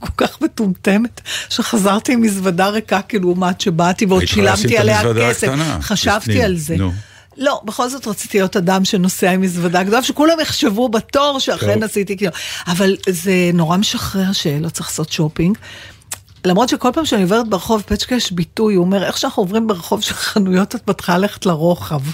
כל 0.00 0.26
כך 0.26 0.40
מטומטמת, 0.42 1.20
שחזרתי 1.48 2.12
עם 2.12 2.22
מזוודה 2.22 2.68
ריקה, 2.68 3.02
כאילו, 3.02 3.28
לעומת 3.28 3.60
שבאתי 3.60 4.06
ועוד 4.06 4.24
שילמתי 4.24 4.78
עליה 4.78 5.02
כסף. 5.30 5.48
הקטנה, 5.48 5.78
חשבתי. 5.80 6.42
על 6.42 6.56
זה. 6.56 6.76
נו. 6.76 6.92
לא, 7.36 7.60
בכל 7.64 7.88
זאת 7.88 8.06
רציתי 8.06 8.38
להיות 8.38 8.56
אדם 8.56 8.84
שנוסע 8.84 9.30
עם 9.30 9.40
מזוודה 9.40 9.82
גדולה, 9.82 10.02
שכולם 10.02 10.40
יחשבו 10.40 10.88
בתור 10.88 11.38
שאכן. 11.40 11.82
עשיתי 11.82 12.16
כאילו. 12.16 12.32
אבל 12.66 12.96
זה 13.08 13.50
נורא 13.54 13.76
משחרר 13.76 14.32
שלא 14.32 14.68
צריך 14.68 14.88
לעשות 14.88 15.12
שופינג. 15.12 15.58
למרות 16.46 16.68
שכל 16.68 16.88
פעם 16.94 17.04
שאני 17.04 17.22
עוברת 17.22 17.48
ברחוב, 17.48 17.82
פצ'קה 17.86 18.14
יש 18.14 18.32
ביטוי, 18.32 18.74
הוא 18.74 18.84
אומר, 18.84 19.04
איך 19.04 19.18
שאנחנו 19.18 19.42
עוברים 19.42 19.66
ברחוב 19.66 20.00
של 20.02 20.14
חנויות, 20.14 20.74
את 20.74 20.88
מתחילה 20.88 21.18
ללכת 21.18 21.46
לרוחב. 21.46 22.00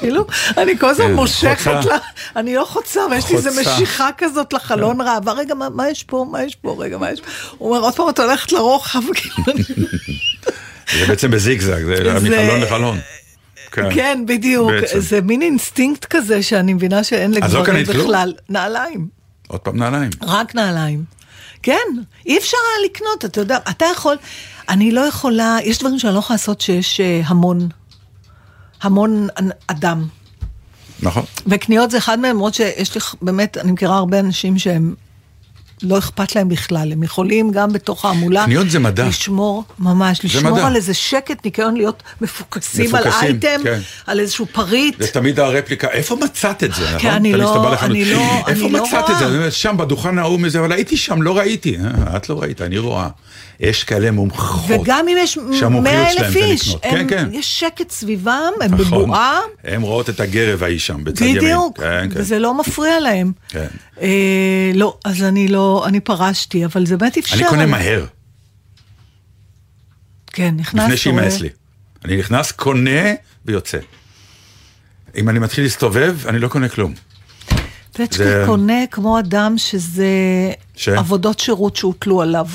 כאילו, 0.00 0.26
אני 0.58 0.78
כל 0.78 0.88
הזמן 0.88 1.06
כן, 1.06 1.14
מושכת. 1.14 1.84
לה, 1.84 1.98
אני 2.36 2.54
לא 2.54 2.64
חוצה, 2.64 3.00
אבל 3.08 3.16
יש 3.16 3.30
לי 3.30 3.36
איזה. 3.36 3.50
משיכה 3.60 4.08
כזאת 4.18 4.52
לחלון 4.52 5.00
ראווה, 5.00 5.32
רגע, 5.32 5.54
מה- 5.54 5.90
יש 5.90 6.02
פה, 6.02 6.26
מה 6.30 6.42
יש 6.42 6.54
פה, 6.54 6.76
רגע, 6.78 6.98
מה 6.98 7.10
יש 7.10 7.20
פה? 7.20 7.26
הוא 7.58 7.68
אומר, 7.70 7.80
עוד 7.84 7.94
פעם 7.94 8.08
את 8.08 8.18
הולכת 8.18 8.52
לרוחב, 8.52 9.00
כאילו, 9.14 9.86
זה 10.98 11.06
בעצם 11.08 11.30
בזיגזג, 11.30 11.84
זה 11.84 12.20
מחלון 12.20 12.60
לחלון. 12.60 12.98
כן. 13.72 13.94
כן, 13.94 14.22
בדיוק, 14.26 14.70
בעצם. 14.70 15.00
זה 15.00 15.20
מין 15.20 15.42
אינסטינקט 15.42 16.04
כזה 16.10 16.42
שאני 16.42 16.74
מבינה 16.74 17.04
שאין 17.04 17.30
אז 17.30 17.54
לא 17.54 17.60
לגברים 17.60 17.64
קנית 17.84 17.90
כלום? 17.96 18.06
בכלל. 18.06 18.32
נעליים, 18.48 19.08
עוד 19.48 19.60
פעם 19.60 19.76
נעליים. 19.76 20.10
רק 20.22 20.54
נעליים. 20.54 21.04
כן, 21.64 22.02
אי 22.26 22.38
אפשר 22.38 22.56
היה 22.56 22.90
לקנות, 22.90 23.24
אתה 23.24 23.40
יודע, 23.40 23.58
אתה 23.70 23.84
יכול, 23.92 24.16
אני 24.68 24.90
לא 24.90 25.00
יכולה, 25.00 25.56
יש 25.64 25.78
דברים 25.78 25.98
שאני 25.98 26.14
לא 26.14 26.18
יכולה 26.18 26.34
לעשות 26.34 26.60
שיש 26.60 27.00
אה, 27.00 27.20
המון, 27.24 27.68
המון 28.82 29.28
אדם. 29.66 30.06
נכון. 31.02 31.22
וקניות 31.46 31.90
זה 31.90 31.98
אחד 31.98 32.18
מהם, 32.18 32.36
למרות 32.36 32.54
שיש 32.54 32.94
לי, 32.94 33.00
באמת, 33.22 33.56
אני 33.56 33.72
מכירה 33.72 33.96
הרבה 33.96 34.20
אנשים 34.20 34.58
שהם, 34.58 34.94
לא 35.82 35.98
אכפת 35.98 36.36
להם 36.36 36.48
בכלל, 36.48 36.92
הם 36.92 37.02
יכולים 37.02 37.50
גם 37.50 37.72
בתוך 37.72 38.04
ההמולה, 38.04 38.44
קניות 38.44 38.70
זה 38.70 38.78
מדע. 38.78 39.08
לשמור, 39.08 39.64
ממש, 39.78 40.20
לשמור 40.24 40.52
מדע. 40.52 40.66
על 40.66 40.76
איזה 40.76 40.94
שקט, 40.94 41.44
ניקיון, 41.44 41.76
להיות 41.76 42.02
מפוקסים, 42.20 42.94
על 42.94 43.08
מפוקסים, 43.08 43.28
אייטם, 43.28 43.60
כן. 43.64 43.78
על 44.06 44.20
איזשהו 44.20 44.46
פריט. 44.52 44.94
זה 45.02 45.06
תמיד 45.06 45.40
הרפליקה, 45.40 45.88
איפה 45.88 46.16
מצאת 46.24 46.64
את 46.64 46.74
זה, 46.74 46.84
נכון? 46.94 47.10
אני 47.10 47.28
תמיד 47.32 47.34
לא- 47.44 47.70
לחנות, 47.72 47.90
אני 47.90 48.04
לא- 48.04 48.20
איפה 48.48 48.64
אני 48.64 48.72
לא 48.72 48.84
מצאת 48.84 49.10
את 49.10 49.18
זה? 49.18 49.26
רואה. 49.26 49.42
אני 49.42 49.50
שם 49.50 49.76
בדוכן 49.78 50.18
ההוא 50.18 50.40
מזה, 50.40 50.58
אבל 50.60 50.72
הייתי 50.72 50.96
שם, 50.96 51.22
לא 51.22 51.36
ראיתי. 51.38 51.76
אה, 51.76 52.16
את 52.16 52.28
לא 52.28 52.40
ראית, 52.42 52.62
אני 52.62 52.78
רואה. 52.78 53.08
יש 53.60 53.84
כאלה 53.84 54.10
מומחות. 54.10 54.64
וגם 54.80 55.08
אם 55.08 55.16
יש 55.20 55.38
מאה 55.70 56.10
אלף 56.12 56.36
איש. 56.36 56.68
הם- 56.82 56.90
כן, 56.90 57.06
כן. 57.08 57.28
יש 57.32 57.60
שקט 57.60 57.90
סביבם, 57.90 58.30
הם 58.60 58.74
נכון. 58.74 59.02
בבועה, 59.02 59.40
הן 59.64 59.82
רואות 59.82 60.10
את 60.10 60.20
הגרב 60.20 60.62
ההיא 60.62 60.78
שם, 60.78 61.04
בצד 61.04 61.22
ימין. 61.22 61.36
בדיוק, 61.38 61.78
כן, 61.80 62.08
כן. 62.14 62.20
וזה 62.20 62.38
לא 62.38 62.58
מפריע 62.58 63.00
להם. 63.00 63.32
כן. 63.48 63.66
אה, 64.02 64.08
לא, 64.74 64.96
אז 65.04 65.22
אני 65.22 65.48
לא, 65.48 65.63
אני 65.86 66.00
פרשתי, 66.00 66.64
אבל 66.64 66.86
זה 66.86 66.96
באמת 66.96 67.18
אפשר. 67.18 67.36
אני 67.36 67.44
קונה. 67.48 67.66
מהר, 67.66 68.06
כן, 70.26 70.54
נכנס. 70.56 70.82
לפני. 70.84 70.96
שימאס 70.96 71.40
לי. 71.40 71.48
אני 72.04 72.16
נכנס, 72.16 72.52
קונה 72.52 73.12
ויוצא. 73.44 73.78
אם 75.16 75.28
אני 75.28 75.38
מתחיל 75.38 75.64
להסתובב, 75.64 76.18
אני 76.26 76.38
לא 76.38 76.48
קונה 76.48 76.68
כלום. 76.68 76.94
פצ'קה 77.92 78.16
זה- 78.24 78.42
קונה 78.46 78.86
כמו 78.90 79.18
אדם 79.18 79.54
שזה 79.58 80.06
ש? 80.76 80.88
עבודות 80.88 81.38
שירות 81.38 81.76
שהוטלו 81.76 82.22
עליו. 82.22 82.46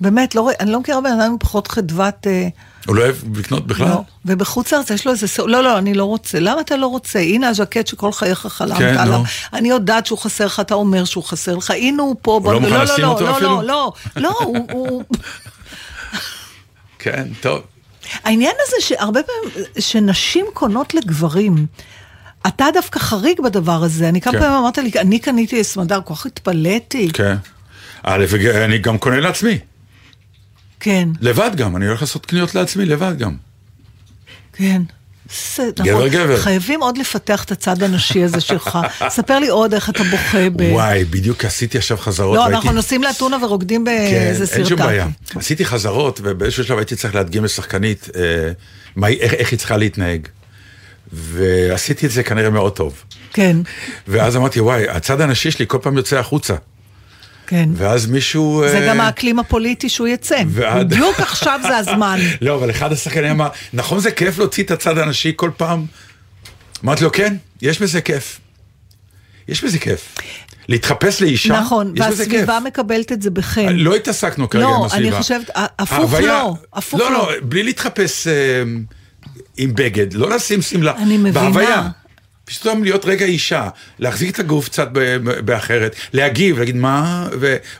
באמת, 0.00 0.34
לא, 0.34 0.50
אני 0.60 0.70
לא 0.72 0.80
מכירה 0.80 1.00
בן 1.00 1.06
אדם 1.10 1.20
עם 1.20 1.38
פחות 1.38 1.68
חדוות... 1.68 2.26
אה, 2.26 2.48
הוא 2.86 2.96
לא 2.96 3.02
אוהב 3.02 3.16
לקנות 3.38 3.66
בכלל? 3.66 3.88
לא. 3.88 4.02
ובחוץ 4.24 4.72
לארץ 4.72 4.90
יש 4.90 5.06
לו 5.06 5.12
איזה... 5.12 5.26
לא, 5.38 5.62
לא, 5.62 5.78
אני 5.78 5.94
לא 5.94 6.04
רוצה. 6.04 6.40
למה 6.40 6.60
אתה 6.60 6.76
לא 6.76 6.86
רוצה? 6.86 7.18
הנה 7.18 7.48
הז'קט 7.48 7.86
שכל 7.86 8.12
חייך 8.12 8.38
חלמת 8.46 8.78
כן, 8.78 8.96
עליו. 8.98 9.18
נו. 9.18 9.24
אני 9.52 9.68
יודעת 9.68 10.06
שהוא 10.06 10.18
חסר 10.18 10.46
לך, 10.46 10.60
אתה 10.60 10.74
אומר 10.74 11.04
שהוא 11.04 11.24
חסר 11.24 11.56
לך. 11.56 11.70
הנה 11.70 12.02
הוא 12.02 12.16
פה. 12.22 12.40
הוא 12.44 12.52
לא 12.52 12.60
מוכן 12.60 12.72
לא, 12.74 12.82
לשים 12.82 13.04
לא, 13.04 13.08
אותו 13.08 13.24
לא, 13.24 13.30
אפילו? 13.36 13.62
לא, 13.62 13.62
לא, 13.66 13.92
לא, 14.16 14.34
הוא- 14.40 14.66
הוא... 14.72 15.04
כן, 16.98 17.28
טוב. 17.40 17.60
העניין 18.24 18.54
הזה 18.66 18.76
שהרבה 18.80 19.20
פעמים, 19.22 19.64
שנשים 19.78 20.46
קונות 20.54 20.94
לגברים. 20.94 21.66
אתה 22.46 22.66
דווקא 22.74 22.98
חריג 22.98 23.40
בדבר 23.40 23.84
הזה. 23.84 24.08
אני 24.08 24.20
כמה 24.20 24.32
כן. 24.32 24.40
פעמים 24.40 24.56
אמרת 24.56 24.78
לי, 24.78 24.90
אני 24.96 25.18
קניתי 25.18 25.64
סמדר, 25.64 26.00
כל 26.04 26.14
כך 26.14 26.26
התפלאתי. 26.26 27.10
כן. 27.12 27.36
א', 28.02 28.24
אני 28.64 28.78
גם 28.78 28.98
קונה 28.98 29.20
לעצמי. 29.20 29.58
כן, 30.84 31.08
לבד 31.20 31.50
גם, 31.56 31.76
אני 31.76 31.86
הולך 31.86 32.00
לעשות 32.00 32.26
קניות 32.26 32.54
לעצמי, 32.54 32.84
לבד 32.84 33.18
גם. 33.18 33.36
כן. 34.52 34.82
זה, 35.56 35.70
גבר, 35.76 35.92
נכון. 35.96 36.08
גבר. 36.08 36.36
חייבים 36.40 36.82
עוד 36.82 36.98
לפתח 36.98 37.44
את 37.44 37.52
הצד 37.52 37.82
הנשי 37.82 38.22
הזה 38.22 38.40
שלך. 38.40 38.78
ספר 39.08 39.38
לי 39.38 39.48
עוד 39.48 39.74
איך 39.74 39.90
אתה 39.90 40.02
בוכה 40.04 40.50
ב... 40.56 40.60
וואי, 40.72 41.04
בדיוק 41.04 41.44
עשיתי 41.44 41.78
עכשיו 41.78 41.96
חזרות. 41.96 42.36
לא, 42.36 42.40
והייתי- 42.40 42.56
אנחנו 42.56 42.72
נוסעים 42.72 43.02
לאתונה 43.02 43.44
ורוקדים 43.44 43.84
באיזה 43.84 44.46
כן, 44.46 44.52
אין 44.56 44.64
שום 44.64 44.78
סרטן. 44.78 44.90
בעיה. 44.90 45.06
עשיתי 45.36 45.64
חזרות, 45.64 46.20
ובאיזשהו 46.22 46.64
שלב 46.64 46.78
הייתי 46.78 46.96
צריך 46.96 47.14
להדגים 47.14 47.44
לשחקנית 47.44 48.08
אה, 48.16 48.52
מה 48.96 49.08
איך 49.08 49.34
איך 49.34 49.50
היא 49.50 49.58
צריכה 49.58 49.76
להתנהג. 49.76 50.26
ועשיתי 51.12 52.06
את 52.06 52.10
זה 52.10 52.22
כנראה 52.22 52.50
מאוד 52.50 52.76
טוב. 52.76 53.02
כן, 53.32 53.56
ואז 54.08 54.36
אמרתי, 54.36 54.60
וואי, 54.60 54.88
הצד 54.88 55.20
הנשי 55.20 55.50
שלי 55.50 55.64
כל 55.68 55.78
פעם 55.82 55.96
יוצא 55.96 56.18
החוצה. 56.18 56.54
כן. 57.46 57.68
ואז 57.74 58.06
מישהו... 58.06 58.64
זה 58.70 58.78
אה, 58.78 58.88
גם 58.88 59.00
האקלים 59.00 59.38
הפוליטי 59.38 59.88
שהוא 59.88 60.08
יצא. 60.08 60.42
ועד- 60.48 60.90
בדיוק 60.90 61.20
עכשיו 61.20 61.60
זה 61.62 61.76
הזמן. 61.76 62.18
לא, 62.40 62.54
אבל 62.54 62.70
אחד 62.70 62.92
השחקנים 62.92 63.30
אמר, 63.30 63.48
נכון 63.72 64.00
זה 64.00 64.10
כיף 64.10 64.38
להוציא 64.38 64.64
את 64.64 64.70
הצד 64.70 64.98
הנשי 64.98 65.32
כל 65.36 65.50
פעם? 65.56 65.86
אמרתי 66.84 67.04
לו, 67.04 67.12
כן, 67.12 67.36
יש 67.62 67.82
בזה 67.82 68.00
כיף. 68.00 68.40
יש 69.48 69.64
בזה 69.64 69.78
כיף. 69.78 70.14
להתחפש 70.68 71.22
לאישה, 71.22 71.60
נכון, 71.60 71.92
יש 71.96 72.06
בזה 72.06 72.24
כיף. 72.24 72.32
והסביבה 72.34 72.60
מקבלת 72.60 73.12
את 73.12 73.22
זה 73.22 73.30
בחן. 73.30 73.76
לא 73.76 73.94
התעסקנו 73.96 74.50
כרגע 74.50 74.64
לא, 74.64 74.76
עם 74.76 74.84
הסביבה. 74.84 75.08
אני 75.08 75.22
חושבת, 75.22 75.50
הפוך 75.54 75.98
ההוויה- 76.14 76.26
לא, 76.26 76.54
הפוך 76.74 77.00
לא. 77.00 77.10
לא. 77.12 77.18
לא, 77.18 77.32
בלי 77.42 77.62
להתחפש 77.62 78.26
אה, 78.26 78.32
עם 79.56 79.74
בגד, 79.74 80.12
לא 80.14 80.30
לשים 80.30 80.62
שמלה. 80.62 80.92
אני 80.96 81.16
מבינה. 81.18 81.32
בהוויה. 81.40 81.88
פתאום 82.44 82.84
להיות 82.84 83.04
רגע 83.04 83.26
אישה, 83.26 83.68
להחזיק 83.98 84.34
את 84.34 84.38
הגוף 84.38 84.68
קצת 84.68 84.88
באחרת, 85.44 85.96
להגיב, 86.12 86.58
להגיד 86.58 86.76
מה, 86.76 87.28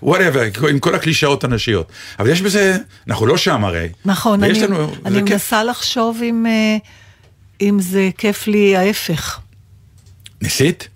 ווואטאבר, 0.03 0.43
עם 0.71 0.79
כל 0.79 0.95
הקלישאות 0.95 1.45
הנשיות. 1.45 1.89
אבל 2.19 2.31
יש 2.31 2.43
בזה, 2.43 2.77
אנחנו 3.09 3.27
לא 3.27 3.37
שם 3.37 3.65
הרי. 3.65 3.89
נכון, 4.05 4.45
אני, 4.45 4.61
לנו, 4.61 4.93
אני 5.05 5.15
זה 5.15 5.21
כיף. 5.21 5.33
מנסה 5.33 5.65
לחשוב 5.65 6.21
אם, 6.23 6.47
אה, 6.47 6.77
אם 7.61 7.79
זה 7.81 8.11
כיף 8.19 8.47
לי 8.47 8.77
ההפך. 8.77 9.39
ניסית? 10.43 10.89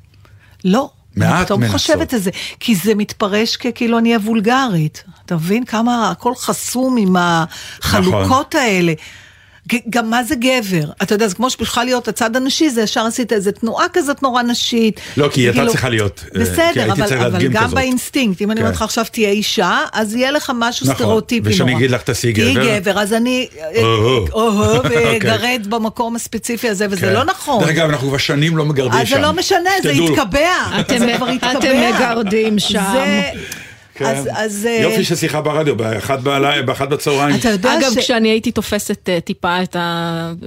לא. 0.64 0.90
מעט 1.16 1.36
אני 1.36 1.44
פתאום 1.44 1.60
מנסות. 1.60 1.80
חושבת 1.80 2.14
את 2.14 2.22
זה, 2.22 2.30
כי 2.60 2.74
זה 2.74 2.94
מתפרש 2.94 3.56
ככאילו 3.56 3.98
אני 3.98 4.14
הוולגרית. 4.14 5.04
אתה 5.26 5.34
מבין 5.34 5.64
כמה 5.64 6.10
הכל 6.10 6.34
חסום 6.34 6.96
עם 6.96 7.16
החלוקות 7.18 8.54
נכון. 8.54 8.60
האלה. 8.60 8.92
גם 9.90 10.10
מה 10.10 10.24
זה 10.24 10.34
גבר? 10.34 10.90
אתה 11.02 11.14
יודע, 11.14 11.28
זה 11.28 11.34
כמו 11.34 11.50
שבכלל 11.50 11.84
להיות 11.84 12.08
הצד 12.08 12.36
הנשי, 12.36 12.70
זה 12.70 12.82
ישר 12.82 13.00
עשית 13.06 13.32
איזה 13.32 13.52
תנועה 13.52 13.86
כזאת 13.92 14.22
נורא 14.22 14.42
נשית. 14.42 15.00
לא, 15.16 15.28
כי 15.32 15.40
היא 15.40 15.50
הייתה 15.50 15.66
צריכה 15.70 15.88
להיות, 15.88 16.24
אה, 16.36 16.40
בסדר, 16.40 16.62
הייתי 16.74 16.90
אבל, 17.02 17.16
אבל 17.26 17.48
גם 17.48 17.62
כזאת. 17.64 17.74
באינסטינקט, 17.74 18.42
אם 18.42 18.50
אני 18.50 18.60
אומרת 18.60 18.72
כן. 18.72 18.76
לך 18.76 18.82
עכשיו 18.82 19.04
תהיה 19.12 19.30
אישה, 19.30 19.78
אז 19.92 20.14
יהיה 20.14 20.30
לך 20.30 20.52
משהו 20.58 20.84
נכון, 20.86 20.94
סטריאוטיפי 20.96 21.40
נורא. 21.42 21.54
ושאני 21.54 21.76
אגיד 21.76 21.90
לך, 21.90 22.02
תעשי 22.02 22.32
גבר? 22.32 22.54
תהיי 22.62 22.80
גבר, 22.80 22.98
אז 23.00 23.12
אני 23.12 23.46
או-הו. 23.76 24.26
אוהו 24.32 24.76
אוקיי. 24.76 25.16
וגרד 25.16 25.66
במקום 25.68 26.16
הספציפי 26.16 26.68
הזה, 26.68 26.86
וזה 26.90 27.00
כן. 27.00 27.12
לא 27.12 27.24
נכון. 27.24 27.60
דרך 27.60 27.70
אגב, 27.70 27.88
אנחנו 27.88 28.08
כבר 28.08 28.18
שנים 28.18 28.56
לא 28.56 28.64
מגרדים 28.64 28.92
שם. 28.92 28.98
אז 28.98 29.08
זה 29.08 29.18
לא 29.18 29.32
משנה, 29.32 29.70
זה 29.82 29.94
שתדעו. 29.94 30.08
התקבע. 30.22 30.80
אתם- 30.80 30.98
זה 30.98 31.12
כבר 31.16 31.28
התקבע. 31.28 31.52
אתם 31.52 31.68
מגרדים 31.94 32.58
שם. 32.58 32.94
כן. 33.98 34.04
אז. 34.36 34.66
אה, 34.66 34.78
יופי 34.82 35.04
של 35.04 35.16
שיחה 35.16 35.40
ברדיו, 35.40 35.76
באחת 35.76 36.20
בעלי- 36.20 36.62
באחת 36.62 36.88
בצהריים. 36.88 37.36
אתה 37.36 37.48
יודע 37.48 37.78
אגב, 37.78 37.92
ש... 37.94 37.98
כשאני 37.98 38.28
הייתי 38.28 38.50
תופסת 38.52 39.08
אה, 39.08 39.20
טיפה 39.20 39.62
את 39.62 39.76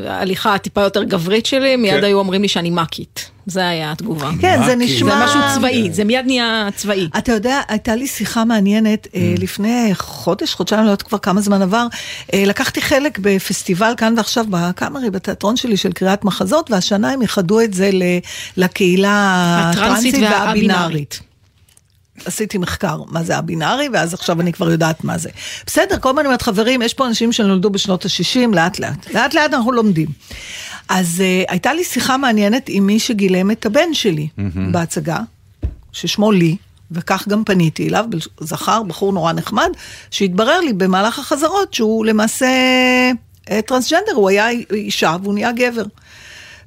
ההליכה 0.06 0.56
הטיפה 0.56 0.82
יותר 0.82 1.04
גברית 1.04 1.46
שלי, 1.46 1.76
מיד 1.76 1.94
כן. 1.98 2.04
היו 2.04 2.18
אומרים 2.20 2.42
לי 2.42 2.48
שאני 2.48 2.70
מאקית. 2.70 3.32
זה 3.46 3.68
היה 3.68 3.92
התגובה. 3.92 4.30
כן, 4.42 4.58
זה 4.58 4.64
כי- 4.64 4.70
זה 4.70 4.76
נשמע... 4.76 5.26
משהו 5.26 5.40
צבאי, 5.56 5.90
זה 5.92 6.04
מיד 6.04 6.26
נהיה 6.26 6.68
צבאי. 6.76 7.08
אתה 7.18 7.32
יודע, 7.32 7.62
הייתה 7.68 7.96
לי 7.96 8.08
שיחה 8.08 8.46
מעניינת 8.46 9.06
Mm. 9.12 9.16
אה, 9.16 9.34
לפני 9.38 9.92
חודש, 9.96 10.54
חודשיים, 10.54 10.82
לא 10.82 10.88
יודעת 10.88 11.02
כבר 11.02 11.18
כמה 11.18 11.42
זמן 11.42 11.62
עבר. 11.62 11.88
אה, 12.34 12.44
לקחתי 12.46 12.82
חלק 12.82 13.20
בפסטיבל 13.22 13.94
כאן 13.98 14.14
ועכשיו 14.18 14.46
בקאמרי, 14.50 15.10
בתיאטרון 15.10 15.56
שלי 15.56 15.78
של 15.78 15.92
קריאת 15.92 16.24
מחזות, 16.26 16.72
והשנה 16.72 17.12
הם 17.12 17.22
ייחדו 17.22 17.62
את 17.62 17.74
זה 17.74 17.90
לקהילה 18.58 19.12
הטרנסית 19.74 20.16
והבינארית. 20.22 21.20
עשיתי 22.26 22.58
מחקר 22.58 23.02
מה 23.08 23.24
זה 23.24 23.38
הבינארי, 23.38 23.90
ואז 23.94 24.14
עכשיו 24.14 24.42
אני 24.42 24.54
כבר 24.54 24.72
יודעת 24.72 25.04
מה 25.04 25.18
זה. 25.18 25.30
בסדר, 25.66 26.00
כל 26.00 26.10
הזמן 26.10 26.20
אני 26.20 26.28
אומרת, 26.28 26.42
חברים, 26.42 26.82
יש 26.82 26.94
פה 26.94 27.08
אנשים 27.08 27.32
שנולדו 27.32 27.70
בשנות 27.70 28.06
ה-60, 28.06 28.56
לאט 28.56 28.80
לאט. 28.80 29.14
לאט 29.14 29.34
לאט 29.34 29.54
אנחנו 29.54 29.72
לומדים. 29.72 30.08
אז 30.90 31.24
uh, 31.24 31.52
הייתה 31.52 31.74
לי 31.74 31.84
שיחה 31.84 32.18
מעניינת 32.18 32.66
עם 32.68 32.86
מי 32.86 33.00
שגילם 33.00 33.52
את 33.52 33.66
הבן 33.66 33.94
שלי 33.94 34.28
בהצגה, 34.72 35.20
ששמו 35.92 36.32
לי, 36.32 36.56
וכך 36.92 37.28
גם 37.28 37.44
פניתי 37.44 37.90
אליו, 37.90 38.06
זכר, 38.40 38.84
בחור 38.84 39.14
נורא 39.14 39.34
נחמד, 39.34 39.70
שהתברר 40.12 40.60
לי 40.60 40.74
במהלך 40.74 41.20
החזרות 41.20 41.74
שהוא 41.74 42.06
למעשה 42.06 42.48
אה, 43.52 43.62
טרנסג'נדר, 43.62 44.14
הוא 44.16 44.30
היה 44.30 44.50
אישה 44.74 45.16
והוא 45.24 45.34
נהיה 45.34 45.52
גבר. 45.52 45.84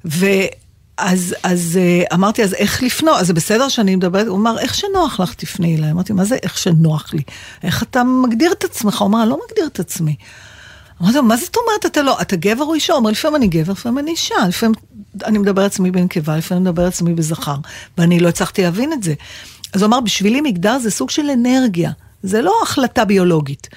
ואז 0.05 0.64
אז, 0.97 1.79
אה, 1.81 2.03
אמרתי, 2.13 2.43
אז 2.43 2.53
איך 2.53 2.83
לפנות? 2.83 3.19
אז 3.19 3.27
זה 3.27 3.33
בסדר 3.33 3.69
שאני 3.69 3.95
מדברת? 3.95 4.27
הוא 4.27 4.37
אמר, 4.37 4.59
איך 4.59 4.75
שנוח 4.75 5.19
לך 5.19 5.33
תפני 5.33 5.77
אליי. 5.77 5.91
אמרתי, 5.91 6.13
מה 6.13 6.25
זה 6.25 6.35
איך 6.43 6.57
שנוח 6.57 7.13
לי? 7.13 7.21
איך 7.63 7.83
אתה 7.83 8.03
מגדיר 8.03 8.51
את 8.51 8.63
עצמך? 8.63 9.01
הוא 9.01 9.07
אמר, 9.07 9.21
אני 9.21 9.29
לא 9.29 9.39
מגדיר 9.49 9.67
את 9.67 9.79
עצמי. 9.79 10.15
אמרתי 11.01 11.17
לו, 11.17 11.23
מה 11.23 11.37
זאת 11.37 11.55
אומרת 11.55 11.85
אתה 11.85 12.01
לא? 12.01 12.21
אתה 12.21 12.35
גבר 12.35 12.63
או 12.63 12.73
אישה? 12.73 12.93
הוא 12.93 12.99
אומר, 12.99 13.11
לפעמים 13.11 13.35
אני 13.35 13.47
גבר, 13.47 13.71
לפעמים 13.71 13.99
אני 13.99 14.11
אישה, 14.11 14.35
לפעמים 14.47 14.75
אני 15.25 15.37
מדבר 15.37 15.61
עצמי 15.61 15.91
בנקבה, 15.91 16.37
לפעמים 16.37 16.63
אני 16.63 16.71
מדבר 16.71 16.87
עצמי 16.87 17.13
בזכר, 17.13 17.55
ואני 17.97 18.19
לא 18.19 18.29
הצלחתי 18.29 18.61
להבין 18.61 18.93
את 18.93 19.03
זה. 19.03 19.13
אז 19.73 19.81
הוא 19.81 19.87
אמר, 19.87 19.99
בשבילי 19.99 20.41
מגדר 20.41 20.79
זה 20.79 20.91
סוג 20.91 21.09
של 21.09 21.29
אנרגיה, 21.29 21.91
זה 22.23 22.41
לא 22.41 22.53
החלטה 22.63 23.05
ביולוגית. 23.05 23.67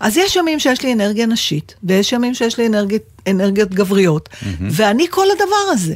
אז 0.00 0.16
יש 0.16 0.36
ימים 0.36 0.60
שיש 0.60 0.82
לי 0.82 0.92
אנרגיה 0.92 1.26
נשית, 1.26 1.74
ויש 1.84 2.12
ימים 2.12 2.34
שיש 2.34 2.58
לי 2.58 2.66
אנרגיות, 2.66 3.02
אנרגיות 3.28 3.70
גבריות, 3.70 4.28
ואני 4.60 5.06
כל 5.10 5.26
הדבר 5.30 5.72
הזה. 5.72 5.94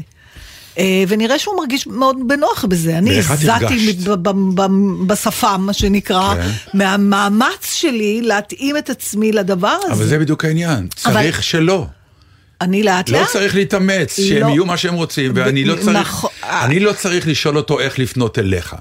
אה, 0.78 0.84
ונראה 1.08 1.38
שהוא 1.38 1.56
מרגיש 1.56 1.86
מאוד 1.86 2.16
בנוח 2.26 2.64
בזה. 2.68 2.98
אני 2.98 3.18
הזעתי 3.18 3.50
הרגשת? 3.50 3.96
ב- 4.08 4.28
ב- 4.28 4.60
ב- 4.60 5.06
בשפם, 5.06 5.60
מה 5.66 5.72
שנקרא, 5.72 6.34
כן. 6.34 6.48
מהמאמץ 6.74 7.72
שלי 7.74 8.20
להתאים 8.22 8.76
את 8.76 8.90
עצמי 8.90 9.32
לדבר 9.32 9.76
הזה. 9.84 9.92
אבל 9.92 10.04
זה 10.06 10.18
בדיוק 10.18 10.44
העניין, 10.44 10.86
אבל- 11.06 11.12
צריך 11.14 11.42
שלא. 11.42 11.86
אני 12.60 12.82
לאט 12.82 13.08
לא 13.10 13.18
לאט. 13.20 13.28
צריך 13.28 13.54
להתאמץ, 13.54 14.20
שהם 14.20 14.42
לא. 14.42 14.48
יהיו 14.48 14.64
מה 14.66 14.76
שהם 14.76 14.94
רוצים, 14.94 15.32
ואני 15.34 15.64
לא 15.64 15.74
צריך, 15.74 15.88
נכון. 15.96 16.30
אני 16.44 16.80
לא 16.80 16.92
צריך 16.92 17.28
לשאול 17.28 17.56
אותו 17.56 17.80
איך 17.80 17.98
לפנות 17.98 18.38
אליך. 18.38 18.74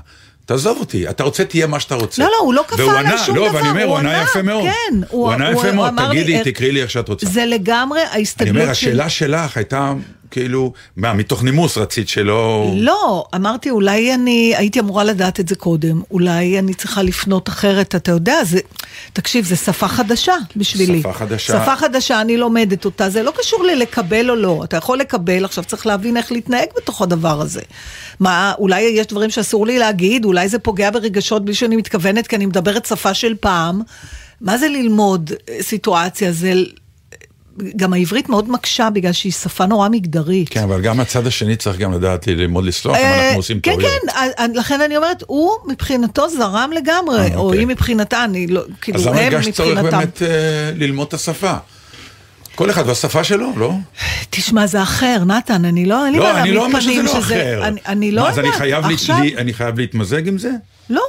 תעזוב 0.46 0.78
אותי, 0.80 1.10
אתה 1.10 1.24
רוצה 1.24 1.44
תהיה 1.46 1.68
מה 1.68 1.80
שאתה 1.80 1.96
רוצה. 1.96 2.24
לא, 2.24 2.30
לא, 2.32 2.38
הוא 2.42 2.54
לא 2.54 2.64
כפה 2.68 2.84
עליי 2.84 3.00
ענה, 3.14 3.18
שום 3.18 3.36
לא, 3.36 3.50
דבר, 3.50 3.58
ואני 3.58 3.70
אומר, 3.70 3.84
הוא 3.84 3.90
הוא 3.92 3.98
ענה 4.00 4.22
יפה 4.24 4.42
מאוד. 4.42 4.64
כן, 4.64 4.96
הוא 4.96 5.04
הוא- 5.10 5.32
ענה 5.32 5.48
הוא- 5.50 5.60
יפה 5.60 5.68
הוא 5.68 5.76
מאוד, 5.76 5.94
לי, 6.00 6.08
תגידי, 6.10 6.38
איך- 6.38 6.48
תקראי 6.48 6.72
לי 6.72 6.82
איך 6.82 6.90
שאת 6.90 7.10
רוצה. 7.10 7.28
זה 7.28 7.46
לגמרי 7.46 8.00
אני 8.02 8.10
ההסתגלות 8.12 8.62
אומר, 8.62 8.74
שלי. 8.74 8.90
השאלה 8.92 9.10
שלך 9.10 9.58
הייתה, 9.58 9.94
כאילו, 10.32 10.74
מה, 10.98 11.14
מתוך 11.14 11.44
נימוס 11.44 11.78
רצית 11.78 12.10
שלא... 12.10 12.72
לא, 12.76 13.26
אמרתי, 13.36 13.70
אולי 13.70 14.14
אני 14.14 14.54
הייתי 14.58 14.80
אמורה 14.80 15.04
לדעת 15.04 15.40
את 15.40 15.48
זה 15.48 15.56
קודם, 15.56 16.02
אולי 16.12 16.60
אני 16.60 16.74
צריכה 16.74 17.04
לפנות 17.04 17.50
אחרת, 17.50 17.96
אתה 17.96 18.12
יודע, 18.12 18.44
זה, 18.44 18.60
תקשיב, 19.14 19.46
זה 19.46 19.56
שפה 19.56 19.88
חדשה 19.88 20.34
בשבילי. 20.56 21.00
שפה 21.00 21.14
חדשה. 21.14 21.54
שפה 21.54 21.76
חדשה, 21.76 22.22
אני 22.22 22.38
לומדת 22.38 22.86
אותה, 22.86 23.10
זה 23.10 23.24
לא 23.24 23.34
קשור 23.38 23.64
ללקבל 23.64 24.30
או 24.30 24.36
לא, 24.36 24.62
אתה 24.64 24.78
יכול 24.78 24.98
לקבל, 24.98 25.46
עכשיו 25.46 25.64
צריך 25.64 25.88
להבין 25.88 26.18
איך 26.18 26.32
להתנהג 26.32 26.68
בתוך 26.78 27.02
הדבר 27.02 27.42
הזה. 27.42 27.62
מה, 28.20 28.54
אולי 28.58 28.82
יש 28.82 29.08
דברים 29.08 29.30
שאסור 29.30 29.68
לי 29.68 29.80
להגיד, 29.80 30.26
אולי 30.26 30.50
זה 30.50 30.60
פוגע 30.60 30.92
ברגשות 30.92 31.46
בלי 31.46 31.54
שאני 31.54 31.76
מתכוונת, 31.76 32.28
כי 32.28 32.36
אני 32.36 32.46
מדברת 32.46 32.86
שפה 32.86 33.14
של 33.14 33.36
פעם. 33.40 33.82
מה 34.42 34.58
זה 34.58 34.68
ללמוד 34.68 35.32
אה, 35.50 35.58
סיטואציה? 35.62 36.32
זה... 36.32 36.54
גם 37.76 37.94
העברית 37.94 38.30
מאוד 38.30 38.50
מקשה 38.52 38.90
בגלל 38.90 39.12
שהיא 39.12 39.32
שפה 39.32 39.66
נורא 39.66 39.90
מגדרית. 39.90 40.50
כן, 40.50 40.64
אבל 40.64 40.82
גם 40.82 41.00
הצד 41.00 41.28
השני 41.28 41.56
צריך 41.56 41.78
גם 41.78 41.94
לדעת 41.94 42.28
ללמוד 42.28 42.66
לסלוח, 42.66 42.96
אם 42.98 43.02
אה, 43.02 43.24
אנחנו 43.26 43.40
עושים 43.40 43.60
כן, 43.60 43.72
טעויות. 43.72 43.92
כן, 44.04 44.10
אה, 44.10 44.28
אה, 44.40 44.46
לכן 44.54 44.82
אני 44.82 44.98
אומרת, 44.98 45.24
הוא 45.28 45.52
מבחינתו 45.68 46.30
זרם 46.30 46.70
לגמרי, 46.76 47.18
אה, 47.20 47.36
או 47.36 47.46
אוקיי. 47.46 47.60
היא 47.60 47.68
מבחינתה, 47.68 48.24
אני 48.24 48.48
לא, 48.48 48.62
כאילו, 48.82 49.00
אז 49.00 49.06
הם 49.08 49.14
למה 49.14 49.22
מבחינתם. 49.22 49.36
הרגשת 49.38 49.54
צורך 49.58 49.80
באמת 49.80 50.22
אה, 50.22 50.28
ללמוד 50.76 51.08
את 51.08 51.14
השפה? 51.14 51.54
כל 52.56 52.70
אחד 52.70 52.88
והשפה 52.88 53.24
שלו, 53.24 53.52
לא? 53.58 53.72
תשמע, 54.30 54.68
זה 54.68 54.84
אחר, 54.84 55.24
נתן, 55.26 55.66
אני 55.66 55.86
לא, 55.86 56.06
אין 56.06 56.14
לי 56.14 56.20
לא, 56.20 56.34
מה 56.34 56.42
אני 56.42 56.52
לא 56.52 56.66
אומר 56.66 56.80
שזה 56.80 57.02
לא 57.04 57.20
אחר. 57.20 57.62
אני, 57.86 58.12
לא 58.12 58.22
מה, 58.22 58.30
אז 58.30 58.38
יודעת, 58.38 58.84
עכשיו, 58.94 59.20
לי- 59.22 59.38
אני 59.38 59.54
חייב 59.54 59.80
להתמזג 59.80 60.28
עם 60.28 60.38
זה? 60.38 60.52
לא. 60.90 61.02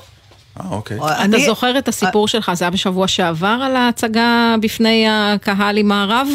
אה, 0.61 0.65
אוקיי. 0.71 0.97
אתה 0.97 1.23
אני- 1.25 1.45
זוכר 1.47 1.79
את 1.79 1.89
הסיפור 1.89 2.29
שלך, 2.29 2.51
זה 2.55 2.65
היה 2.65 2.71
בשבוע 2.71 3.09
שעבר 3.09 3.59
על 3.63 3.77
ההצגה 3.77 4.55
בפני 4.61 5.07
הקהל 5.11 5.77
עם 5.79 5.93
הרב? 5.93 6.29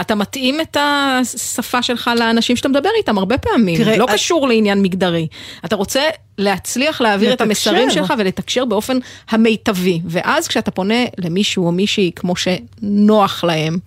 אתה 0.00 0.14
מתאים 0.14 0.60
את 0.60 0.76
השפה 0.80 1.82
שלך 1.82 2.10
לאנשים 2.18 2.56
שאתה 2.56 2.68
מדבר 2.68 2.88
איתם 2.98 3.18
הרבה 3.18 3.38
פעמים, 3.38 3.76
תראה, 3.76 3.96
לא 3.96 4.04
את- 4.04 4.10
קשור 4.10 4.48
לעניין 4.48 4.82
מגדרי. 4.82 5.26
אתה 5.64 5.76
רוצה 5.76 6.02
להצליח 6.38 7.00
להעביר 7.00 7.32
את 7.32 7.40
לתקשר. 7.40 7.70
המסרים 7.70 7.90
שלך 7.90 8.14
ולתקשר 8.18 8.64
באופן 8.64 8.98
המיטבי, 9.30 10.00
ואז 10.04 10.48
כשאתה 10.48 10.70
פונה 10.70 10.94
למישהו 11.18 11.66
או 11.66 11.72
מישהי 11.72 12.10
כמו 12.16 12.34
שנוח 12.36 13.44
להם, 13.44 13.78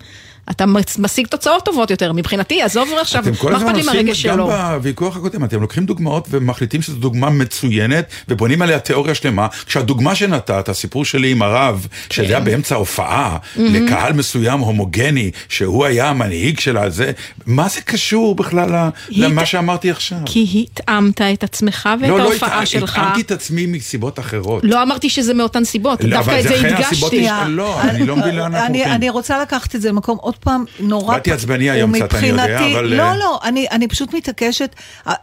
אתה 0.50 0.64
משיג 0.98 1.26
תוצאות 1.26 1.64
טובות 1.64 1.90
יותר. 1.90 2.12
מבחינתי, 2.12 2.62
עזוב 2.62 2.88
עכשיו, 3.00 3.22
אתם 3.22 3.34
כל 3.34 3.50
מה 3.52 3.56
הזמן 3.56 3.68
אכפת 3.68 3.82
לי 3.82 3.86
עושים, 3.86 3.94
מהרגש 4.06 4.26
גם 4.26 4.34
שלו. 4.34 4.46
בוויכוח 4.46 5.16
הקודם, 5.16 5.44
אתם 5.44 5.60
לוקחים 5.60 5.86
דוגמאות 5.86 6.26
ומחליטים 6.30 6.82
שזו 6.82 6.96
דוגמה 6.96 7.30
מצוינת, 7.30 8.04
ובונים 8.28 8.62
עליה 8.62 8.78
תיאוריה 8.78 9.14
שלמה, 9.14 9.46
כשהדוגמה 9.66 10.14
שנתת, 10.14 10.68
הסיפור 10.68 11.04
שלי 11.04 11.30
עם 11.30 11.42
הרב, 11.42 11.86
שזה 12.10 12.26
כן. 12.26 12.30
היה 12.32 12.40
באמצע 12.40 12.74
הופעה, 12.74 13.36
לקהל 13.56 14.12
מסוים 14.12 14.60
הומוגני, 14.60 15.30
שהוא 15.48 15.84
היה 15.84 16.08
המנהיג 16.10 16.60
שלה, 16.60 16.90
זה, 16.90 17.12
מה 17.46 17.68
זה 17.68 17.80
קשור 17.80 18.34
בכלל 18.34 18.72
ל- 18.76 18.88
למה 19.10 19.46
שאמרתי 19.46 19.90
עכשיו? 19.90 20.18
כי 20.26 20.66
התאמת 20.72 21.20
את 21.22 21.44
עצמך 21.44 21.88
ואת 22.00 22.08
לא, 22.10 22.18
לא, 22.18 22.22
ההופעה 22.30 22.60
הת- 22.60 22.66
שלך. 22.66 22.98
התאמתי 22.98 23.20
את 23.20 23.30
עצמי 23.30 23.66
מסיבות 23.66 24.18
אחרות. 24.18 24.62
לא 24.66 24.82
אמרתי 24.82 25.10
שזה 25.10 25.34
מאותן 25.34 25.64
סיבות, 25.64 26.04
לא, 26.04 26.10
דווקא 26.16 26.38
את 26.40 26.42
זה 26.42 26.54
הדגשתי. 26.60 27.26
לא, 27.48 27.80
אני 27.82 28.06
לא 28.06 28.16
מבין 28.16 28.34
לאן 28.36 28.54
אנחנו 28.54 28.74
הולכים. 28.74 28.92
אני 28.92 29.10
רוצה 29.10 29.42
לקחת 29.42 29.74
את 29.74 29.80
זה 29.82 29.88
למקום, 29.88 30.18
עוד 30.20 30.34
פעם, 30.40 30.64
נורא... 30.80 31.14
באתי 31.14 31.32
עצבני 31.32 31.70
היום 31.70 31.98
קצת, 32.00 32.14
אני 32.14 32.26
יודע, 32.26 32.58
אבל, 32.72 32.86
לא, 32.86 33.02
אה, 33.02 33.16
לא, 33.16 33.38
אני, 33.44 33.66
אני 33.70 33.88
פשוט 33.88 34.14
מתעקשת, 34.14 34.74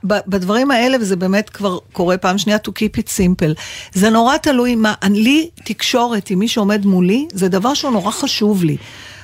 בדברים 0.03 0.71
האלה, 0.71 0.97
וזה 1.01 1.15
באמת 1.15 1.49
כבר 1.49 1.77
קורה 1.93 2.17
פעם 2.17 2.37
שנייה, 2.37 2.57
to 2.67 2.69
keep 2.69 2.97
it 2.99 3.07
simple. 3.17 3.61
זה 3.93 4.09
נורא 4.09 4.37
תלוי 4.37 4.75
מה, 4.75 4.93
אני- 5.03 5.23
לי 5.23 5.49
תקשורת 5.63 6.29
עם 6.29 6.39
מי 6.39 6.47
שעומד 6.47 6.85
מולי, 6.85 7.27
זה 7.33 7.47
דבר 7.49 7.73
שהוא 7.73 7.91
נורא 7.91 8.11
חשוב 8.11 8.63
לי. 8.63 8.77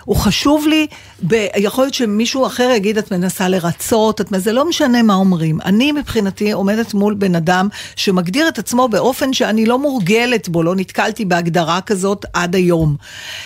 הוא 0.06 0.16
חשוב 0.16 0.68
לי, 0.68 0.88
ב, 1.28 1.46
יכול 1.58 1.84
להיות 1.84 1.94
שמישהו 1.94 2.46
אחר 2.46 2.70
יגיד, 2.76 2.98
את 2.98 3.12
מנסה 3.12 3.48
לרצות, 3.48 4.22
את, 4.22 4.28
זה 4.38 4.52
לא 4.52 4.70
משנה 4.70 5.04
מה 5.04 5.14
אומרים. 5.14 5.60
אני 5.66 5.92
מבחינתי 5.92 6.52
עומדת 6.52 6.94
מול 6.94 7.14
בן 7.14 7.36
אדם 7.36 7.68
שמגדיר 7.96 8.48
את 8.48 8.60
עצמו 8.60 8.88
באופן 8.88 9.34
שאני 9.34 9.66
לא 9.66 9.80
מורגלת 9.80 10.50
בו, 10.50 10.64
לא 10.64 10.76
נתקלתי 10.76 11.26
בהגדרה 11.26 11.82
כזאת 11.82 12.26
עד 12.34 12.56
היום. 12.56 12.96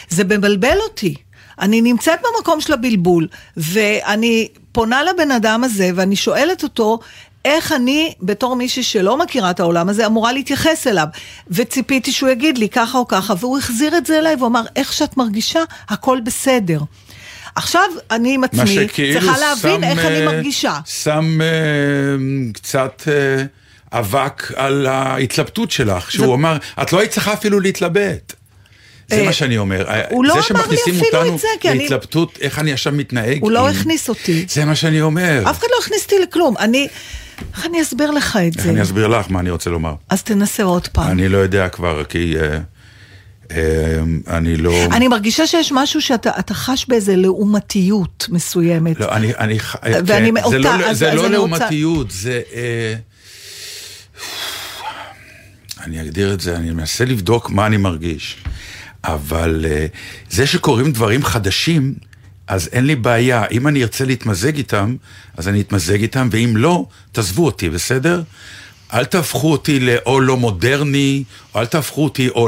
זה 0.10 0.24
מבלבל 0.24 0.78
אותי. 0.84 1.16
אני 1.60 1.82
נמצאת 1.82 2.20
במקום 2.24 2.62
של 2.62 2.74
הבלבול, 2.74 3.28
ואני 3.58 4.48
פונה 4.72 5.04
לבן 5.04 5.32
אדם 5.32 5.64
הזה, 5.64 5.90
ואני 5.96 6.16
שואלת 6.16 6.64
אותו, 6.64 7.00
איך 7.46 7.72
אני, 7.72 8.14
בתור 8.22 8.56
מישהי 8.56 8.84
שלא 8.84 9.18
מכירה 9.18 9.52
את 9.52 9.60
העולם 9.60 9.90
הזה, 9.90 10.06
אמורה 10.06 10.32
להתייחס 10.34 10.88
אליו. 10.88 11.08
וציפיתי 11.50 12.12
שהוא 12.12 12.30
יגיד 12.30 12.58
לי 12.58 12.70
ככה 12.70 12.98
או 12.98 13.08
ככה, 13.08 13.34
והוא 13.40 13.58
החזיר 13.58 13.98
את 13.98 14.06
זה 14.06 14.20
אליי, 14.20 14.36
והוא 14.36 14.48
אמר, 14.48 14.62
איך 14.76 14.94
שאת 14.94 15.18
מרגישה, 15.18 15.60
הכל 15.90 16.20
בסדר. 16.24 16.80
עכשיו 17.56 17.90
אני 18.12 18.34
עם 18.34 18.44
עצמי 18.44 18.88
צריכה 19.14 19.38
להבין 19.40 19.82
שם, 19.82 19.84
איך 19.84 20.00
אני 20.00 20.20
אה, 20.20 20.26
מרגישה. 20.26 20.80
שם 20.86 21.42
אה, 21.42 21.48
קצת 22.54 23.04
אה, 23.08 23.44
אבק 24.00 24.52
על 24.56 24.86
ההתלבטות 24.86 25.72
שלך, 25.72 26.12
שהוא 26.12 26.36
אמר, 26.36 26.58
את 26.82 26.94
לא 26.94 27.00
היית 27.00 27.12
צריכה 27.12 27.34
אפילו 27.34 27.60
להתלבט. 27.60 28.34
זה 29.10 29.20
אה, 29.20 29.26
מה 29.26 29.34
שאני 29.34 29.58
אומר. 29.58 29.86
הוא 30.10 30.26
לא 30.26 30.34
זה 30.34 30.54
אמר 30.54 30.62
לי 30.62 30.78
שמכניסים 30.78 30.96
אפילו 31.04 31.18
אותנו 31.22 31.36
את 31.36 31.40
זה, 31.40 31.48
כי 31.60 31.70
אני- 31.70 31.78
להתלבטות, 31.80 32.38
איך 32.42 32.60
אני 32.60 32.74
עכשיו 32.74 32.94
מתנהג. 32.94 33.42
הוא 33.42 33.52
לא 33.52 33.70
הכניס 33.70 34.10
אותי. 34.10 34.46
זה 34.50 34.66
מה 34.66 34.76
שאני 34.76 35.02
אומר. 35.02 35.44
אף 35.50 35.60
אחד 35.60 35.68
לא 35.72 35.78
הכניס 35.84 36.04
אותי 36.04 36.16
לכלום. 36.20 36.58
אני... 36.60 36.88
איך 37.56 37.66
אני 37.66 37.82
אסביר 37.82 38.12
לך 38.12 38.38
את 38.48 38.56
איך 38.58 38.66
זה? 38.66 38.70
אני 38.72 38.82
אסביר 38.82 39.08
לך 39.08 39.26
מה 39.30 39.40
אני 39.40 39.50
רוצה 39.50 39.70
לומר. 39.70 39.94
אז 40.10 40.24
תנסה 40.24 40.64
עוד 40.64 40.88
פעם. 40.88 41.12
אני 41.12 41.30
לא 41.30 41.38
יודע 41.38 41.70
כבר, 41.70 42.04
כי 42.04 42.36
אה, 42.40 42.58
אה, 43.52 43.58
אני 44.28 44.58
לא... 44.58 44.74
אני 44.92 45.08
מרגישה 45.08 45.48
שיש 45.48 45.72
משהו 45.72 46.02
שאתה 46.02 46.30
אתה 46.40 46.54
חש 46.54 46.86
באיזה 46.88 47.16
לעומתיות 47.16 48.26
מסוימת. 48.30 49.00
לא, 49.00 49.12
אני, 49.12 49.34
ואני 49.38 49.60
כן, 49.60 50.06
זה 50.06 50.32
מאותה, 50.32 50.58
לא, 50.58 50.70
אז- 50.86 50.98
זה 50.98 51.08
אז 51.12 51.16
לא 51.16 51.22
רוצה- 51.22 51.32
לעומתיות, 51.32 52.12
זה... 52.12 52.42
אה, 52.54 52.96
אני 55.84 56.02
אגדיר 56.02 56.34
את 56.34 56.42
זה, 56.42 56.56
אני 56.56 56.72
מנסה 56.72 57.06
לבדוק 57.06 57.50
מה 57.50 57.66
אני 57.66 57.78
מרגיש, 57.78 58.38
אבל 59.04 59.66
אה, 59.70 59.86
זה 60.30 60.48
שקורים 60.48 60.92
דברים 60.92 61.24
חדשים, 61.24 61.94
אז 62.48 62.70
אין 62.72 62.86
לי 62.86 62.96
בעיה. 62.96 63.44
אם 63.52 63.68
אני 63.68 63.82
ארצה 63.82 64.06
להתמזג 64.06 64.58
איתם, 64.58 64.96
אז 65.38 65.48
אני 65.48 65.62
אתמזג 65.62 66.02
איתם, 66.02 66.30
ואם 66.32 66.54
לא, 66.58 66.86
תעזבו 67.12 67.46
אותי, 67.46 67.70
בסדר? 67.70 68.22
אל 68.94 69.06
תהפכו 69.06 69.52
אותי 69.52 69.80
לאו 69.80 70.20
לא 70.20 70.38
מודרני, 70.38 71.24
או 71.56 71.60
אל 71.60 71.66
תהפכו 71.66 72.04
אותי 72.04 72.30
או 72.30 72.48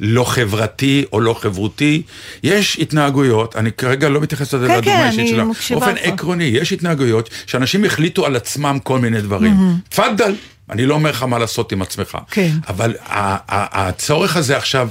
ללא 0.00 0.24
חברתי 0.24 1.04
או 1.12 1.20
לא 1.20 1.34
חברותי. 1.34 2.02
יש 2.42 2.78
התנהגויות, 2.80 3.56
אני 3.56 3.72
כרגע 3.72 4.08
לא 4.08 4.20
מתייחס 4.20 4.54
לזה 4.54 4.66
כן, 4.68 4.72
לדוגמה 4.74 4.94
כן, 4.94 5.00
האישית 5.00 5.20
אני 5.20 5.28
שלה. 5.28 5.44
באופן 5.70 5.94
לך. 5.94 6.00
עקרוני, 6.02 6.44
יש 6.44 6.72
התנהגויות 6.72 7.30
שאנשים 7.46 7.84
החליטו 7.84 8.26
על 8.26 8.36
עצמם 8.36 8.78
כל 8.82 8.98
מיני 8.98 9.20
דברים. 9.20 9.54
תפאדל, 9.88 10.34
אני 10.70 10.86
לא 10.86 10.94
אומר 10.94 11.10
לך 11.10 11.22
מה 11.22 11.38
לעשות 11.38 11.72
עם 11.72 11.82
עצמך. 11.82 12.18
כן. 12.30 12.50
אבל 12.68 12.94
הצורך 13.08 14.36
הזה 14.36 14.56
עכשיו... 14.56 14.88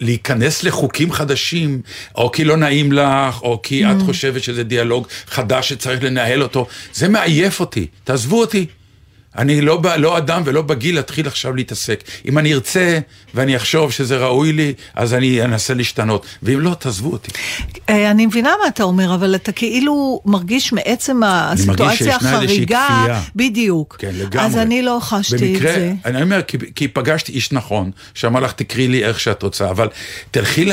להיכנס 0.00 0.62
לחוקים 0.62 1.12
חדשים, 1.12 1.80
או 2.14 2.32
כי 2.32 2.44
לא 2.44 2.56
נעים 2.56 2.92
לך, 2.92 3.42
או 3.42 3.62
כי 3.62 3.86
את 3.86 4.02
חושבת 4.06 4.42
שזה 4.42 4.64
דיאלוג 4.64 5.06
חדש 5.26 5.68
שצריך 5.68 6.02
לנהל 6.02 6.42
אותו, 6.42 6.66
זה 6.94 7.08
מעייף 7.08 7.60
אותי, 7.60 7.86
תעזבו 8.04 8.40
אותי. 8.40 8.66
אני 9.38 9.60
לא, 9.60 9.82
לא 9.98 10.18
אדם 10.18 10.42
ולא 10.44 10.62
בגיל 10.62 10.94
להתחיל 10.94 11.26
עכשיו 11.26 11.56
להתעסק. 11.56 12.04
אם 12.28 12.38
אני 12.38 12.54
ארצה 12.54 12.98
ואני 13.34 13.56
אחשוב 13.56 13.92
שזה 13.92 14.16
ראוי 14.16 14.52
לי, 14.52 14.74
אז 14.94 15.14
אני 15.14 15.42
אנסה 15.42 15.74
להשתנות, 15.74 16.26
ואם 16.42 16.60
לא, 16.60 16.74
תעזבו 16.74 17.12
אותי. 17.12 17.30
אה, 17.88 18.10
אני 18.10 18.26
מבינה 18.26 18.50
מה 18.62 18.68
אתה 18.68 18.82
אומר, 18.82 19.14
אבל 19.14 19.34
אתה 19.34 19.52
כאילו 19.52 20.20
מרגיש 20.24 20.72
מעצם 20.72 21.20
הסיטואציה 21.24 21.96
שישנה 21.96 22.40
איזושהי 22.40 22.64
החריגה, 22.64 22.88
כפייה. 23.00 23.22
בדיוק. 23.36 23.96
כן, 23.98 24.10
לגמרי. 24.14 24.46
אז 24.46 24.56
אני 24.56 24.82
לא 24.82 24.98
חשתי 25.00 25.54
במקרה, 25.54 25.70
את 25.70 25.74
זה. 25.74 25.92
אני 26.04 26.22
אומר, 26.22 26.42
כי, 26.42 26.58
כי 26.74 26.88
פגשתי 26.88 27.32
איש 27.32 27.52
נכון, 27.52 27.90
שאמר 28.14 28.40
לך, 28.40 28.52
תקראי 28.52 28.88
לי 28.88 29.04
איך 29.04 29.20
שאת 29.20 29.42
רוצה, 29.42 29.70
אבל 29.70 29.88
תלכי 30.30 30.64
ל... 30.64 30.72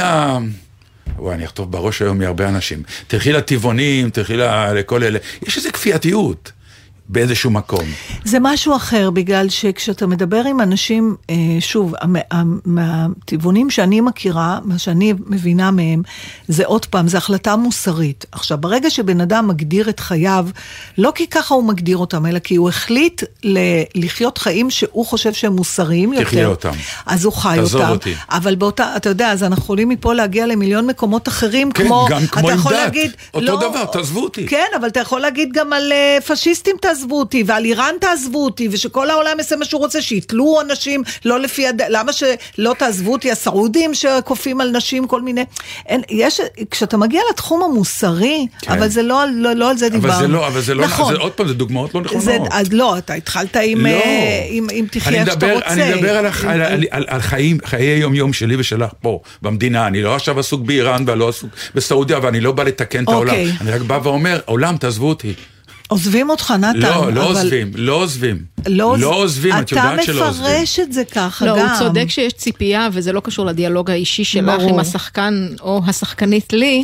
וואי, 1.18 1.36
אני 1.36 1.46
אכתוב 1.46 1.72
בראש 1.72 2.02
היום 2.02 2.18
מהרבה 2.18 2.50
אנשים. 2.50 2.84
תלכי 3.08 3.32
לטבעונים, 3.32 4.10
תלכי 4.10 4.38
לכל 4.76 5.04
אלה. 5.04 5.20
יש 5.48 5.58
איזו 5.58 5.70
כפייתיות 5.74 6.52
באיזשהו 7.10 7.52
מקום. 7.52 7.86
זה 8.26 8.38
משהו 8.42 8.76
אחר, 8.76 9.10
בגלל 9.10 9.50
שכשאתה 9.50 10.08
מדבר 10.08 10.44
עם 10.46 10.62
אנשים, 10.62 11.16
אה, 11.30 11.36
שוב, 11.60 11.94
מהטבעונים 12.66 13.70
שאני 13.70 14.02
מכירה, 14.02 14.60
מה 14.64 14.78
שאני 14.78 15.14
מבינה 15.28 15.72
מהם, 15.72 16.02
זה 16.48 16.66
עוד 16.66 16.86
פעם, 16.86 17.08
זה 17.08 17.18
החלטה 17.18 17.56
מוסרית. 17.56 18.26
עכשיו, 18.32 18.58
ברגע 18.58 18.90
שבן 18.90 19.22
אדם 19.22 19.48
מגדיר 19.48 19.90
את 19.90 20.00
חייו, 20.00 20.48
לא 20.98 21.12
כי 21.16 21.28
ככה 21.28 21.56
הוא 21.56 21.64
מגדיר 21.64 21.98
אותם, 21.98 22.26
אלא 22.26 22.40
כי 22.40 22.56
הוא 22.56 22.70
החליט 22.70 23.24
לחיות 23.96 24.38
חיים 24.38 24.70
שהוא 24.70 25.06
חושב 25.06 25.34
שהם 25.34 25.54
מוסריים 25.56 26.14
יותר. 26.14 26.26
תחיה 26.26 26.48
אותם. 26.48 26.72
אז 27.06 27.26
הוא 27.26 27.34
חי 27.34 27.56
תעזוב 27.60 27.82
אותם. 27.82 27.92
אותי. 27.92 28.14
אבל 28.30 28.56
באותה, 28.56 28.94
אתה 28.98 29.10
יודע, 29.10 29.32
אז 29.32 29.44
אנחנו 29.44 29.64
יכולים 29.64 29.90
מפה 29.90 30.14
להגיע 30.14 30.48
למיליון 30.48 30.88
מקומות 30.88 31.28
אחרים, 31.28 31.72
כן, 31.72 31.84
כמו... 31.84 32.08
גם 32.10 32.28
כמו 32.28 32.48
אתה 32.48 32.54
עם 32.54 32.60
יכול 32.60 32.72
דת. 32.74 32.80
להגיד, 32.80 33.12
אותו 33.34 33.46
לא, 33.46 33.56
דבר, 33.70 33.86
תעזבו 33.86 34.24
אותי. 34.24 34.48
כן, 34.48 34.68
אבל 34.80 34.88
אתה 34.88 35.00
יכול 35.00 35.22
להגיד 35.22 35.50
גם 35.54 35.74
על 35.74 35.92
אה, 35.92 36.18
פשיסטים 36.28 36.76
תעזבו 36.94 37.20
אותי, 37.20 37.44
ועל 37.48 37.66
איראן 37.66 37.96
תעזבו 38.02 38.46
אותי, 38.46 38.68
ושכל 38.72 39.10
העולם 39.10 39.38
יעשה 39.38 39.56
מה 39.56 39.66
שהוא 39.66 39.82
רוצה, 39.82 40.02
שיתלו 40.02 40.62
אנשים 40.62 41.04
לא 41.26 41.40
לפי 41.40 41.68
הד... 41.68 41.82
למה 41.90 42.12
שלא 42.14 42.76
תעזבו 42.78 43.12
אותי 43.12 43.32
הסעודים 43.32 43.94
שכופים 43.94 44.62
על 44.62 44.72
נשים 44.72 45.08
כל 45.08 45.22
מיני... 45.22 45.46
אין, 45.86 46.02
יש, 46.10 46.42
כשאתה 46.72 46.98
מגיע 46.98 47.22
לתחום 47.32 47.64
המוסרי, 47.64 48.48
כן. 48.62 48.72
אבל 48.72 48.88
זה 48.88 49.04
לא, 49.04 49.24
לא, 49.36 49.54
לא 49.54 49.70
על 49.70 49.78
זה 49.78 49.90
דיברנו. 49.90 50.14
אבל 50.14 50.22
זה 50.22 50.28
לא, 50.28 50.48
אבל 50.48 50.62
זה 50.62 50.74
לא, 50.74 50.84
נכון. 50.86 51.14
זה, 51.14 51.20
עוד 51.20 51.32
פעם, 51.32 51.48
זה 51.48 51.54
דוגמאות 51.54 51.96
לא 51.96 52.02
נכונות. 52.02 52.24
זה, 52.24 52.38
אז 52.52 52.74
לא, 52.74 52.98
אתה 52.98 53.14
התחלת 53.14 53.58
עם, 53.64 53.86
לא. 53.86 53.90
אה, 53.92 54.46
עם, 54.50 54.68
עם 54.72 54.86
תחיה 54.92 55.22
איך 55.22 55.32
שאתה 55.34 55.54
רוצה. 55.54 55.68
אני 55.68 55.94
מדבר 55.96 56.18
על, 56.18 56.26
עם- 56.26 56.50
על, 56.50 56.62
על, 56.62 56.84
על, 56.92 57.06
על 57.08 57.22
חיים, 57.22 57.58
חיי 57.66 57.88
היום-יום 57.88 58.34
שלי 58.34 58.56
ושלך 58.56 58.92
פה, 59.02 59.20
במדינה. 59.42 59.88
אני 59.88 60.02
לא 60.02 60.16
עכשיו 60.16 60.40
עסוק 60.40 60.62
באיראן 60.62 61.04
ולא 61.08 61.30
עסוק 61.30 61.50
בסעודיה, 61.76 62.20
ואני 62.22 62.42
לא 62.42 62.52
בא 62.52 62.64
לתקן 62.64 63.04
את 63.04 63.10
העולם. 63.10 63.30
אוקיי. 63.30 63.52
אני 63.62 63.72
רק 63.72 63.82
בא 63.82 64.00
ואומר, 64.04 64.40
עולם, 64.46 64.78
תעזבו 64.78 65.10
אותי. 65.10 65.34
עוזבים 65.88 66.30
אותך, 66.30 66.54
נתן. 66.60 66.80
לא, 66.80 66.90
לא 67.14 67.22
אבל- 67.24 67.28
עוזבים, 67.42 67.72
לא 67.76 67.94
עוזבים. 67.94 68.38
לא, 68.68 68.96
לא 69.00 69.16
עוזבים, 69.16 69.54
את 69.60 69.72
יודעת 69.72 70.04
שלא 70.04 70.28
עוזבים. 70.28 70.46
אתה 70.46 70.56
מפרש 70.56 70.80
את 70.80 70.94
זה 70.94 71.04
ככה 71.06 71.46
לא, 71.46 71.58
גם. 71.60 71.68
הוא 71.70 71.78
צודק 71.80 72.06
שיש 72.10 72.34
ציפייה, 72.34 72.88
וזה 72.94 73.12
לא 73.12 73.20
קשור 73.20 73.46
לדיאלוג 73.46 73.92
האישי 73.92 74.24
שלך 74.24 74.46
ברור. 74.60 74.70
עם 74.70 74.80
השחקן 74.80 75.48
או 75.62 75.82
השחקנית 75.88 76.54
לי. 76.54 76.84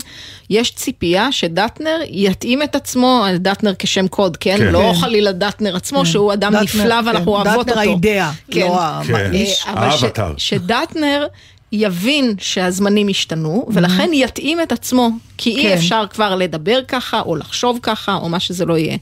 יש 0.50 0.72
ציפייה 0.76 1.32
שדטנר 1.32 1.98
יתאים 2.10 2.64
את 2.64 2.76
עצמו, 2.76 3.26
דטנר 3.40 3.74
כשם 3.80 4.08
קוד, 4.08 4.38
כן? 4.38 4.58
כן. 4.58 4.72
לא 4.72 4.92
כן. 4.94 5.00
חלילה 5.02 5.32
דטנר 5.32 5.76
עצמו, 5.76 6.06
שהוא 6.06 6.34
אדם 6.34 6.52
דטנר, 6.52 6.64
נפלא 6.64 6.96
ואנחנו 7.06 7.26
כן, 7.26 7.30
אוהבות 7.32 7.54
אותו. 7.56 7.64
דטנר 7.64 7.80
האידאה, 7.80 8.32
כן. 8.52 8.60
לא 8.62 8.80
כן. 9.08 9.14
האיש. 9.16 9.64
אה, 9.68 9.74
אבל 9.74 9.98
ש- 9.98 10.04
האווטאר. 10.04 10.34
שדטנר 10.38 11.26
יבין 11.72 12.36
שהזמנים 12.38 13.08
השתנו, 13.08 13.66
ולכן 13.70 14.10
יתאים 14.14 14.62
את 14.62 14.72
עצמו, 14.72 15.10
כי 15.38 15.50
אי 15.56 15.64
כן. 15.64 15.74
אפשר 15.74 16.06
כבר 16.10 16.36
לדבר 16.36 16.80
ככה, 16.88 17.22
או 17.22 17.36
לחשוב 17.36 17.80
ככה, 17.82 18.16
או 18.16 18.30
מה 18.30 18.40
שזה 18.40 18.66
לא 18.66 18.78
יהיה. 18.78 18.98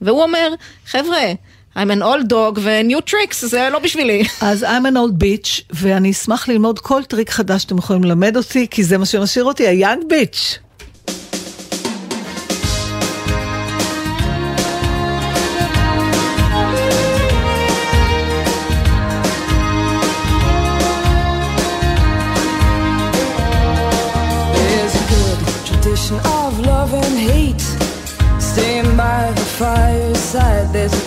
והוא 0.00 0.22
אומר, 0.22 0.48
חבר'ה, 0.86 1.32
I'm 1.76 1.90
an 1.90 2.02
old 2.02 2.30
dog 2.30 2.58
ו-new 2.58 3.10
tricks, 3.10 3.46
זה 3.46 3.68
לא 3.72 3.78
בשבילי. 3.78 4.24
אז 4.40 4.62
I'm 4.62 4.66
an 4.66 4.96
old 4.96 5.22
bitch, 5.22 5.62
ואני 5.70 6.10
אשמח 6.10 6.48
ללמוד 6.48 6.78
כל 6.78 7.02
טריק 7.04 7.30
חדש 7.30 7.62
שאתם 7.62 7.78
יכולים 7.78 8.04
ללמד 8.04 8.36
אותי, 8.36 8.66
כי 8.70 8.84
זה 8.84 8.98
מה 8.98 9.06
שמשאיר 9.06 9.44
אותי, 9.44 9.68
ה-young 9.68 10.02
bitch. 10.12 10.67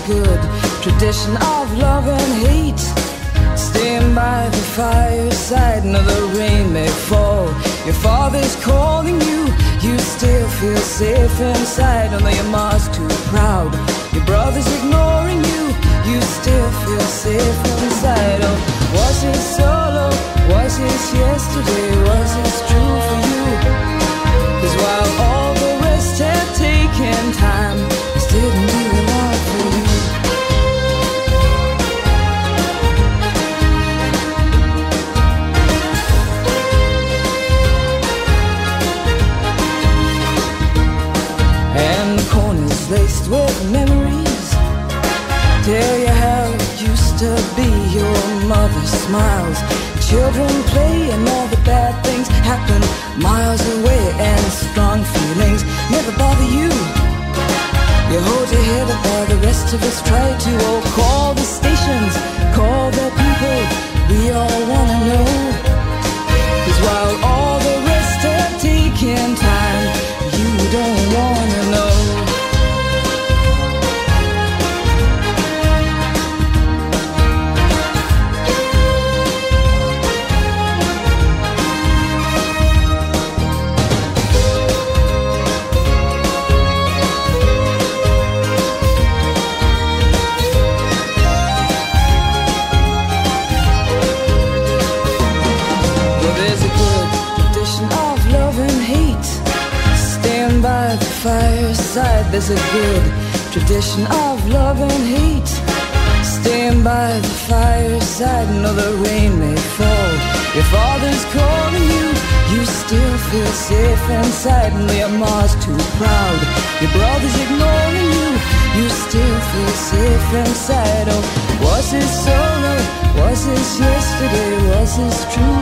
Good 0.08 0.40
tradition 0.82 1.36
of 1.38 1.78
love 1.78 2.08
and 2.08 2.34
hate. 2.48 2.84
Staying 3.58 4.16
by 4.16 4.50
the 4.50 4.64
fireside, 4.78 5.86
now 5.86 6.02
the 6.02 6.22
rain 6.38 6.74
may 6.74 6.88
fall. 6.88 7.46
Your 7.86 7.96
father's 7.96 8.56
calling 8.64 9.20
you, 9.22 9.42
you 9.82 9.98
still 10.00 10.48
feel 10.60 10.78
safe 10.78 11.40
inside. 11.40 12.14
Although 12.14 12.30
your 12.30 12.50
mom's 12.52 12.88
too 12.90 13.08
proud, 13.32 13.72
your 14.14 14.26
brother's 14.26 14.70
ignoring 14.80 15.44
you, 15.44 15.64
you 16.10 16.22
still 16.22 16.72
feel 16.84 17.06
safe 17.24 17.60
inside. 17.84 18.40
Oh, 18.44 18.71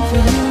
for 0.10 0.18
you? 0.32 0.46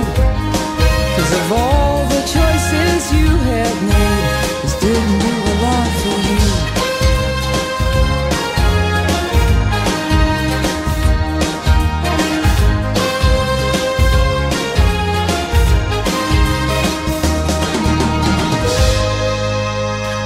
Cause 1.16 1.32
of 1.40 1.46
all 1.60 1.98
the 2.14 2.22
choices 2.36 3.00
you 3.18 3.30
had 3.50 3.74
made, 3.92 4.24
this 4.62 4.76
didn't 4.84 5.18
do 5.26 5.34
a 5.52 5.54
lot 5.64 5.90
for 6.02 6.18
you. 6.28 6.46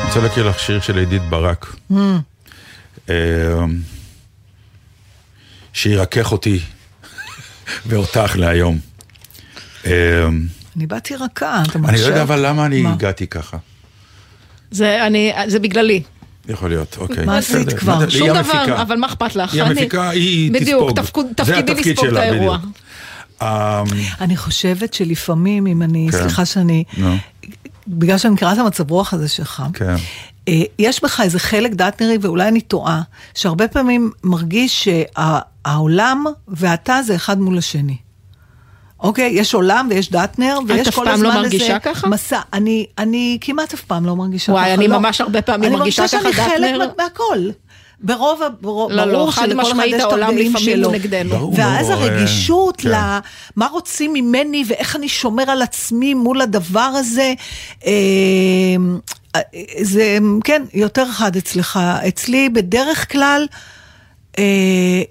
אני 0.03 0.21
רוצה 0.21 0.29
להכיר 0.29 0.49
לך 0.49 0.59
שיר 0.61 0.81
של 0.81 0.99
עידית 0.99 1.23
ברק. 1.23 1.77
אה, 3.11 3.65
שירכך 5.73 6.33
אותי 6.33 6.61
ואותך 7.87 8.33
להיום. 8.37 8.92
אה, 9.87 9.93
אני 10.77 10.87
באתי 10.87 11.15
רכה, 11.17 11.27
אתה 11.69 11.79
אני 11.79 11.83
מאשר? 11.87 12.03
לא 12.03 12.09
יודע 12.09 12.23
אבל 12.23 12.47
למה 12.47 12.67
אני? 12.67 12.87
הגעתי 12.87 13.27
ככה. 13.27 13.57
זה, 14.71 15.07
אני, 15.07 15.33
זה 15.47 15.59
בגללי. 15.59 16.03
יכול 16.49 16.69
להיות, 16.69 16.97
אוקיי. 17.01 17.25
מה 17.25 17.39
עשית. 17.39 17.73
כבר? 17.73 18.09
שום. 18.09 18.29
דבר, 18.29 18.83
אבל 18.83 18.97
מה 18.97 19.07
אכפת 19.07 19.37
לך? 19.37 19.53
היא 19.55 19.63
אני- 19.63 19.71
המפיקה, 19.71 20.11
היא 20.11 20.53
בדיוק, 20.53 20.91
תספוג. 20.91 21.01
תפקוד- 21.01 21.27
זה 21.45 21.63
תפקידי 21.63 21.75
לספוג 21.93 22.07
את 22.07 22.17
האירוע. 22.17 22.57
בדיוק. 22.57 22.73
אה, 23.43 23.83
אני 24.21 24.37
חושבת 24.37 24.95
שלפעמים, 24.95 25.67
אם 25.67 25.83
אני, 25.83 26.09
כן. 26.13 26.19
סליחה 26.19 26.45
שאני, 26.45 26.85
בגלל 27.89 28.19
שאני 28.19 28.35
מכירה 28.35 28.53
את 28.53 28.59
המצב 28.59 28.91
רוח 28.91 29.15
הזה 29.15 29.29
שלך, 29.29 29.63
כן. 29.75 29.95
אה, 30.49 30.63
יש 30.79 31.05
בך 31.05 31.21
איזה 31.21 31.39
חלק 31.39 31.73
דטנרי, 31.73 32.19
ואולי 32.21 32.49
אני 32.49 32.61
טועה, 32.61 33.03
שהרבה 33.35 33.69
פעמים 33.69 34.11
מרגיש 34.25 34.89
שהעולם 34.89 36.25
ואתה 36.49 37.01
זה 37.07 37.15
אחד 37.17 37.41
מול 37.41 37.59
השני. 37.59 37.97
אוקיי? 39.03 39.31
יש 39.35 39.55
עולם 39.55 39.87
ויש 39.91 40.11
דטנר, 40.11 40.59
ויש 40.69 40.89
אף 40.89 40.95
כל 40.95 41.05
פעם 41.05 41.15
הזמן 41.15 41.25
לא 41.27 41.31
איזה 41.31 41.43
מרגישה 41.43 41.79
ככה? 41.79 42.09
מסע. 42.09 42.41
אני, 42.53 42.87
אני 42.99 43.39
כמעט 43.41 43.75
אף 43.75 43.81
פעם 43.81 44.07
לא 44.07 44.17
מרגישה 44.17 44.53
וואי, 44.53 44.65
ככה, 44.65 44.75
אני 44.75 44.89
לא. 44.89 44.99
ממש 44.99 45.21
הרבה 45.21 45.43
פעמים 45.43 45.73
מרגישה 45.73 46.09
ככה, 46.09 46.17
אני 46.19 46.25
מרגישה 46.25 46.45
שאני. 46.45 46.59
חלק 46.73 46.79
מה- 46.99 47.05
מהכל. 47.05 47.39
ברוב, 48.05 48.43
ה- 48.43 48.49
ברוב, 48.61 48.91
לא, 48.93 49.05
לא, 49.05 49.13
ברור 49.13 49.31
חד 49.31 49.47
שלכל 49.51 49.73
אחד 49.73 49.85
יש 49.87 50.03
את 50.03 50.13
לפעמים 50.13 50.53
שלו. 50.55 50.91
נגדנו. 50.91 51.31
ברור. 51.31 51.53
ואז 51.57 51.91
אה, 51.91 51.95
הרגישות 51.95 52.77
כן. 52.81 52.89
למה 52.89 53.67
רוצים 53.67 54.13
ממני 54.13 54.65
ואיך 54.67 54.97
אני 54.97 55.09
שומר 55.09 55.51
על 55.51 55.63
עצמי 55.63 56.15
מול 56.15 56.41
הדבר 56.41 56.81
הזה, 56.81 57.35
אה, 57.87 57.93
זה, 59.83 60.19
כן, 60.45 60.63
יותר 60.75 61.07
חד 61.13 61.37
אצלך. 61.37 61.81
אצלי 62.09 62.49
בדרך 62.49 63.13
כלל, 63.13 63.47
אה, 64.39 64.45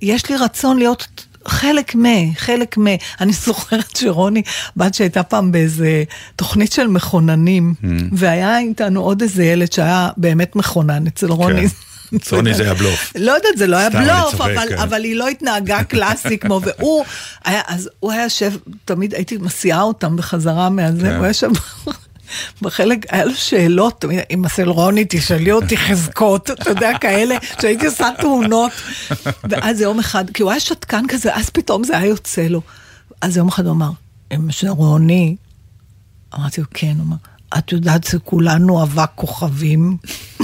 יש 0.02 0.30
לי 0.30 0.38
רצון 0.38 0.78
להיות 0.78 1.08
חלק 1.48 1.96
מ, 1.96 2.06
חלק 2.38 2.78
מ. 2.78 2.86
אני 3.22 3.34
זוכרת 3.34 3.96
שרוני, 3.96 4.42
בת 4.78 4.94
שהייתה 4.94 5.24
פעם 5.24 5.52
באיזה 5.52 6.04
תוכנית 6.36 6.72
של 6.72 6.88
מכוננים, 6.88 7.74
Mm. 7.82 7.86
והיה 8.12 8.60
איתנו 8.60 9.02
עוד 9.02 9.22
איזה 9.22 9.44
ילד 9.44 9.72
שהיה 9.72 10.10
באמת 10.18 10.56
מכונן 10.56 11.08
אצל 11.08 11.28
רוני. 11.32 11.70
כן. 11.70 11.76
רוני 12.36 12.54
זה 12.54 12.64
היה 12.64 12.74
בלוף. 12.74 13.14
לא 13.16 13.32
יודעת, 13.32 13.58
זה 13.58 13.68
לא 13.68 13.78
היה 13.78 13.90
בלוף, 13.90 14.42
אבל, 14.42 14.66
כן. 14.70 14.78
אבל 14.78 15.04
היא 15.04 15.16
לא 15.16 15.28
התנהגה 15.28 15.84
קלאסי 15.90 16.38
כמו, 16.38 16.62
והוא 16.64 17.06
היה, 17.46 17.62
אז 17.68 17.90
הוא 18.00 18.12
היה 18.12 18.24
יושב, 18.24 18.52
תמיד 18.86 19.14
הייתי 19.16 19.38
מסיעה 19.38 19.82
אותם 19.82 20.16
בחזרה 20.16 20.70
מהזה, 20.70 21.02
כן. 21.02 21.16
הוא 21.16 21.24
היה 21.24 21.30
יושב 21.30 21.50
בחלק, 22.62 23.06
היה 23.10 23.26
לו 23.26 23.36
שאלות, 23.36 24.06
אם 24.32 24.46
אצל 24.46 24.70
רוני 24.70 25.06
תשאלי 25.10 25.52
אותי 25.52 25.78
חזקות, 25.78 26.52
אתה 26.52 26.70
יודע, 26.70 26.98
כאלה, 26.98 27.36
שהייתי 27.62 27.86
עושה 27.86 28.10
תאונות. 28.22 28.72
ואז 29.50 29.82
יום 29.82 30.00
אחד, 30.00 30.30
כי 30.30 30.44
הוא 30.44 30.52
היה 30.52 30.60
שתקן 30.60 31.04
כזה, 31.08 31.36
אז 31.36 31.50
פתאום 31.50 31.84
זה 31.84 31.98
היה 31.98 32.06
יוצא 32.06 32.42
לו. 32.42 32.62
אז 33.22 33.38
יום 33.38 33.48
אחד 33.48 33.66
הוא 33.66 33.74
אמר, 33.74 33.90
אמא 34.34 34.52
של 34.52 34.68
רוני, 34.68 35.36
אמרתי 36.36 36.62
לו, 36.62 36.68
כן, 36.74 36.94
הוא 36.98 37.06
אמר, 37.06 37.16
את 37.58 37.72
יודעת, 37.72 38.04
זה 38.04 38.20
כולנו 38.20 38.84
אבק 38.84 39.10
כוכבים. 39.16 39.98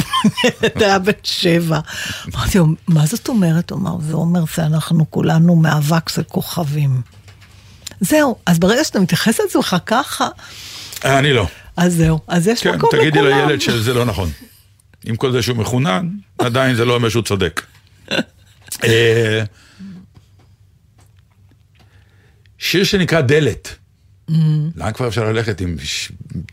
זה 0.79 0.85
היה 0.85 0.99
בן 0.99 1.11
שבע. 1.23 1.79
אמרתי 2.35 2.57
לו, 2.57 2.67
מה 2.87 3.05
זאת 3.05 3.27
אומרת? 3.27 3.71
הוא 3.71 3.79
אמר, 3.79 3.97
זה 3.99 4.13
אומר 4.13 4.45
שאנחנו 4.45 5.11
כולנו 5.11 5.55
מאבק 5.55 6.09
של 6.09 6.23
כוכבים. 6.23 7.01
זהו, 8.01 8.35
אז 8.45 8.59
ברגע 8.59 8.83
שאתה 8.83 8.99
מתייחס 8.99 9.39
לעצמך 9.39 9.75
ככה, 9.85 10.27
אני 11.05 11.33
לא. 11.33 11.47
אז 11.77 11.93
זהו, 11.93 12.19
אז 12.27 12.47
יש 12.47 12.63
כן, 12.63 12.75
מקום 12.75 12.89
לכולם. 12.89 13.01
תגידי 13.01 13.21
לילד 13.21 13.61
שזה 13.61 13.93
לא 13.93 14.05
נכון. 14.05 14.29
עם 15.05 15.15
כל 15.15 15.31
זה 15.31 15.41
שהוא 15.41 15.57
מחונן, 15.57 16.09
עדיין 16.39 16.75
זה 16.75 16.85
לא 16.85 16.95
אומר 16.95 17.09
שהוא 17.09 17.23
צודק. 17.23 17.61
אה, 18.83 19.43
שיר 22.57 22.83
שנקרא 22.83 23.21
דלת. 23.21 23.75
לאן 24.75 24.93
כבר 24.93 25.07
אפשר 25.07 25.31
ללכת 25.31 25.61
עם 25.61 25.75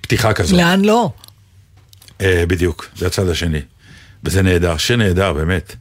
פתיחה 0.00 0.32
כזאת? 0.32 0.58
לאן 0.58 0.84
לא? 0.84 1.12
אה, 2.20 2.44
בדיוק, 2.48 2.88
זה 2.96 3.06
הצד 3.06 3.28
השני. 3.28 3.60
וזה 4.24 4.42
נהדר, 4.42 4.76
שיר 4.76 4.96
נהדר, 4.96 5.32
באמת. 5.32 5.76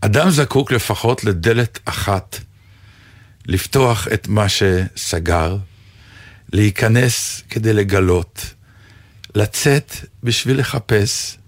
אדם 0.00 0.30
זקוק 0.30 0.72
לפחות 0.72 1.24
לדלת 1.24 1.78
אחת, 1.84 2.40
לפתוח 3.46 4.08
את 4.14 4.28
מה 4.28 4.46
שסגר, 4.48 5.56
להיכנס 6.52 7.42
כדי 7.50 7.72
לגלות, 7.72 8.54
לצאת 9.34 9.92
בשביל 10.22 10.60
לחפש, 10.60 11.38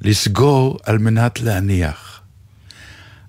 לסגור 0.00 0.78
על 0.84 0.98
מנת 0.98 1.40
להניח. 1.40 2.20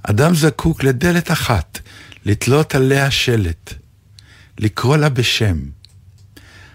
אדם 0.03 0.35
זקוק 0.35 0.83
לדלת 0.83 1.31
אחת, 1.31 1.79
לתלות 2.25 2.75
עליה 2.75 3.11
שלט, 3.11 3.73
לקרוא 4.59 4.97
לה 4.97 5.09
בשם. 5.09 5.57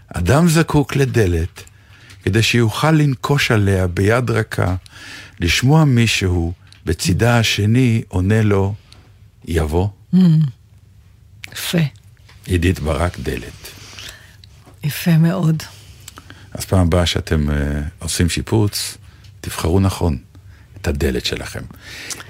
אדם 0.09 0.49
זקוק 0.49 0.97
לדלת 0.97 1.63
כדי 2.23 2.43
שיוכל 2.43 2.91
לנקוש 2.91 3.51
עליה 3.51 3.87
ביד 3.87 4.31
רכה, 4.31 4.75
לשמוע 5.41 5.85
מישהו 5.85 6.53
בצידה 6.85 7.39
השני 7.39 8.03
עונה 8.09 8.43
לו, 8.43 8.75
יבוא. 9.45 9.89
יפה, 11.53 11.79
עידית 12.47 12.81
ברק 12.81 13.19
דלת. 13.19 13.78
יפה 14.85 15.17
מאוד. 15.19 15.63
אז 16.53 16.65
פעם 16.65 16.81
הבאה 16.81 17.07
שאתם 17.07 17.49
uh, 17.49 17.53
עושים 17.99 18.29
שיפוץ, 18.29 18.97
תבחרו 19.41 19.81
נכון 19.81 20.19
את 20.83 20.89
הדלת 20.89 21.25
שלכם. 21.27 21.61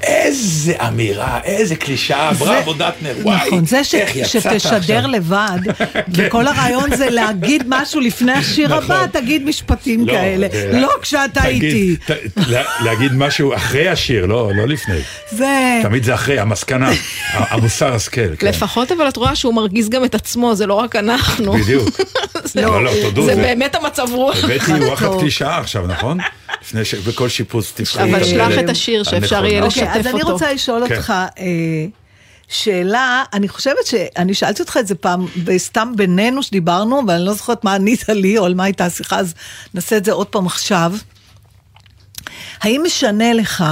איזה 0.02 0.74
אמירה, 0.88 1.40
איזה 1.44 1.76
קלישאה, 1.76 2.32
בראבו 2.32 2.72
דטנר, 2.72 3.14
וואי, 3.22 3.46
נכון, 3.46 3.66
זה 3.66 3.84
ש, 3.84 3.94
איך 3.94 4.16
יצאת 4.16 4.30
שתשדר 4.60 4.76
עכשיו. 4.96 5.08
לבד, 5.10 5.58
וכל 6.14 6.46
הרעיון 6.46 6.96
זה 6.96 7.10
להגיד 7.10 7.62
משהו 7.68 8.00
לפני 8.00 8.32
השיר 8.32 8.66
נכון. 8.78 8.96
הבא, 8.96 9.06
תגיד 9.20 9.44
משפטים 9.44 10.06
לא, 10.06 10.12
כאלה. 10.12 10.46
אה, 10.54 10.80
לא 10.80 10.90
כשאתה 11.02 11.40
תגיד, 11.42 11.62
איתי. 11.62 11.96
ת- 11.96 12.10
לה- 12.48 12.62
להגיד 12.84 13.12
משהו 13.12 13.54
אחרי 13.54 13.88
השיר, 13.88 14.26
לא, 14.26 14.50
לא 14.56 14.68
לפני. 14.68 14.98
זה... 15.32 15.78
תמיד 15.82 16.04
זה 16.04 16.14
אחרי, 16.14 16.38
המסקנה, 16.38 16.90
המוסר 17.32 17.94
השכל. 17.94 18.36
כן. 18.38 18.46
לפחות 18.46 18.92
אבל 18.92 19.08
את 19.08 19.16
רואה 19.16 19.36
שהוא 19.36 19.54
מרגיז 19.54 19.88
גם 19.88 20.04
את 20.04 20.14
עצמו, 20.14 20.54
זה 20.54 20.66
לא 20.66 20.74
רק 20.74 20.96
אנחנו. 20.96 21.52
בדיוק. 21.52 21.88
זה- 22.44 22.60
לא, 22.62 22.84
לא, 22.84 22.90
תודו, 23.02 23.24
זה 23.26 23.34
זה- 23.34 23.42
באמת 23.42 23.74
המצב 23.74 24.06
רוח. 24.12 24.44
הבאתי 24.44 24.72
וואחד. 24.84 25.06
קלישאה 25.20 25.58
עכשיו, 25.58 25.86
נכון? 25.86 26.18
לפני 26.62 26.84
שבכל 26.84 27.28
שיפוץ 27.28 27.72
תבחרו 27.76 28.02
אבל 28.02 28.24
שלח 28.24 28.52
את 28.64 28.68
השיר 28.68 29.02
שאפשר. 29.02 29.44
יהיה 29.44 29.64
אוקיי, 29.64 29.82
לשתף 29.82 29.96
אז 29.98 30.06
אני 30.06 30.20
אותו. 30.22 30.32
רוצה 30.32 30.52
לשאול 30.52 30.88
כן. 30.88 30.96
אותך 30.96 31.10
אה, 31.38 31.44
שאלה, 32.48 33.24
אני 33.32 33.48
חושבת 33.48 33.86
שאני 33.86 34.34
שאלתי 34.34 34.62
אותך 34.62 34.76
את 34.76 34.86
זה 34.86 34.94
פעם, 34.94 35.26
סתם 35.56 35.92
בינינו 35.96 36.42
שדיברנו, 36.42 37.02
ואני 37.08 37.24
לא 37.24 37.34
זוכרת 37.34 37.64
מה 37.64 37.74
ענית 37.74 38.08
לי 38.08 38.38
או 38.38 38.44
על 38.44 38.54
מה 38.54 38.64
הייתה 38.64 38.84
השיחה, 38.84 39.18
אז 39.18 39.34
נעשה 39.74 39.96
את 39.96 40.04
זה 40.04 40.12
עוד 40.12 40.26
פעם 40.26 40.46
עכשיו. 40.46 40.92
האם 42.60 42.82
משנה 42.86 43.32
לך, 43.32 43.64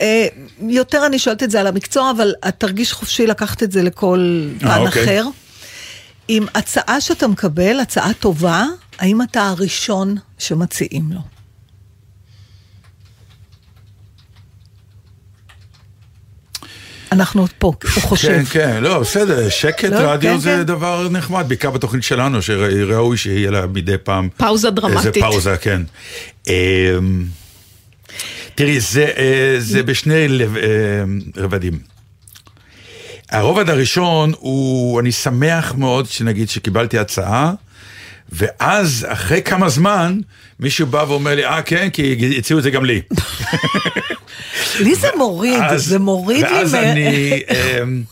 אה, 0.00 0.26
יותר 0.60 1.06
אני 1.06 1.18
שואלת 1.18 1.42
את 1.42 1.50
זה 1.50 1.60
על 1.60 1.66
המקצוע, 1.66 2.10
אבל 2.10 2.34
את 2.48 2.54
תרגיש 2.58 2.92
חופשי 2.92 3.26
לקחת 3.26 3.62
את 3.62 3.72
זה 3.72 3.82
לכל 3.82 4.48
אה, 4.54 4.60
פן 4.60 4.86
אוקיי. 4.86 5.04
אחר. 5.04 5.24
עם 6.28 6.46
הצעה 6.54 7.00
שאתה 7.00 7.28
מקבל, 7.28 7.80
הצעה 7.80 8.14
טובה, 8.14 8.64
האם 8.98 9.22
אתה 9.22 9.48
הראשון 9.48 10.16
שמציעים 10.38 11.12
לו? 11.12 11.20
אנחנו 17.12 17.40
עוד 17.40 17.50
פה, 17.58 17.72
הוא 17.94 18.02
חושב. 18.02 18.28
כן, 18.28 18.44
כן, 18.44 18.82
לא, 18.82 18.98
בסדר, 18.98 19.48
שקט 19.48 19.84
לא, 19.84 19.96
רדיו 19.96 20.32
כן, 20.32 20.38
זה 20.38 20.56
כן. 20.58 20.62
דבר 20.62 21.08
נחמד, 21.08 21.44
בעיקר 21.48 21.70
בתוכנית 21.70 22.04
שלנו, 22.04 22.42
שראוי 22.42 23.16
שיהיה 23.16 23.50
לה 23.50 23.66
מדי 23.66 23.98
פעם. 24.02 24.28
פאוזה 24.36 24.68
איזה 24.68 24.80
דרמטית. 24.80 25.22
פאוזה, 25.22 25.56
כן. 25.56 25.82
אמ, 26.48 26.52
תראי, 28.54 28.80
זה, 28.80 29.10
אה, 29.16 29.54
זה 29.58 29.82
בשני 29.82 30.26
אה, 30.40 31.04
רבדים. 31.36 31.78
הרובד 33.30 33.70
הראשון 33.70 34.32
הוא, 34.38 35.00
אני 35.00 35.12
שמח 35.12 35.74
מאוד 35.74 36.06
שנגיד 36.06 36.48
שקיבלתי 36.48 36.98
הצעה, 36.98 37.52
ואז 38.32 39.06
אחרי 39.08 39.42
כמה 39.42 39.68
זמן 39.68 40.20
מישהו 40.60 40.86
בא 40.86 41.04
ואומר 41.08 41.34
לי, 41.34 41.44
אה 41.44 41.62
כן, 41.62 41.88
כי 41.90 42.34
הציעו 42.38 42.58
את 42.58 42.64
זה 42.64 42.70
גם 42.70 42.84
לי. 42.84 43.02
לי 44.80 44.94
זה 44.94 45.08
מוריד, 45.16 45.60
ואז- 45.60 45.84
זה 45.86 45.98
מוריד 45.98 46.46
לי, 46.46 46.52
ואז 46.52 46.74
אני... 46.74 47.40
אמ, 47.82 48.02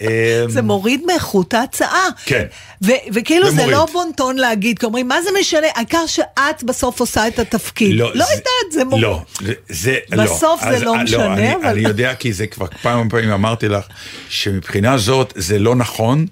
אמ, 0.00 0.06
זה 0.48 0.62
מוריד 0.62 1.02
מאיכות 1.06 1.54
ההצעה. 1.54 2.08
כן. 2.24 2.44
ו- 2.84 2.90
וכאילו 3.14 3.50
זה 3.50 3.56
זה. 3.56 3.66
לא 3.66 3.86
בונטון 3.92 4.36
להגיד, 4.36 4.78
כי 4.78 4.86
אומרים, 4.86 5.08
מה 5.08 5.22
זה 5.22 5.30
משנה, 5.40 5.66
העיקר 5.74 6.06
שאת 6.06 6.62
בסוף 6.64 7.00
עושה 7.00 7.28
את 7.28 7.38
התפקיד. 7.38 7.94
לא 7.96 8.06
זה- 8.14 8.20
יודעת, 8.32 8.44
זה 8.72 8.84
מוריד. 8.84 9.02
לא, 9.04 9.22
זה 9.68 9.96
לא. 10.12 10.24
בסוף 10.24 10.60
זה 10.62 10.68
אז, 10.68 10.82
לא 10.82 10.94
אה, 10.96 11.02
משנה, 11.04 11.34
אני, 11.34 11.54
אבל- 11.56 11.64
אני 11.66 11.80
יודע 11.80 12.14
כי 12.14 12.32
זה 12.32 12.46
כבר 12.46 12.66
כמה 12.66 13.02
פעמים 13.10 13.30
אמרתי 13.30 13.68
לך, 13.68 13.84
שמבחינה 14.28 14.98
זאת 14.98 15.32
זה 15.36 15.58
לא 15.58 15.74
נכון. 15.76 16.26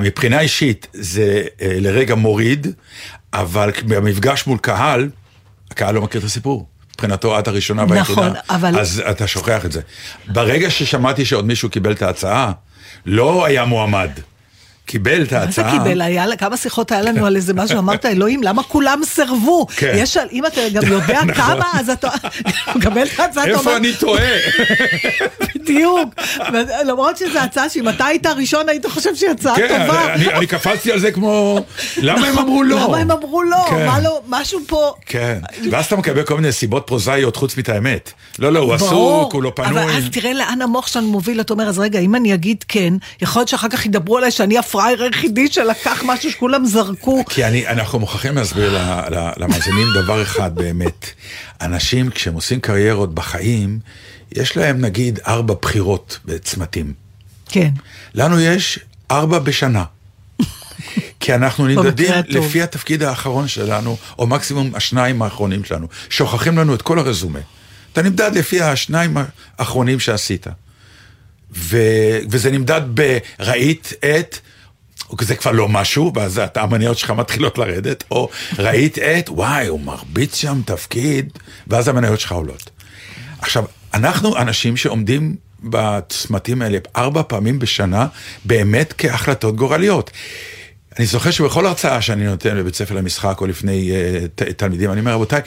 מבחינה 0.00 0.40
אישית 0.40 0.86
זה 0.92 1.22
אה, 1.62 1.76
לרגע 1.80 2.14
מוריד, 2.14 2.66
אבל 3.32 3.70
במפגש 3.86 4.46
מול 4.46 4.58
קהל, 4.58 5.10
הקהל 5.70 5.94
לא 5.94 6.00
מכיר 6.02 6.20
את 6.20 6.26
הסיפור. 6.26 6.66
מבחינתו 7.00 7.38
את 7.38 7.48
הראשונה 7.48 7.84
והיחידה, 7.88 8.20
נכון, 8.20 8.36
אבל- 8.50 8.78
אז 8.80 9.02
אתה 9.10 9.26
שוכח 9.26 9.64
את 9.64 9.72
זה. 9.72 9.80
ברגע 10.26 10.70
ששמעתי 10.70 11.24
שעוד 11.24 11.46
מישהו 11.46 11.70
קיבל 11.70 11.92
את 11.92 12.02
ההצעה, 12.02 12.52
לא 13.06 13.44
היה 13.44 13.64
מועמד. 13.64 14.10
קיבל 14.86 15.22
את 15.22 15.32
מה 15.32 15.38
זה 15.38 15.46
ההצעה. 15.46 15.78
קיבל? 15.78 16.00
היה, 16.02 16.36
כמה 16.36 16.56
שיחות 16.56 16.92
היה 16.92 17.02
לנו 17.02 17.26
על 17.26 17.36
איזה 17.36 17.54
משהו, 17.54 17.78
אמרת, 17.78 18.06
אלוהים, 18.06 18.42
למה 18.42 18.62
כולם 18.62 19.00
סירבו? 19.04 19.66
כן. 19.76 19.92
יש, 19.94 20.16
אם 20.32 20.46
אתה 20.46 20.60
גם 20.72 20.82
יודע 20.86 21.20
נכון. 21.26 21.34
כמה, 21.34 21.64
אז 21.74 21.90
אתה 21.90 22.08
מקבל 22.76 23.02
את 23.02 23.20
ההצעה, 23.20 23.44
אתה 23.44 23.52
איפה 23.52 23.60
אומר, 23.60 23.76
אני 23.76 23.92
טועה? 24.00 24.22
בדיוק. 25.54 26.14
למרות 26.86 27.16
שזו 27.16 27.38
הצעה 27.38 27.68
שאם 27.68 27.88
אתה 27.88 28.06
היית 28.06 28.26
הראשון, 28.26 28.68
היית 28.68 28.86
חושב 28.86 29.14
שהיא 29.14 29.30
הצעה 29.30 29.56
כן, 29.56 29.86
טובה. 29.86 30.14
אני, 30.14 30.34
אני 30.34 30.46
קפצתי 30.46 30.92
על 30.92 30.98
זה 30.98 31.12
כמו, 31.12 31.60
למה 31.96 32.26
הם 32.26 32.32
נכון, 32.32 32.44
אמרו 32.44 32.62
לא? 32.62 32.76
למה 32.76 32.96
הם 32.96 33.10
אמרו 33.10 33.42
לא? 33.42 33.64
כן. 33.70 33.86
מה 33.86 34.00
לא? 34.00 34.20
משהו 34.28 34.60
פה... 34.66 34.92
כן, 35.06 35.38
ואז 35.70 35.84
אתה 35.86 35.96
מקבל 35.96 36.22
כל 36.22 36.36
מיני 36.36 36.52
סיבות 36.52 36.82
פרוזאיות 36.86 37.36
חוץ 37.36 37.56
מאת 37.56 37.68
האמת. 37.68 38.12
לא, 38.38 38.52
לא, 38.52 38.58
הוא 38.58 38.74
עסוק, 38.74 39.32
הוא 39.32 39.42
לא 39.42 39.52
פנוי. 39.56 39.68
אבל 39.70 39.90
אז 39.90 40.04
תראה 40.12 40.32
לאן 40.32 40.62
המוח 40.62 40.86
שלנו 40.86 41.08
מוביל, 41.08 41.40
אתה 41.40 41.52
אומר, 41.52 41.68
אז 41.68 41.78
רגע, 41.78 41.98
אם 41.98 42.14
אני 42.14 42.34
אגיד 42.34 42.64
כן, 42.68 42.94
יכול 43.22 43.40
להיות 43.40 43.48
שאחר 43.48 43.68
כך 43.68 43.86
ידברו 43.86 44.18
עליי 44.18 44.30
שאני 44.30 44.58
הפראייר 44.70 45.02
היחידי 45.02 45.48
שלקח 45.52 46.02
משהו 46.06 46.30
שכולם 46.30 46.64
זרקו. 46.64 47.24
כי 47.24 47.44
אני, 47.44 47.66
אנחנו 47.68 47.98
מוכרחים 47.98 48.34
להסביר 48.34 48.78
למאזינים 49.36 49.86
דבר 49.94 50.22
אחד 50.22 50.54
באמת. 50.54 51.06
אנשים, 51.60 52.10
כשהם 52.10 52.34
עושים 52.34 52.60
קריירות 52.60 53.14
בחיים, 53.14 53.78
יש 54.32 54.56
להם 54.56 54.80
נגיד 54.80 55.18
ארבע 55.26 55.54
בחירות 55.62 56.18
בצמתים. 56.24 56.92
כן. 57.46 57.70
לנו 58.14 58.40
יש 58.40 58.78
ארבע 59.10 59.38
בשנה. 59.38 59.84
כי 61.20 61.34
אנחנו 61.34 61.66
נמדדים. 61.70 62.14
לפי 62.28 62.62
התפקיד 62.62 63.02
האחרון 63.02 63.48
שלנו, 63.48 63.96
או 64.18 64.26
מקסימום 64.26 64.74
השניים 64.74 65.22
האחרונים 65.22 65.64
שלנו. 65.64 65.86
שוכחים 66.10 66.58
לנו 66.58 66.74
את 66.74 66.82
כל 66.82 66.98
הרזומה. 66.98 67.40
אתה 67.92 68.02
נמדד 68.02 68.30
לפי 68.34 68.62
השניים 68.62 69.16
האחרונים 69.58 70.00
שעשית. 70.00 70.46
ו... 71.56 71.78
וזה 72.30 72.50
נמדד 72.50 72.80
בראית 72.94 73.92
את, 74.04 74.38
זה 75.20 75.36
כבר 75.36 75.52
לא 75.52 75.68
משהו, 75.68 76.12
ואז 76.14 76.40
המניות 76.54 76.98
שלך 76.98 77.10
מתחילות 77.10 77.58
לרדת, 77.58 78.04
או 78.10 78.28
ראית 78.58 78.98
את, 78.98 79.28
וואי, 79.28 79.66
הוא 79.66 79.80
מרביץ 79.80 80.36
שם 80.36 80.60
תפקיד, 80.64 81.32
ואז 81.66 81.88
המניות 81.88 82.20
שלך 82.20 82.32
עולות. 82.32 82.70
עכשיו, 83.38 83.64
אנחנו 83.94 84.36
אנשים 84.36 84.76
שעומדים 84.76 85.36
בצמתים 85.62 86.62
האלה 86.62 86.78
ארבע 86.96 87.22
פעמים 87.26 87.58
בשנה, 87.58 88.06
באמת 88.44 88.94
כהחלטות 88.98 89.56
גורליות. 89.56 90.10
אני 90.98 91.06
זוכר 91.06 91.30
שבכל 91.30 91.66
הרצאה 91.66 92.02
שאני 92.02 92.24
נותן 92.24 92.56
בבית 92.56 92.74
ספר 92.74 92.94
למשחק 92.94 93.40
או 93.40 93.46
לפני 93.46 93.90
uh, 93.90 94.28
ת, 94.34 94.42
תלמידים, 94.42 94.92
אני 94.92 95.00
אומר, 95.00 95.12
רבותיי, 95.12 95.40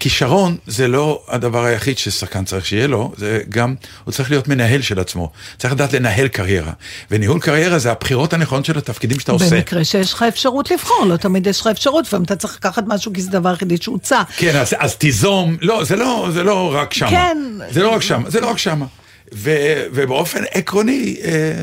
כישרון 0.00 0.56
זה 0.66 0.88
לא 0.88 1.22
הדבר 1.28 1.64
היחיד 1.64 1.98
ששחקן 1.98 2.44
צריך 2.44 2.66
שיהיה 2.66 2.86
לו, 2.86 3.12
זה 3.16 3.40
גם, 3.48 3.74
הוא 4.04 4.12
צריך 4.12 4.30
להיות 4.30 4.48
מנהל 4.48 4.82
של 4.82 5.00
עצמו. 5.00 5.30
צריך 5.58 5.72
לדעת 5.72 5.92
לנהל 5.92 6.28
קריירה. 6.28 6.72
וניהול 7.10 7.40
קריירה 7.40 7.78
זה 7.78 7.90
הבחירות 7.90 8.32
הנכונות 8.32 8.64
של 8.64 8.78
התפקידים 8.78 9.20
שאתה 9.20 9.32
עושה. 9.32 9.56
במקרה 9.56 9.84
שיש 9.84 10.12
לך 10.12 10.22
אפשרות 10.22 10.70
לבחור, 10.70 11.06
לא 11.06 11.16
תמיד 11.16 11.46
יש 11.46 11.60
לך 11.60 11.66
אפשרות, 11.66 12.06
לפעמים 12.06 12.24
אתה 12.24 12.36
צריך 12.36 12.56
לקחת 12.56 12.84
משהו 12.86 13.12
כי 13.12 13.22
זה 13.22 13.28
הדבר 13.28 13.48
היחידי 13.48 13.76
שהוצע. 13.80 14.22
כן, 14.36 14.56
אז, 14.56 14.74
אז 14.78 14.96
תיזום, 14.96 15.56
לא, 15.60 15.84
זה 15.84 15.96
לא, 15.96 16.28
זה 16.32 16.42
לא 16.42 16.74
רק 16.74 16.94
שמה. 16.94 17.10
כן. 17.10 17.38
זה 17.70 17.82
לא 17.82 17.94
רק 17.94 18.02
שמה, 18.02 18.30
זה 18.30 18.40
לא 18.40 18.50
רק 18.50 18.58
שמה. 18.58 18.86
ו, 19.34 19.50
ובאופן 19.92 20.42
עקרוני, 20.50 21.16
אה, 21.24 21.62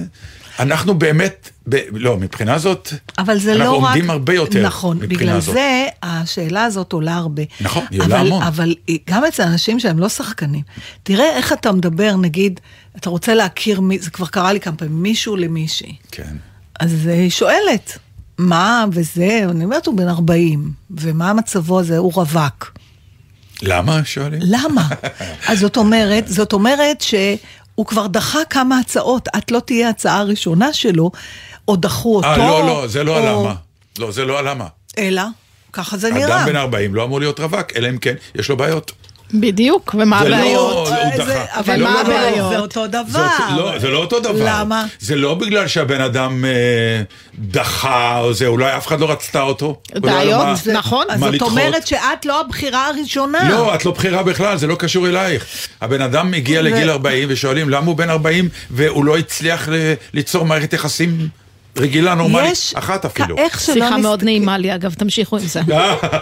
אנחנו 0.60 0.94
באמת, 0.94 1.50
ב, 1.70 1.76
לא, 1.92 2.18
מבחינה 2.18 2.58
זאת, 2.58 2.94
אבל 3.18 3.40
זה 3.40 3.52
אנחנו 3.52 3.66
לא 3.66 3.78
רק... 3.78 3.84
עומדים 3.84 4.10
הרבה 4.10 4.34
יותר 4.34 4.64
נכון, 4.64 4.98
מבחינה 4.98 5.20
בגלל 5.20 5.40
זאת. 5.40 5.54
זה 5.54 5.86
השאלה 6.04 6.64
הזאת 6.64 6.94
עולה 6.94 7.16
הרבה. 7.16 7.44
נכון, 7.62 7.86
היא 7.92 8.02
עולה 8.02 8.20
המון. 8.20 8.44
אבל 8.44 8.76
גם 9.10 9.26
אצל 9.26 9.44
אנשים 9.44 9.80
שהם 9.80 10.00
לא 10.00 10.10
שחקנים, 10.10 10.62
תראה 11.04 11.36
איך 11.38 11.54
אתה 11.54 11.72
מדבר, 11.72 12.16
נגיד, 12.16 12.60
אתה 12.98 13.10
רוצה 13.10 13.34
להכיר, 13.34 13.82
זה 14.00 14.10
כבר 14.10 14.26
קרה 14.26 14.54
לי 14.54 14.60
כמה 14.60 14.76
פעמים, 14.76 15.04
מישהו 15.04 15.36
למישהי. 15.36 15.96
כן. 16.12 16.36
אז 16.80 17.08
היא 17.08 17.30
שואלת, 17.30 17.98
מה 18.38 18.86
וזה, 18.92 19.42
אני 19.50 19.64
אומרת, 19.64 19.86
הוא 19.86 19.98
בן 19.98 20.08
40, 20.08 20.72
ומה 20.92 21.34
מצבו 21.34 21.80
הזה, 21.80 21.98
הוא 21.98 22.14
רווק. 22.14 22.74
למה, 23.62 24.02
שואלים? 24.06 24.40
למה? 24.44 24.88
אז 25.50 25.60
זאת 25.60 25.78
אומרת, 25.78 26.28
זאת 26.28 26.54
אומרת 26.54 27.02
שהוא 27.78 27.86
כבר 27.86 28.08
דחה 28.08 28.40
כמה 28.50 28.80
הצעות, 28.80 29.28
את 29.38 29.52
לא 29.52 29.60
תהיה 29.60 29.90
הצעה 29.90 30.20
הראשונה 30.20 30.74
שלו, 30.74 31.12
או 31.68 31.76
דחו 31.76 32.16
אותו. 32.16 32.28
אה, 32.28 32.38
לא, 32.38 32.66
לא, 32.68 32.88
זה 32.88 33.04
לא 33.04 33.12
או- 33.20 33.28
הלמה. 33.28 33.56
לא, 34.00 34.12
זה 34.12 34.26
לא 34.26 34.40
הלמה. 34.40 34.68
אלא, 34.98 35.22
ככה 35.74 35.98
זה 35.98 36.12
נראה. 36.12 36.38
אדם 36.42 36.46
בן 36.46 36.56
40 36.56 36.96
לא 36.96 37.04
אמור 37.04 37.20
להיות 37.20 37.40
רווק, 37.40 37.66
אלא 37.76 37.90
אם 37.90 37.98
כן, 37.98 38.14
יש 38.36 38.50
לו 38.50 38.58
בעיות. 38.58 38.92
בדיוק, 39.34 39.96
ומה 40.00 40.20
זה 40.24 40.30
לא- 40.30 40.36
הבעיות? 40.36 40.88
הוא 40.88 40.96
אה, 40.96 41.18
דחה. 41.18 41.26
זה- 41.26 41.44
אבל 41.60 41.76
לא, 41.80 41.84
מה 41.90 42.04
לא, 42.04 42.10
לא, 42.10 42.10
לא. 42.10 42.20
הבעיות? 42.28 42.50
זה 42.52 42.60
אותו 42.60 42.88
דבר. 42.88 43.28
לא, 43.58 43.80
זה 43.80 43.90
לא 43.90 43.98
אותו 43.98 44.20
דבר. 44.20 44.34
למה? 44.60 44.86
זה 45.00 45.16
לא 45.16 45.34
בגלל 45.36 45.68
שהבן 45.68 46.02
אדם 46.02 46.46
אה, 46.46 47.02
דחה 47.40 48.20
או 48.20 48.34
זה, 48.34 48.48
אולי 48.48 48.78
אף 48.78 48.88
אחד 48.88 49.00
לא 49.00 49.12
רצתה 49.12 49.42
אותו. 49.42 49.82
לו 49.96 50.02
בעיות, 50.02 50.48
נכון. 50.74 51.06
זאת. 51.20 51.42
אומרת 51.42 51.88
שאת 51.88 52.26
לא 52.26 52.40
הבחירה 52.42 52.88
הראשונה. 52.88 53.50
לא, 53.50 53.76
את 53.76 53.86
לא 53.86 53.92
בחירה 53.92 54.24
בכלל, 54.24 54.58
זה 54.58 54.68
לא 54.68 54.76
קשור 54.76 55.08
אלייך. 55.08 55.46
הבן 55.82 56.02
אדם 56.02 56.34
הגיע 56.34 56.60
ו- 56.60 56.64
לגיל 56.64 56.90
40 56.90 57.28
ושואלים 57.32 57.70
למה 57.70 57.86
הוא 57.88 57.96
בן 57.96 58.10
40 58.10 58.50
והוא 58.72 59.06
לא 59.06 59.18
הצליח 59.18 59.70
ל- 59.70 59.74
ליצור 60.14 60.46
מערכת 60.46 60.74
יחסים 60.74 61.28
רגילה, 61.78 62.16
נורמלית, 62.16 62.52
יש, 62.52 62.74
אחת 62.76 63.06
אפילו. 63.06 63.38
איך 63.38 63.60
שלא 63.62 63.74
שיחה 63.74 63.98
מאוד 63.98 64.24
נעימה 64.24 64.58
לי, 64.58 64.76
אגב, 64.76 64.94
תמשיכו 64.94 65.38
עם 65.38 65.44
זה. 65.48 65.62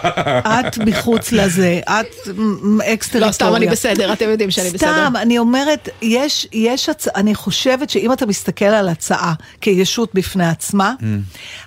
את 0.60 0.78
מחוץ 0.78 1.32
לזה, 1.32 1.80
את 1.88 2.28
מ- 2.38 2.80
אקס 2.80 3.08
טריטוריה. 3.08 3.26
לא, 3.28 3.32
סתם 3.32 3.54
אני 3.56 3.66
בסדר, 3.66 4.12
אתם 4.12 4.28
יודעים 4.28 4.50
שאני 4.50 4.70
בסדר. 4.70 4.78
סתם, 4.78 5.12
אני 5.16 5.38
אומרת, 5.38 5.88
יש, 6.02 6.46
יש 6.52 6.88
הצ... 6.88 7.08
אני 7.08 7.34
חושבת 7.34 7.90
שאם 7.90 8.12
אתה 8.12 8.26
מסתכל 8.26 8.64
על 8.64 8.88
הצעה 8.88 9.32
כישות 9.60 10.10
בפני 10.14 10.46
עצמה, 10.48 10.94
Mm. 11.00 11.04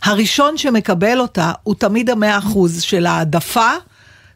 הראשון 0.04 0.58
שמקבל 0.58 1.20
אותה 1.20 1.52
הוא 1.64 1.76
תמיד 1.76 2.10
המאה 2.10 2.38
אחוז 2.38 2.82
של 2.82 3.06
העדפה. 3.06 3.70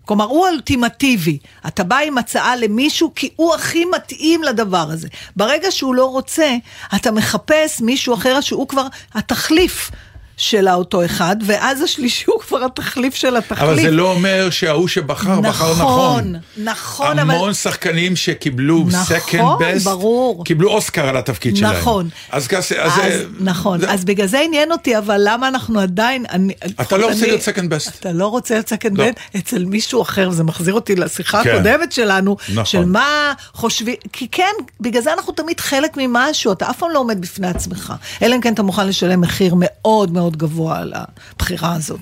כלומר, 0.06 0.26
הוא 0.26 0.48
אולטימטיבי. 0.48 1.38
אתה 1.68 1.84
בא 1.84 1.98
עם 1.98 2.18
הצעה 2.18 2.56
למישהו 2.56 3.12
כי 3.16 3.30
הוא 3.36 3.56
הכי 3.56 3.86
מתאים 3.86 4.44
לדבר 4.44 4.92
הזה. 4.92 5.08
ברגע 5.36 5.72
שהוא 5.72 5.96
לא 5.96 6.06
רוצה, 6.06 6.56
אתה 6.96 7.12
מחפש 7.12 7.82
מישהו 7.82 8.14
אחר 8.14 8.42
שהוא 8.42 8.68
כבר 8.68 8.88
התחליף 9.14 9.92
של 10.38 10.70
אותו 10.70 11.06
אחד, 11.06 11.36
ואז 11.46 11.82
השלישי 11.82 12.24
הוא 12.28 12.40
כבר 12.40 12.64
התחליף 12.66 13.16
של 13.16 13.36
התחליף. 13.38 13.62
אבל 13.64 13.76
זה 13.76 13.92
לא 13.92 14.12
אומר 14.12 14.50
שההוא 14.50 14.88
שבחר, 14.88 15.42
בחר 15.42 15.72
נכון. 15.72 15.84
נכון, 15.84 16.36
נכון, 16.58 17.20
אבל- 17.20 17.36
המון 17.36 17.54
שחקנים 17.54 18.16
שקיבלו 18.16 18.84
נכון, 18.88 19.18
second 19.18 19.62
best, 19.62 19.84
ברור. 19.84 20.46
קיבלו 20.46 20.70
אוסקר 20.72 21.08
על 21.08 21.18
התפקיד 21.18 21.56
שלהם. 21.58 21.76
נכון. 21.76 22.10
אז 22.32 22.48
אז... 22.58 22.72
אז, 22.80 23.02
נכון, 23.40 23.80
זה- 23.80 23.92
אז 23.92 24.06
בגלל 24.06 24.28
זה 24.28 24.40
עניין 24.40 24.72
אותי, 24.72 24.98
אבל 24.98 25.22
למה 25.26 25.48
אנחנו 25.48 25.80
עדיין... 25.80 26.26
אני, 26.32 26.54
אתה 26.82 26.98
לא 26.98 27.06
רוצה 27.06 27.18
אני- 27.20 27.28
להיות 27.28 27.42
second 27.42 27.88
best. 27.88 27.90
אתה 28.00 28.12
לא 28.12 28.28
רוצה 28.28 28.54
להיות 28.54 28.74
second 28.74 28.98
לא. 28.98 29.04
best 29.06 29.38
אצל 29.38 29.66
מישהו 29.66 30.02
אחר, 30.02 30.32
זה 30.32 30.44
מחזיר 30.44 30.74
אותי 30.74 30.96
לשיחה 30.96 31.44
כן. 31.44 31.50
הקודמת 31.56 31.92
שלנו, 31.92 32.38
נכון. 32.50 32.66
של 32.66 32.86
מה 32.86 33.34
חושבים, 33.54 33.96
כי 34.14 34.28
כן, 34.32 34.52
בגלל 34.82 35.02
זה 35.02 35.14
אנחנו 35.14 35.34
תמיד 35.34 35.60
חלק 35.60 35.92
ממשהו, 35.98 36.52
אתה 36.52 36.70
אף 36.70 36.78
פעם 36.78 36.90
לא 36.94 37.00
עומד 37.00 37.22
בפני 37.22 37.48
עצמך, 37.48 37.94
אלא 38.22 38.36
אם 38.36 38.42
כן 38.42 38.54
אתה 38.54 38.64
מוכן 38.64 38.88
לשלם 38.88 39.22
מחיר 39.22 39.54
מאוד 39.58 40.12
מאוד 40.12 40.23
גבוה 40.32 40.80
על 40.80 40.94
הבחירה 40.96 41.74
הזאת. 41.76 42.00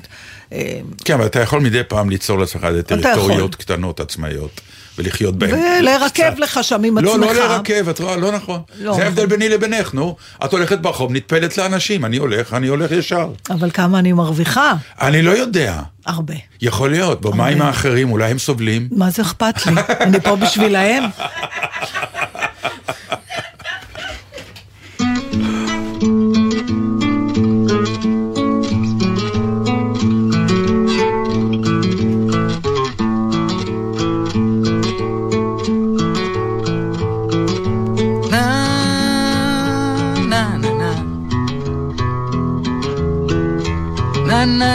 אה, 0.53 0.79
כן, 1.05 1.13
אבל 1.13 1.25
אתה 1.25 1.39
יכול 1.39 1.59
מדי 1.59 1.81
פעם 1.87 2.09
ליצור 2.09 2.39
לעצמך. 2.39 2.67
טריטוריות 2.87 3.55
קטנות 3.55 3.99
עצמאיות, 3.99 4.61
ולחיות 4.97 5.37
בהם. 5.37 5.59
ולרכב 5.79 6.07
קצת. 6.33 6.39
לך 6.39 6.59
שם 6.61 6.83
עם 6.83 6.97
לא, 6.97 7.11
עצמך. 7.11 7.25
לא 7.25 7.33
לרכב, 7.33 7.89
את 7.89 7.99
רואה, 7.99 8.15
לא 8.15 8.31
נכון. 8.31 8.61
לא. 8.79 8.93
זה 8.93 9.03
ההבדל 9.03 9.25
ביני 9.25 9.49
לבינך, 9.49 9.93
נו. 9.93 10.15
את 10.45 10.53
הולכת 10.53 10.79
ברחוב, 10.79 11.11
נטפלת 11.11 11.57
לאנשים, 11.57 12.05
אני 12.05 12.17
הולך, 12.17 12.53
אני 12.53 12.67
הולך 12.67 12.91
ישר. 12.91 13.29
אבל 13.49 13.71
כמה 13.71 13.99
אני 13.99 14.13
מרוויחה? 14.13 14.73
אני 15.01 15.21
לא 15.21 15.31
יודע. 15.31 15.81
הרבה. 16.05 16.33
יכול 16.61 16.91
להיות, 16.91 17.21
במים 17.21 17.61
האחרים, 17.61 18.11
אולי 18.11 18.31
הם 18.31 18.39
סובלים. 18.39 18.87
מה 18.91 19.09
זה 19.09 19.21
אכפת 19.21 19.65
לי? 19.65 19.73
אני 19.99 20.19
פה 20.19 20.35
בשבילהם. 20.35 21.03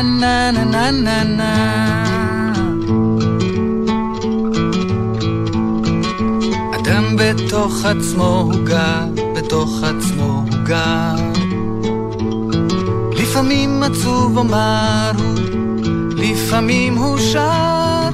na 0.06 0.52
na 0.52 0.64
na 0.64 0.84
na 1.06 1.18
na 1.38 1.52
אדם 6.76 7.16
בתוך 7.18 7.84
עצמו 7.84 8.48
הוא 8.52 8.64
גר, 8.64 9.06
בתוך 9.36 9.82
עצמו 9.82 10.44
הוא 10.50 10.58
גר. 10.64 11.14
לפעמים 13.12 13.82
עצוב 13.82 14.38
או 14.38 14.44
מר 14.44 15.10
הוא, 15.18 15.34
לפעמים 16.16 16.94
הוא 16.94 17.18
שר. 17.18 18.08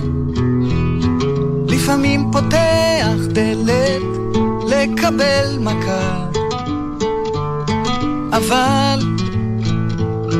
לפעמים 1.68 2.30
פותח 2.32 3.16
דלת 3.28 4.02
לקבל 4.68 5.58
מכה. 5.60 6.26
אבל, 8.32 8.98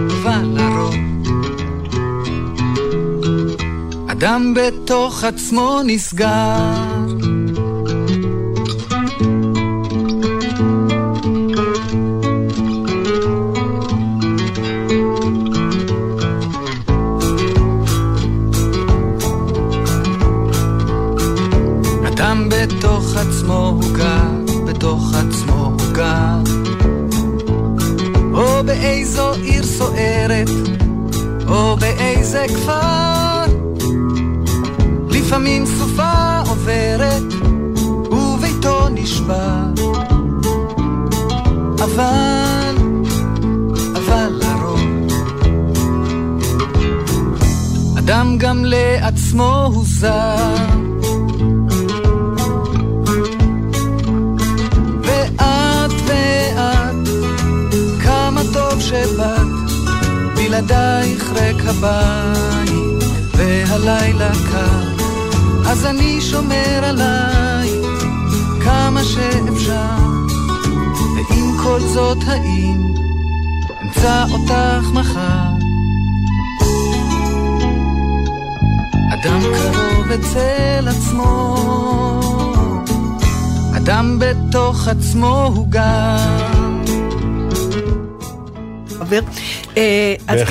אבל 0.08 0.44
לרוב, 0.44 0.94
אדם 4.22 4.54
בתוך 4.54 5.24
עצמו 5.24 5.80
נסגר. 5.84 7.11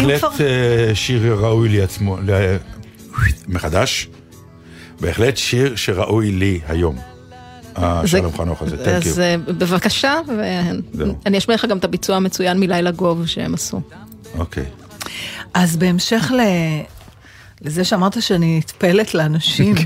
בהחלט. 0.08 0.42
אה, 0.42 0.96
שיר 0.96 1.34
ראוי 1.34 1.70
לי 1.70 1.82
עצמו, 1.82 2.18
מחדש, 3.48 4.08
בהחלט 5.02 5.38
שיר 5.38 5.76
שראוי 5.76 6.32
לי 6.32 6.60
היום. 6.68 6.98
אה, 7.78 8.00
זה- 8.02 8.08
שלום 8.08 8.38
חנוך 8.38 8.62
הזה, 8.62 8.78
תן 8.86 8.96
אז 8.96 9.20
אה, 9.20 9.36
בבקשה. 9.38 10.20
ואני 10.38 11.38
אשמיע 11.38 11.56
לך 11.56 11.66
גם 11.66 11.78
את 11.78 11.84
הביצוע 11.84 12.16
המצוין 12.16 12.60
מלילה 12.60 12.92
גוב 12.92 13.26
שהם 13.26 13.54
עשו. 13.54 13.82
אוקיי. 14.38 14.66
אז 15.54 15.78
בהמשך 15.78 16.32
ל... 16.32 16.42
לזה 17.62 17.84
שאמרת 17.84 18.22
שאני 18.22 18.58
נטפלת 18.60 19.14
לאנשים. 19.14 19.76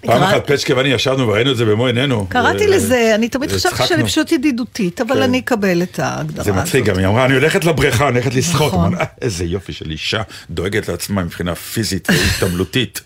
פעם 0.00 0.18
קרא- 0.18 0.24
אחת 0.30 0.50
פצ'קה 0.50 0.76
ואני 0.76 0.88
ישבנו 0.88 1.28
וראינו 1.28 1.50
את 1.52 1.56
זה 1.56 1.64
במו 1.64 1.86
עינינו. 1.86 2.26
קראתי 2.28 2.66
ו- 2.66 2.70
לזה, 2.70 3.12
אני 3.14 3.28
תמיד 3.28 3.50
חשבתי. 3.52 3.86
שאני 3.86 4.04
פשוט 4.04 4.32
ידידותית, 4.32 5.00
אבל 5.00 5.14
כן. 5.16 5.22
אני 5.22 5.38
אקבל 5.38 5.82
את 5.82 5.98
ההגדרה 5.98 6.44
זה 6.44 6.50
הזאת. 6.50 6.62
מצחיק 6.62 6.84
גם, 6.84 6.98
היא 6.98 7.06
אמרה, 7.06 7.24
אני 7.24 7.34
הולכת 7.34 7.64
לבריכה, 7.64 8.08
אני 8.08 8.18
הולכת 8.18 8.34
לשחות. 8.34 8.66
נכון. 8.72 8.80
אמרנו, 8.84 8.98
"אה, 9.00 9.04
איזה 9.22 9.44
יופי 9.44 9.72
של 9.72 9.90
אישה, 9.90 10.22
דואגת 10.50 10.88
לעצמה 10.88 11.22
מבחינה 11.24 11.54
פיזית 11.54 12.08
והתעמלותית. 12.10 13.00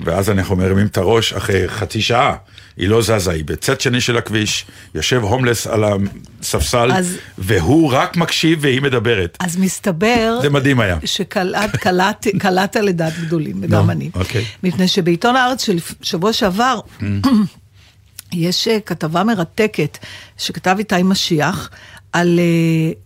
ואז 0.00 0.30
אנחנו 0.30 0.56
מרימים 0.56 0.86
את 0.86 0.98
הראש 0.98 1.32
אחרי 1.32 1.68
חצי 1.68 2.02
שעה, 2.02 2.34
היא 2.76 2.88
לא 2.88 3.02
זזה, 3.02 3.30
היא 3.30 3.44
בצד 3.44 3.80
שני 3.80 4.00
של 4.00 4.16
הכביש, 4.16 4.66
יושב 4.94 5.20
הומלס 5.22 5.66
על 5.66 5.84
הספסל, 5.84 6.92
אז- 6.92 7.16
והוא 7.38 7.92
רק 7.92 8.16
מקשיב 8.16 8.58
והיא 8.62 8.82
מדברת. 8.82 9.36
אז 9.40 9.56
מסתבר 9.56 10.38
זה 10.42 10.50
מדהים 10.50 10.80
היה. 10.80 10.98
שקלעת 11.04 11.76
קלעת, 11.76 12.26
קלעת 12.38 12.76
לדעת 12.76 13.12
גדולים, 13.26 13.56
וגם 13.62 13.86
נו, 13.86 13.92
אני. 13.92 14.10
אוקיי. 14.14 14.44
מפני 14.62 14.88
שבעיתון 14.88 15.36
הארץ 15.36 15.64
של 15.64 15.78
שבוע 16.02 16.32
שעבר, 16.32 16.80
Mm. 17.00 17.04
יש 18.32 18.68
אה, 18.68 18.80
כתבה 18.80 19.24
מרתקת 19.24 19.98
שכתב 20.38 20.76
איתי 20.78 21.02
משיח. 21.04 21.70
על 22.12 22.38
אה, 22.38 22.44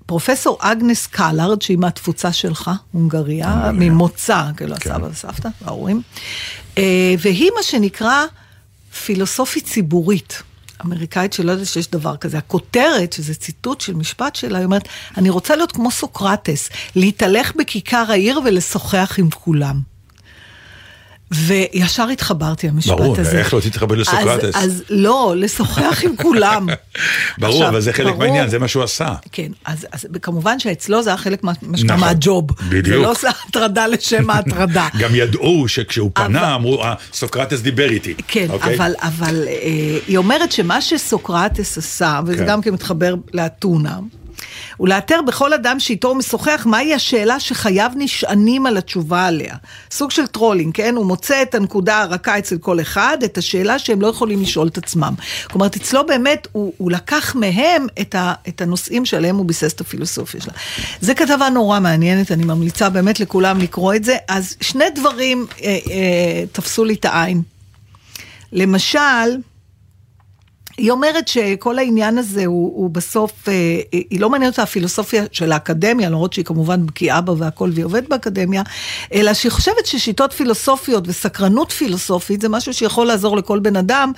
פרופסור 0.06 0.58
אגנס 0.60 1.06
קלארד, 1.06 1.62
שהיא 1.62 1.78
מהתפוצה 1.78 2.32
שלך, 2.32 2.70
הונגריה, 2.92 3.70
ממוצא, 3.74 4.42
כאילו 4.56 4.74
כן. 4.80 4.90
הסבא 4.90 5.04
והסבתא, 5.06 5.48
ההורים, 5.64 6.02
אה, 6.78 6.82
והיא 7.18 7.50
מה 7.56 7.62
שנקרא 7.62 8.24
פילוסופית 9.04 9.64
ציבורית. 9.64 10.42
אמריקאית 10.84 11.32
שלא 11.32 11.52
יודעת 11.52 11.66
שיש 11.66 11.90
דבר 11.90 12.16
כזה. 12.16 12.38
הכותרת, 12.38 13.12
שזה 13.12 13.34
ציטוט 13.34 13.80
של 13.80 13.94
משפט 13.94 14.36
שלה, 14.36 14.58
היא 14.58 14.64
אומרת, 14.64 14.88
אני 15.16 15.30
רוצה 15.30 15.56
להיות 15.56 15.72
כמו 15.72 15.90
סוקרטס, 15.90 16.70
להתהלך 16.96 17.52
בכיכר 17.56 18.04
העיר 18.08 18.40
ולשוחח 18.44 19.14
עם 19.18 19.30
כולם. 19.30 19.80
וישר 21.30 22.08
התחברתי 22.08 22.68
למשפט 22.68 22.90
ברור, 22.96 23.16
הזה. 23.20 23.38
איך 23.38 23.54
לא 23.54 23.60
תתחבר 23.60 23.94
לסוקרטס? 23.94 24.44
אז, 24.44 24.64
אז 24.64 24.82
לא, 24.90 25.34
לשוחח 25.36 26.00
עם 26.04 26.16
כולם. 26.16 26.66
ברור, 27.38 27.52
עכשיו, 27.54 27.68
אבל 27.68 27.80
זה 27.80 27.92
חלק 27.92 28.06
ברור- 28.06 28.18
מהעניין, 28.18 28.48
זה 28.48 28.58
מה 28.58 28.68
שהוא 28.68 28.82
עשה. 28.82 29.14
כן, 29.32 29.48
אז, 29.64 29.86
אז 29.92 30.06
כמובן 30.22 30.58
שאצלו 30.58 31.02
זה 31.02 31.10
היה 31.10 31.16
חלק 31.16 31.44
מה 31.44 31.52
נכון, 31.62 32.00
מהג'וב. 32.00 32.46
בדיוק. 32.68 32.86
זה 32.86 32.96
לא 32.96 33.10
עושה 33.10 33.28
הטרדה 33.48 33.86
לשם 33.86 34.30
ההטרדה. 34.30 34.88
גם 35.00 35.14
ידעו 35.14 35.68
שכשהוא 35.68 36.10
אבל- 36.16 36.26
פנה, 36.26 36.54
אמרו, 36.54 36.84
"אה, 36.84 36.94
סוקרטס 37.12 37.60
דיבר 37.60 37.90
איתי. 37.90 38.14
כן, 38.28 38.46
אוקיי? 38.50 38.76
אבל, 38.76 38.94
אבל 39.02 39.44
אה, 39.48 39.52
היא 40.06 40.16
אומרת 40.16 40.52
שמה 40.52 40.80
שסוקרטס 40.80 41.78
עשה, 41.78 42.20
וזה 42.26 42.38
כן. 42.38 42.46
גם 42.46 42.62
כן 42.62 42.70
מתחבר 42.74 43.14
לאתונה, 43.34 43.98
הוא 44.76 44.88
לאתר 44.88 45.20
בכל 45.26 45.52
אדם 45.52 45.80
שאיתו 45.80 46.08
הוא 46.08 46.16
משוחח 46.16 46.66
מהי 46.66 46.94
השאלה 46.94 47.40
שחייו 47.40 47.90
נשענים 47.96 48.66
על 48.66 48.76
התשובה 48.76 49.26
עליה. 49.26 49.54
סוג 49.90 50.10
של 50.10 50.26
trolling, 50.26 50.74
כן? 50.74 50.94
הוא 50.96 51.06
מוצא 51.06 51.42
את 51.42 51.54
הנקודה 51.54 52.02
הרכה 52.02 52.38
אצל 52.38 52.58
כל 52.58 52.80
אחד, 52.80 53.18
את 53.24 53.38
השאלה 53.38 53.78
שהם 53.78 54.00
לא 54.00 54.06
יכולים 54.06 54.42
לשאול 54.42 54.68
את 54.68 54.78
עצמם. 54.78 55.14
כלומר, 55.50 55.66
אצלו 55.66 56.06
באמת, 56.06 56.48
הוא, 56.52 56.72
הוא 56.76 56.90
לקח 56.90 57.34
מהם 57.34 57.86
את, 58.00 58.14
ה, 58.14 58.32
את 58.48 58.60
הנושאים 58.60 59.04
שעליהם 59.04 59.36
הוא 59.36 59.46
ביסס 59.46 59.72
את 59.72 59.80
הפילוסופיה 59.80 60.40
שלה. 60.40 60.52
זה 61.00 61.14
כתבה 61.14 61.48
נורא 61.48 61.80
מעניינת, 61.80 62.32
אני 62.32 62.44
ממליצה 62.44 62.88
באמת 62.88 63.20
לכולם 63.20 63.58
לקרוא 63.58 63.94
את 63.94 64.04
זה. 64.04 64.16
אז 64.28 64.56
שני 64.60 64.84
דברים 64.94 65.46
אה, 65.62 65.66
אה, 65.66 66.44
תפסו 66.52 66.84
לי 66.84 66.94
את 66.94 67.04
העין. 67.04 67.42
למשל, 68.52 69.36
היא 70.78 70.90
אומרת 70.90 71.28
שכל 71.28 71.78
העניין 71.78 72.18
הזה 72.18 72.46
הוא, 72.46 72.72
הוא 72.76 72.90
בסוף, 72.90 73.48
אה, 73.48 73.80
היא 73.92 74.20
לא 74.20 74.30
מעניינת 74.30 74.52
אותה 74.52 74.62
הפילוסופיה 74.62 75.24
של 75.32 75.52
האקדמיה, 75.52 76.10
למרות 76.10 76.32
שהיא 76.32 76.44
כמובן 76.44 76.86
בקיאה 76.86 77.20
בה 77.20 77.32
והכל 77.38 77.70
והיא 77.72 77.84
עובדת 77.84 78.08
באקדמיה, 78.08 78.62
אלא 79.14 79.34
שהיא 79.34 79.52
חושבת 79.52 79.86
ששיטות 79.86 80.32
פילוסופיות 80.32 81.04
וסקרנות 81.08 81.72
פילוסופית 81.72 82.40
זה 82.40 82.48
משהו 82.48 82.74
שיכול 82.74 83.06
לעזור 83.06 83.36
לכל 83.36 83.58
בן 83.58 83.76
אדם 83.76 84.12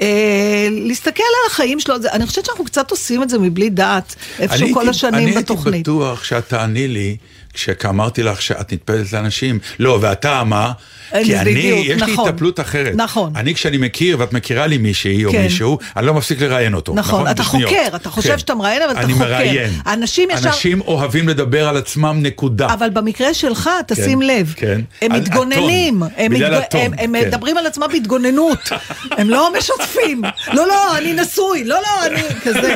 אה, 0.00 0.68
להסתכל 0.70 1.22
על 1.22 1.50
החיים 1.50 1.80
שלו. 1.80 2.02
זה, 2.02 2.12
אני 2.12 2.26
חושבת 2.26 2.44
שאנחנו 2.44 2.64
קצת 2.64 2.90
עושים 2.90 3.22
את 3.22 3.28
זה 3.30 3.38
מבלי 3.38 3.70
דעת, 3.70 4.14
איפשהו 4.38 4.64
אני 4.64 4.74
כל 4.74 4.88
השנים 4.88 5.28
אני 5.28 5.36
בתוכנית. 5.36 5.74
הייתי 5.74 5.90
בטוח 5.90 6.24
שאת 6.24 6.48
תעני 6.48 6.88
לי, 6.88 7.16
כשאמרתי 7.54 8.22
לך 8.22 8.42
שאת 8.42 8.72
נטפלת 8.72 9.12
לאנשים. 9.12 9.58
לא, 9.78 9.98
ואתה 10.02 10.44
מה? 10.44 10.72
אה, 11.14 11.24
כי 11.24 11.38
אני, 11.38 11.54
בדיוק, 11.54 11.78
יש 11.86 12.02
לי 12.02 12.12
נכון. 12.12 12.28
התאפלות 12.28 12.60
אחרת. 12.60 12.92
נכון. 12.96 13.32
אני 13.36 13.54
כשאני 13.54 13.76
מכיר, 13.78 14.16
ואת 14.20 14.32
מכירה 14.32 14.66
לי 14.66 14.78
מישהי 14.78 15.24
או 15.24 15.32
כן. 15.32 15.42
מישהו, 15.42 15.78
אני 15.96 16.06
לא 16.06 16.14
מפסיק 16.14 16.40
לראיין 16.40 16.74
אותו. 16.74 16.94
נכון, 16.94 17.28
אתה 17.30 17.42
בשניות. 17.42 17.70
חוקר, 17.70 17.96
אתה 17.96 18.10
חושב 18.10 18.28
כן. 18.30 18.38
שאתה 18.38 18.54
מראיין, 18.54 18.82
אבל 18.82 18.92
אתה 18.92 19.00
אני 19.00 19.12
חוקר. 19.12 19.24
מראיין. 19.24 19.70
אנשים 19.86 20.28
ישר- 20.30 20.48
אנשים 20.48 20.80
אוהבים 20.80 21.28
לדבר 21.28 21.68
על 21.68 21.76
עצמם, 21.76 22.18
נקודה. 22.22 22.66
אבל 22.74 22.90
במקרה 22.90 23.34
שלך, 23.34 23.70
תשים 23.86 24.20
כן, 24.20 24.26
לב, 24.26 24.54
כן. 24.56 24.80
הם 25.02 25.12
מתגוננים, 25.12 26.02
הם, 26.16 26.32
מתג... 26.32 26.42
הטון, 26.42 26.80
הם, 26.80 26.92
הם 26.98 27.14
כן. 27.20 27.28
מדברים 27.28 27.56
על 27.56 27.66
עצמם 27.66 27.86
בהתגוננות, 27.92 28.58
הם 29.18 29.30
לא 29.30 29.52
משתפים, 29.58 30.22
לא, 30.52 30.66
לא, 30.68 30.96
אני 30.98 31.12
נשוי, 31.12 31.64
לא, 31.64 31.76
לא, 31.82 32.06
אני 32.06 32.22
כזה. 32.44 32.74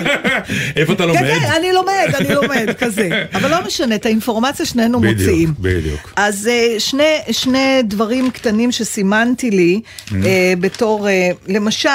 איפה 0.76 0.92
אתה 0.92 1.02
כן, 1.02 1.08
לומד? 1.08 1.20
כן, 1.20 1.50
אני 1.56 1.72
לומד, 1.72 2.08
אני 2.14 2.34
לומד, 2.34 2.66
כזה. 2.78 3.24
אבל 3.34 3.50
לא 3.50 3.66
משנה, 3.66 3.94
את 3.94 4.06
האינפורמציה 4.06 4.65
שנינו 4.66 5.00
בדיוק, 5.00 5.18
מוציאים. 5.18 5.54
בדיוק. 5.58 6.12
אז 6.16 6.48
אה, 6.48 6.80
שני, 6.80 7.18
שני 7.30 7.82
דברים 7.84 8.30
קטנים 8.30 8.72
שסימנתי 8.72 9.50
לי. 9.50 9.80
אה, 10.14 10.54
בתור, 10.60 11.08
אה, 11.08 11.30
למשל, 11.46 11.88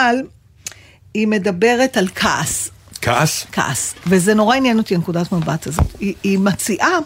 היא 1.14 1.28
מדברת 1.28 1.98
על 1.98 2.08
כעס. 2.16 2.70
כעס? 3.02 3.46
כעס, 3.52 3.94
וזה 4.08 4.34
נורא 4.34 4.56
עניין 4.56 4.78
אותי 4.78 4.96
הנקודת 4.96 5.32
מבט 5.32 5.68
הזאת. 5.68 5.86
היא, 6.00 6.14
היא 6.24 6.40
מציעה, 6.40 6.98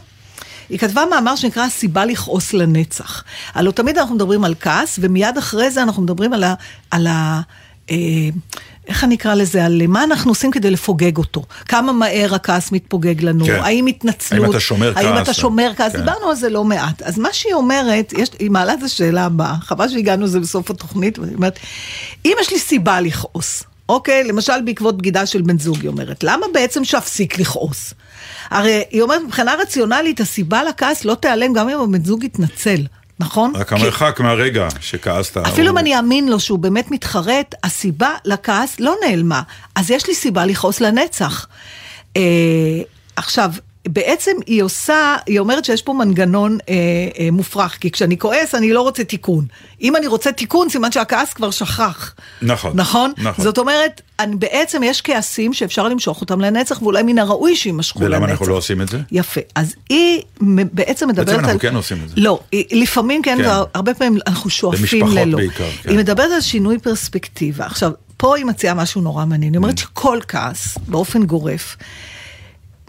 היא 0.70 0.80
כתבה 0.80 1.04
מאמר 1.10 1.36
שנקרא 1.36 1.64
הסיבה 1.64 2.06
לכעוס 2.06 2.54
לנצח. 2.54 3.24
הלוא 3.54 3.72
תמיד 3.72 3.98
אנחנו 3.98 4.16
מדברים 4.16 4.44
על 4.44 4.56
כעס, 4.60 5.00
ומיד 5.02 5.38
אחרי 5.38 5.72
זה 5.72 5.84
אנחנו 5.84 6.04
מדברים 6.04 6.34
על 6.34 6.44
ה... 6.44 6.54
על 6.92 7.08
ה 7.08 7.42
איך 8.88 9.04
אני 9.04 9.16
אקרא 9.16 9.34
לזה? 9.34 9.66
על 9.66 9.82
מה 9.88 10.04
אנחנו 10.04 10.32
עושים 10.32 10.52
כדי 10.52 10.72
לפוגג 10.72 11.18
אותו. 11.18 11.44
כמה 11.66 11.94
מהר 11.94 12.36
הכעס 12.36 12.72
מתפוגג 12.72 13.24
לנו, 13.24 13.46
כן. 13.46 13.60
האם 13.62 13.86
התנצלות, 13.86 14.44
האם 14.44 14.52
אתה 14.52 14.60
שומר 14.60 14.94
האם 14.96 15.16
כעס? 15.16 15.24
אתה 15.24 15.34
שומר 15.34 15.72
כעס, 15.78 15.92
כן. 15.92 16.00
דיברנו 16.00 16.30
על 16.30 16.36
זה 16.36 16.50
לא 16.50 16.64
מעט. 16.64 17.02
אז 17.02 17.20
מה 17.20 17.30
שהיא 17.34 17.54
אומרת, 17.54 18.14
יש, 18.18 18.30
היא 18.40 18.52
מעלה 18.52 18.74
את 18.74 18.84
השאלה 18.84 19.26
הבאה, 19.26 19.56
חבל 19.62 19.90
שהגענו 19.90 20.26
לזה 20.26 20.40
בסוף 20.40 20.70
התוכנית, 20.72 21.20
והיא 21.20 21.36
אומרת, 21.36 21.60
אם 22.26 22.34
יש 22.42 22.52
לי 22.52 22.60
סיבה 22.60 23.02
לכעוס, 23.02 23.64
אוקיי? 23.90 24.24
למשל 24.24 24.62
בעקבות 24.66 24.98
בגידה 24.98 25.26
של 25.26 25.42
בן 25.42 25.60
זוג, 25.60 25.78
היא 25.82 25.88
אומרת, 25.88 26.24
למה 26.24 26.46
בעצם 26.54 26.86
שאפסיק 26.86 27.40
לכעוס? 27.40 27.94
הרי 28.50 28.84
היא 28.92 29.02
אומרת, 29.02 29.22
מבחינה 29.26 29.56
רציונלית, 29.56 30.20
הסיבה 30.20 30.64
לכעס 30.64 31.06
לא 31.06 31.16
תיעלם 31.16 31.54
גם 31.54 31.70
אם 31.70 31.80
הבן 31.80 32.04
זוג 32.06 32.24
יתנצל, 32.24 32.82
נכון? 33.20 33.54
רק 33.56 33.70
כי- 33.70 33.76
המרחק 33.76 34.20
מהרגע 34.20 34.68
שכעסת. 34.80 35.38
אפילו 35.38 35.68
אם 35.68 35.72
הוא- 35.72 35.80
אני 35.80 35.98
אאמין 35.98 36.28
לו 36.30 36.40
שהוא 36.40 36.60
באמת 36.60 36.92
מתחרט, 36.92 37.56
הסיבה 37.64 38.10
לכעס 38.26 38.80
לא 38.80 38.96
נעלמה. 39.08 39.42
אז 39.76 39.92
יש 39.92 40.08
לי 40.08 40.16
סיבה 40.16 40.46
לכעוס 40.46 40.82
לנצח. 40.82 41.48
אה, 42.18 42.22
עכשיו, 43.16 43.52
בעצם 43.88 44.32
היא 44.48 44.64
עושה, 44.64 45.16
היא 45.26 45.40
אומרת 45.40 45.66
שיש 45.66 45.82
פה 45.82 45.94
מנגנון 45.94 46.58
אה, 46.70 46.74
אה, 47.20 47.32
מופרך, 47.32 47.78
כי 47.82 47.92
כשאני 47.92 48.18
כועס 48.18 48.56
אני 48.56 48.74
לא 48.74 48.82
רוצה 48.82 49.04
תיקון. 49.04 49.46
אם 49.82 49.96
אני 49.96 50.08
רוצה 50.08 50.32
תיקון, 50.32 50.70
סימן 50.70 50.92
שהכעס 50.92 51.34
כבר 51.34 51.52
שכח. 51.52 52.14
נכון, 52.42 52.72
נכון? 52.76 53.12
נכון. 53.18 53.46
זאת 53.46 53.58
אומרת, 53.58 54.02
אני, 54.20 54.36
בעצם 54.36 54.84
יש 54.84 55.02
כעסים 55.02 55.54
שאפשר 55.54 55.88
למשוך 55.88 56.22
אותם 56.22 56.42
לנצח, 56.42 56.82
ואולי 56.82 57.04
מן 57.04 57.20
הראוי 57.20 57.56
שיימשכו 57.56 58.00
לנצח. 58.00 58.12
ולמה 58.12 58.32
אנחנו 58.32 58.46
לא 58.48 58.56
עושים 58.56 58.82
את 58.82 58.90
זה? 58.90 59.00
יפה. 59.12 59.42
אז 59.56 59.76
היא 59.90 60.22
בעצם 60.72 61.08
מדברת 61.10 61.30
על... 61.30 61.36
אנחנו 61.46 61.60
כן 61.60 61.76
עושים 61.76 61.98
את 62.04 62.10
זה. 62.10 62.16
לא, 62.18 62.40
היא- 62.52 62.82
לפעמים 62.82 63.22
כן, 63.22 63.38
כן. 63.42 63.48
והרבה 63.48 63.94
פעמים 63.94 64.20
אנחנו 64.28 64.50
שואפים 64.50 64.82
במשפחות 64.82 65.14
ללא. 65.16 65.38
בעיקר, 65.38 65.70
כן. 65.84 65.90
היא 65.90 65.98
מדברת 65.98 66.32
על 66.32 66.42
שינוי 66.42 66.80
פרספקטיבה. 66.80 67.66
עכשיו, 67.66 67.92
פה 68.18 68.36
היא 68.38 68.46
מציעה 68.46 68.74
משהו 68.74 69.02
נורא 69.02 69.26
מעניין. 69.26 69.54
היא 69.54 69.60
Mm. 69.60 69.64
אומרת 69.64 69.78
שכל 69.78 70.20
כעס, 70.28 70.78
באופן 70.88 71.24
גורף, 71.24 71.76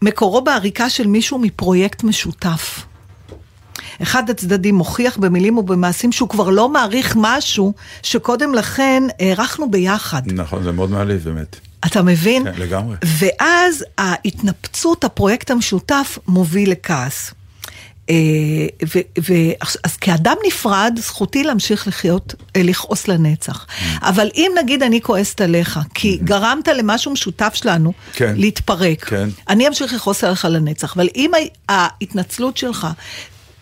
מקורו 0.02 0.40
בעריקה 0.40 0.90
של 0.90 1.06
מישהו 1.06 1.38
מפרויקט 1.38 2.04
משותף. 2.04 2.86
אחד 4.02 4.30
הצדדים 4.30 4.74
מוכיח 4.74 5.16
במילים 5.16 5.58
ובמעשים 5.58 6.12
שהוא 6.12 6.28
כבר 6.28 6.50
לא 6.50 6.68
מעריך 6.68 7.16
משהו 7.20 7.72
שקודם 8.02 8.54
לכן 8.54 9.02
הערכנו 9.20 9.70
ביחד. 9.70 10.22
נכון, 10.26 10.62
זה 10.62 10.72
מאוד 10.72 10.90
מעליב 10.90 11.24
באמת. 11.24 11.56
אתה 11.86 12.02
מבין? 12.02 12.44
כן, 12.44 12.60
לגמרי. 12.60 12.96
ואז 13.04 13.84
ההתנפצות, 13.98 15.04
הפרויקט 15.04 15.50
המשותף, 15.50 16.18
מוביל 16.28 16.70
לכעס. 16.70 17.34
אה, 18.10 18.14
ו- 18.94 19.20
ו- 19.28 19.52
אז 19.84 19.96
כאדם 19.96 20.36
נפרד, 20.46 20.98
זכותי 21.02 21.44
להמשיך 21.44 21.88
לחיות, 21.88 22.34
אה, 22.56 22.62
לכעוס 22.62 23.08
לנצח. 23.08 23.66
אבל 24.02 24.28
אם 24.34 24.52
נגיד 24.62 24.82
אני 24.82 25.00
כועסת 25.00 25.40
עליך, 25.40 25.80
כי 25.94 26.18
גרמת 26.24 26.68
למשהו 26.68 27.12
משותף 27.12 27.54
שלנו 27.54 27.92
כן. 28.12 28.34
להתפרק, 28.36 29.04
כן. 29.04 29.28
אני 29.48 29.68
אמשיך 29.68 29.92
לכעוס 29.92 30.24
עליך 30.24 30.44
לנצח. 30.44 30.96
אבל 30.96 31.08
אם 31.16 31.30
ההתנצלות 31.68 32.56
שלך 32.56 32.86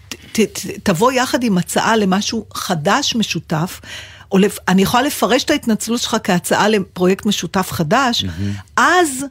ת, 0.08 0.40
ת, 0.40 0.66
תבוא 0.82 1.12
יחד 1.12 1.44
עם 1.44 1.58
הצעה 1.58 1.96
למשהו 1.96 2.46
חדש 2.54 3.14
משותף, 3.16 3.80
או 4.32 4.38
לפ... 4.38 4.58
אני 4.68 4.82
יכולה 4.82 5.02
לפרש 5.02 5.44
את 5.44 5.50
ההתנצלות 5.50 6.00
שלך 6.00 6.16
כהצעה 6.24 6.68
לפרויקט 6.68 7.26
משותף 7.26 7.68
חדש, 7.72 8.24
אז 8.76 9.24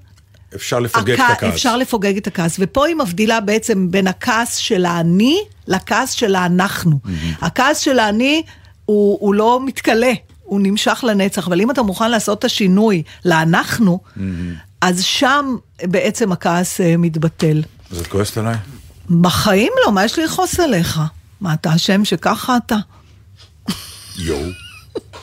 אפשר 0.56 0.80
לפוגג 0.80 1.16
הכ- 1.20 1.22
את 1.32 1.38
הכעס. 1.38 1.54
אפשר 1.54 1.78
לפוגג 1.78 2.18
את 2.18 2.28
הכעס. 2.28 2.56
ופה 2.60 2.86
היא 2.88 2.96
מבדילה 2.96 3.40
בעצם 3.40 3.92
בין 3.92 4.08
הכעס 4.08 4.56
של 4.56 4.86
האני 4.86 5.38
לכעס 5.68 6.12
של 6.12 6.36
האנחנו. 6.36 7.00
הכעס 7.42 7.80
של 7.80 8.00
האני 8.00 8.44
הוא, 8.86 9.18
הוא 9.22 9.34
לא 9.34 9.60
מתכלה, 9.66 10.12
הוא 10.44 10.60
נמשך 10.64 11.04
לנצח, 11.08 11.48
אבל 11.48 11.62
אם 11.62 11.72
אתה 11.72 11.82
מוכן 11.82 12.12
לעשות 12.12 12.40
את 12.40 12.44
השינוי 12.44 13.04
לאנחנו, 13.26 14.00
אז 14.82 15.04
שם 15.04 15.56
בעצם 15.84 16.32
הכעס 16.32 16.82
אה, 16.82 16.98
מתבטל. 16.98 17.64
אז 17.92 18.00
את 18.00 18.08
כועסת 18.08 18.38
עליי? 18.38 18.56
בחיים 19.22 19.72
לא, 19.86 19.92
מה 19.92 20.06
יש 20.06 20.18
לי 20.20 20.26
לכעוס 20.26 20.60
עליך? 20.60 21.00
מה, 21.42 21.54
אתה 21.54 21.76
אשם 21.76 22.06
שככה 22.06 22.58
אתה? 22.66 22.76
יואו. 24.18 24.40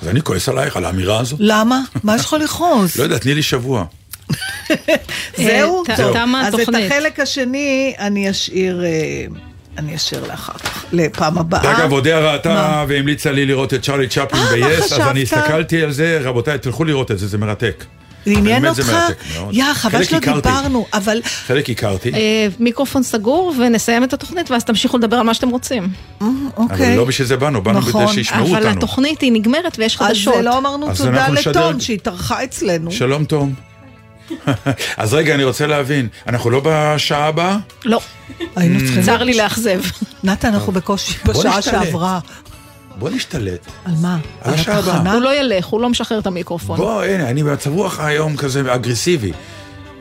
אז 0.02 0.08
אני 0.08 0.22
כועס 0.22 0.48
עלייך, 0.48 0.76
על 0.76 0.84
האמירה 0.84 1.20
הזו. 1.20 1.36
למה? 1.40 1.80
מה 2.04 2.16
יש 2.16 2.24
לך 2.24 2.36
לכעוס? 2.44 2.96
לא 2.96 3.02
יודע, 3.02 3.18
תני 3.18 3.34
לי 3.34 3.42
שבוע. 3.42 3.84
זהו? 5.36 5.84
ת- 5.86 5.90
טוב. 5.96 6.12
תמה 6.12 6.48
אז 6.48 6.54
את 6.54 6.60
התוכנית. 6.60 6.92
החלק 6.92 7.20
השני 7.20 7.94
אני 7.98 8.30
אשאיר, 8.30 8.84
אה, 8.84 9.24
אני 9.78 9.96
אשאיר 9.96 10.24
לאחר 10.28 10.52
כך, 10.58 10.84
לפעם 10.92 11.38
הבאה. 11.38 11.78
אגב, 11.78 11.92
אודיה 11.92 12.18
ראתה? 12.18 12.84
והמליצה 12.88 13.32
לי 13.32 13.46
לראות 13.46 13.74
את 13.74 13.82
צ'רלי 13.82 14.08
צ'פלין 14.08 14.42
אה, 14.42 14.50
ב-yes, 14.52 14.84
אז 14.84 15.00
אני? 15.00 15.22
הסתכלתי 15.22 15.82
על 15.82 15.92
זה, 15.92 16.20
רבותיי, 16.22 16.58
תלכו 16.58 16.84
לראות 16.84 17.10
את 17.10 17.18
זה, 17.18 17.26
זה 17.26 17.38
מרתק. 17.38 17.84
זה 18.24 18.30
עניין 18.32 18.66
אותך? 18.66 18.92
יא, 19.52 19.64
חבל 19.74 20.04
שלא. 20.04 20.18
דיברנו, 20.18 20.86
אבל 20.94 21.20
חלק 21.46 21.70
הכרתי, 21.70 22.12
אה, 22.14 22.46
מיקרופון 22.58 23.02
סגור 23.02 23.54
ונסיים 23.58 24.04
את 24.04 24.12
התוכנית 24.12 24.50
ואז 24.50 24.64
תמשיכו 24.64 24.98
לדבר 24.98 25.16
על 25.16 25.22
מה 25.22 25.34
שאתם 25.34 25.48
רוצים. 25.48 25.88
אבל 26.20 26.28
אוקיי. 26.56 26.96
לא 26.96 27.04
בשביל 27.04 27.26
זה 27.28 27.36
באנו, 27.36 27.62
באנו 27.62 27.78
נכון, 27.78 28.04
כדי 28.06 28.14
שישמעו 28.14 28.46
אבל 28.46 28.56
אותנו. 28.56 28.70
התוכנית 28.78 29.20
היא 29.20 29.32
נגמרת 29.32 29.76
ויש 29.78 29.96
אז 30.00 30.06
חדשות. 30.08 30.34
לא 30.42 30.58
אמרנו 30.58 30.90
אז 30.90 30.98
תודה 30.98 31.28
לתום 31.28 31.80
שהתארחה 31.80 32.44
אצלנו. 32.44 32.92
שלום 32.92 33.24
תום. 33.24 33.69
אז 34.96 35.14
רגע, 35.14 35.34
אני 35.34 35.44
רוצה 35.44 35.66
להבין, 35.66 36.08
אנחנו 36.26 36.50
לא 36.50 36.60
בשעה 36.64 37.26
הבאה? 37.26 37.56
לא, 37.84 38.00
היינו 38.56 38.78
צריכים... 38.78 39.02
צר 39.02 39.22
לי 39.22 39.34
לאכזב. 39.34 39.80
נתן, 40.24 40.54
אנחנו 40.54 40.72
בקושי 40.72 41.18
בשעה. 41.24 41.62
שעברה. 41.62 42.18
בוא 42.98 43.10
נשתלט. 43.10 43.66
על 43.84 43.92
מה? 44.02 44.18
על 44.42 44.54
השעה 44.54 44.78
הבאה. 44.78 45.12
הוא 45.12 45.22
לא 45.22 45.40
ילך, 45.40 45.66
הוא 45.66 45.80
לא 45.80 45.88
משחרר 45.88 46.18
את 46.18 46.26
המיקרופון. 46.26 46.76
בוא, 46.76 47.02
הנה, 47.02 47.28
אני 47.30 47.42
במצב 47.42 47.70
רוח 47.72 48.00
היום 48.00 48.36
כזה 48.36 48.74
אגרסיבי. 48.74 49.32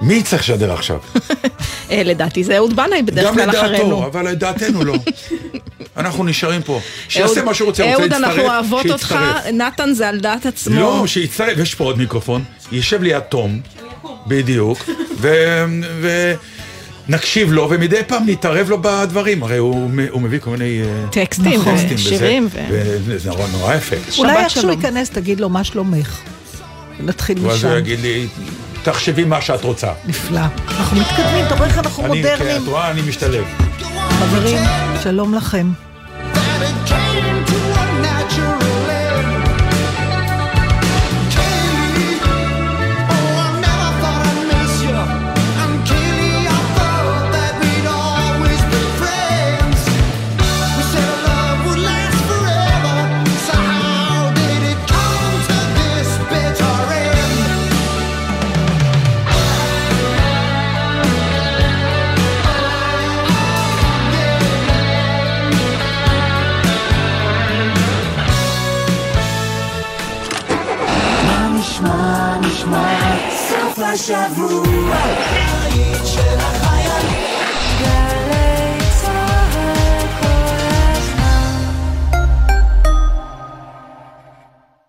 מי 0.02 0.24
צריך 0.24 0.42
לשדר 0.42 0.74
עכשיו? 0.74 0.98
אה, 1.92 2.04
לדעתי 2.04 2.44
זה 2.44 2.58
אהוד 2.58 2.76
בנאי 2.76 3.02
בדרך 3.02 3.26
גם 3.28 3.34
כלל 3.36 3.50
אחרינו. 3.50 3.74
לדעתו, 3.84 4.06
אבל 4.06 4.28
לדעתנו 4.28 4.86
לא. 4.86 4.96
אנחנו 5.98 6.24
נשארים 6.24 6.62
פה. 6.62 6.80
שיעשה 7.10 7.34
אהוד- 7.36 7.46
מה 7.46 7.54
שהוא 7.54 7.66
רוצה, 7.68 7.84
רוצה 7.84 7.94
אהוד, 8.00 8.12
להצטרף, 8.12 8.30
אנחנו 8.30 8.44
אוהבות 8.44 8.86
אותך, 8.86 9.00
שיצטרף. 9.08 9.46
נתן 9.54 9.94
זה 9.94 10.10
על 10.10 10.20
דעת 10.20 10.46
עצמו. 10.46 10.80
לא, 10.80 11.04
שיצטרף, 11.08 11.58
יש 11.58 11.76
פה 11.76 11.84
עוד 11.84 11.98
מיקרופון, 11.98 12.44
יישב 12.72 13.04
ליד 13.04 13.20
תום, 13.20 13.62
בדיוק, 14.28 14.90
ו- 15.18 15.66
ונקשיב 17.10 17.52
לו, 17.52 17.68
ומדי 17.72 18.02
פעם 18.08 18.24
נתערב 18.26 18.70
לו 18.70 18.78
בדברים, 18.82 19.44
הרי 19.44 19.58
הוא 19.58 19.90
מביא 20.22 20.40
כל 20.40 20.50
מיני 20.50 20.82
אה, 20.82 21.06
טקסטים 21.12 21.62
טקסטים 21.64 21.86
וזה, 21.86 21.96
ושירים. 21.96 22.50
וזה 23.06 23.30
נורא- 23.30 23.48
נורא 23.52 23.76
יפה. 23.76 23.96
אולי 24.18 24.38
איכשהו. 24.38 24.70
ייכנס, 24.72 25.10
תגיד 25.10 25.40
לו 25.40 25.50
מה 25.50 25.64
שלומך. 25.64 26.20
נתחיל 27.00 27.38
ואז 27.46 27.64
הוא 27.64 27.72
משם. 27.72 27.78
יגיד 27.80 28.00
לי, 28.00 28.28
תחשבי 28.84 29.24
מה 29.24 29.42
שאת 29.42 29.64
רוצה. 29.64 29.92
נפלא. 30.08 30.40
אנחנו 30.68 30.98
מתקדמים, 31.02 31.46
אתה 31.48 31.56
רואה 31.56 31.68
איך 31.68 31.78
אנחנו 31.78 32.06
אני, 32.06 32.24
כן, 32.24 32.30
מודרניים. 32.32 32.64
את 32.64 32.68
רואה, 32.68 32.92
אני 32.92 33.02
משתלב. 33.02 33.44
חברים, 34.10 34.58
שלום 35.04 35.34
לכם. 35.36 35.68
השבוע. 73.94 74.64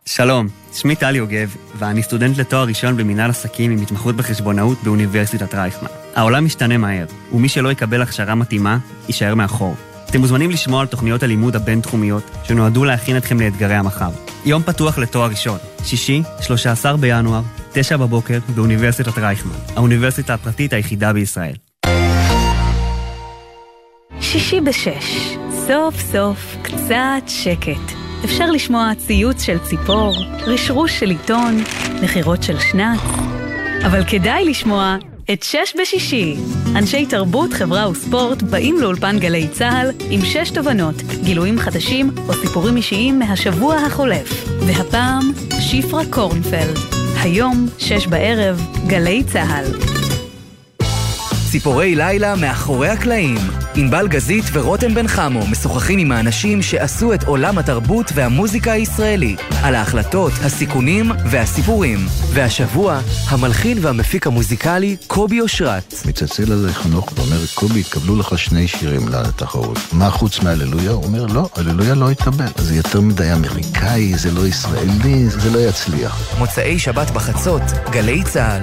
שלום, 0.07 0.47
שמי 0.73 0.97
טל 0.97 1.17
יוגב, 1.17 1.57
ואני 1.75 2.03
סטודנט 2.03 2.39
לתואר 2.39 2.65
ראשון 2.65 2.97
במנהל 2.97 3.31
עסקים 3.31 3.71
עם 3.71 3.83
התמחות 3.83 4.17
בחשבונאות 4.17 4.79
באוניברסיטת 4.83 5.55
רייכמן. 5.55 5.89
העולם 6.17 6.45
משתנה 6.45 6.79
מהר, 6.79 7.07
ומי 7.33 7.49
שלא 7.49 7.73
יקבל 7.73 8.03
הכשרה 8.03 8.35
מתאימה, 8.35 8.79
יישאר 9.09 9.35
מאחור. 9.35 9.75
אתם 10.11 10.21
מוזמנים 10.21 10.51
לשמוע 10.51 10.81
על 10.81 10.87
תוכניות 10.87 11.23
הלימוד 11.23 11.57
הבינתחומיות 11.57 12.23
שנועדו 12.45 12.85
להכין 12.85 13.17
אתכם 13.17 13.41
לאתגרי 13.41 13.75
המחר. 13.75 14.11
יום 14.45 14.63
פתוח 14.63 14.99
לתואר 14.99 15.31
ראשון, 15.31 15.59
שישי, 15.85 16.23
13 16.41 16.97
בינואר, 16.97 17.43
9 17.73 17.97
בבוקר, 17.97 18.39
באוניברסיטת 18.55 19.19
רייכמן, 19.19 19.53
האוניברסיטה 19.77 20.35
הפרטית 20.35 20.73
היחידה 20.73 21.13
בישראל. 21.13 21.55
שישי 24.21 24.61
בשש, 24.61 25.37
סוף 25.67 26.01
סוף 26.01 26.57
קצת 26.63 27.23
שקט. 27.27 27.97
אפשר 28.25 28.51
לשמוע 28.51 28.91
ציוץ 28.99 29.43
של 29.43 29.59
ציפור, 29.59 30.15
רשרוש 30.47 31.01
של 31.01 31.11
עיתון, 31.11 31.59
נחירות 32.03 32.43
של 32.43 32.59
שנץ. 32.59 33.01
אבל 33.87 34.05
כדאי 34.05 34.45
לשמוע 34.45 34.97
את 35.33 35.43
שש 35.43 35.75
בשישי. 35.81 36.37
אנשי 36.77 37.07
תרבות, 37.07 37.53
חברה 37.53 37.91
וספורט 37.91 38.43
באים 38.43 38.81
לאולפן 38.81 39.19
גלי 39.19 39.49
צה"ל 39.49 39.91
עם 40.11 40.21
שש 40.25 40.51
תובנות, 40.51 40.95
גילויים 41.25 41.59
חדשים 41.59 42.11
או 42.29 42.35
סיפורים 42.35 42.77
אישיים 42.77 43.19
מהשבוע 43.19 43.77
החולף. 43.77 44.45
והפעם, 44.67 45.33
שפרה 45.61 46.03
קורנפלד. 46.11 47.00
היום, 47.23 47.67
שש 47.79 48.07
בערב, 48.07 48.61
גלי 48.87 49.25
צה"ל. 49.25 50.00
ציפורי 51.51 51.95
לילה 51.95 52.37
מאחורי 52.37 52.89
הקלעים. 52.89 53.39
ענבל 53.75 54.09
גזית 54.09 54.45
ורותם 54.53 54.95
בן 54.95 55.09
חמו 55.09 55.47
משוחחים 55.47 55.99
עם 55.99 56.13
האנשים 56.13 56.63
שעשו 56.63 57.15
את 57.15 57.25
עולם 57.25 57.59
התרבות 57.59 58.11
והמוזיקה 58.15 58.73
הישראלי, 58.73 59.37
על 59.63 59.75
ההחלטות, 59.75 60.33
הסיכונים 60.45 61.11
והסיפורים. 61.31 61.99
והשבוע, 62.33 63.01
המלחין 63.29 63.79
והמפיק 63.81 64.27
המוזיקלי 64.27 64.97
קובי 65.07 65.41
אושרת. 65.41 65.95
מצלצל 66.05 66.53
אליי 66.53 66.73
חנוך 66.73 67.13
ואומר, 67.17 67.41
קובי, 67.55 67.81
התקבלו 67.81 68.17
לך 68.17 68.39
שני 68.39 68.69
שירים 68.69 69.09
לתחרות. 69.09 69.79
מה 69.93 70.11
חוץ 70.11 70.41
מהללויה? 70.41 70.91
הוא 70.91 71.05
אומר, 71.05 71.27
לא, 71.27 71.49
הללויה 71.57 71.95
לא 71.95 72.11
התקבל. 72.11 72.47
זה 72.57 72.77
יותר 72.77 73.01
מדי 73.01 73.33
אמריקאי, 73.33 74.15
זה 74.15 74.31
לא 74.31 74.47
ישראלי, 74.47 75.29
זה 75.29 75.51
לא 75.51 75.59
יצליח. 75.59 76.39
מוצאי 76.39 76.79
שבת 76.79 77.11
בחצות, 77.11 77.63
גלי 77.91 78.23
צה"ל. 78.25 78.63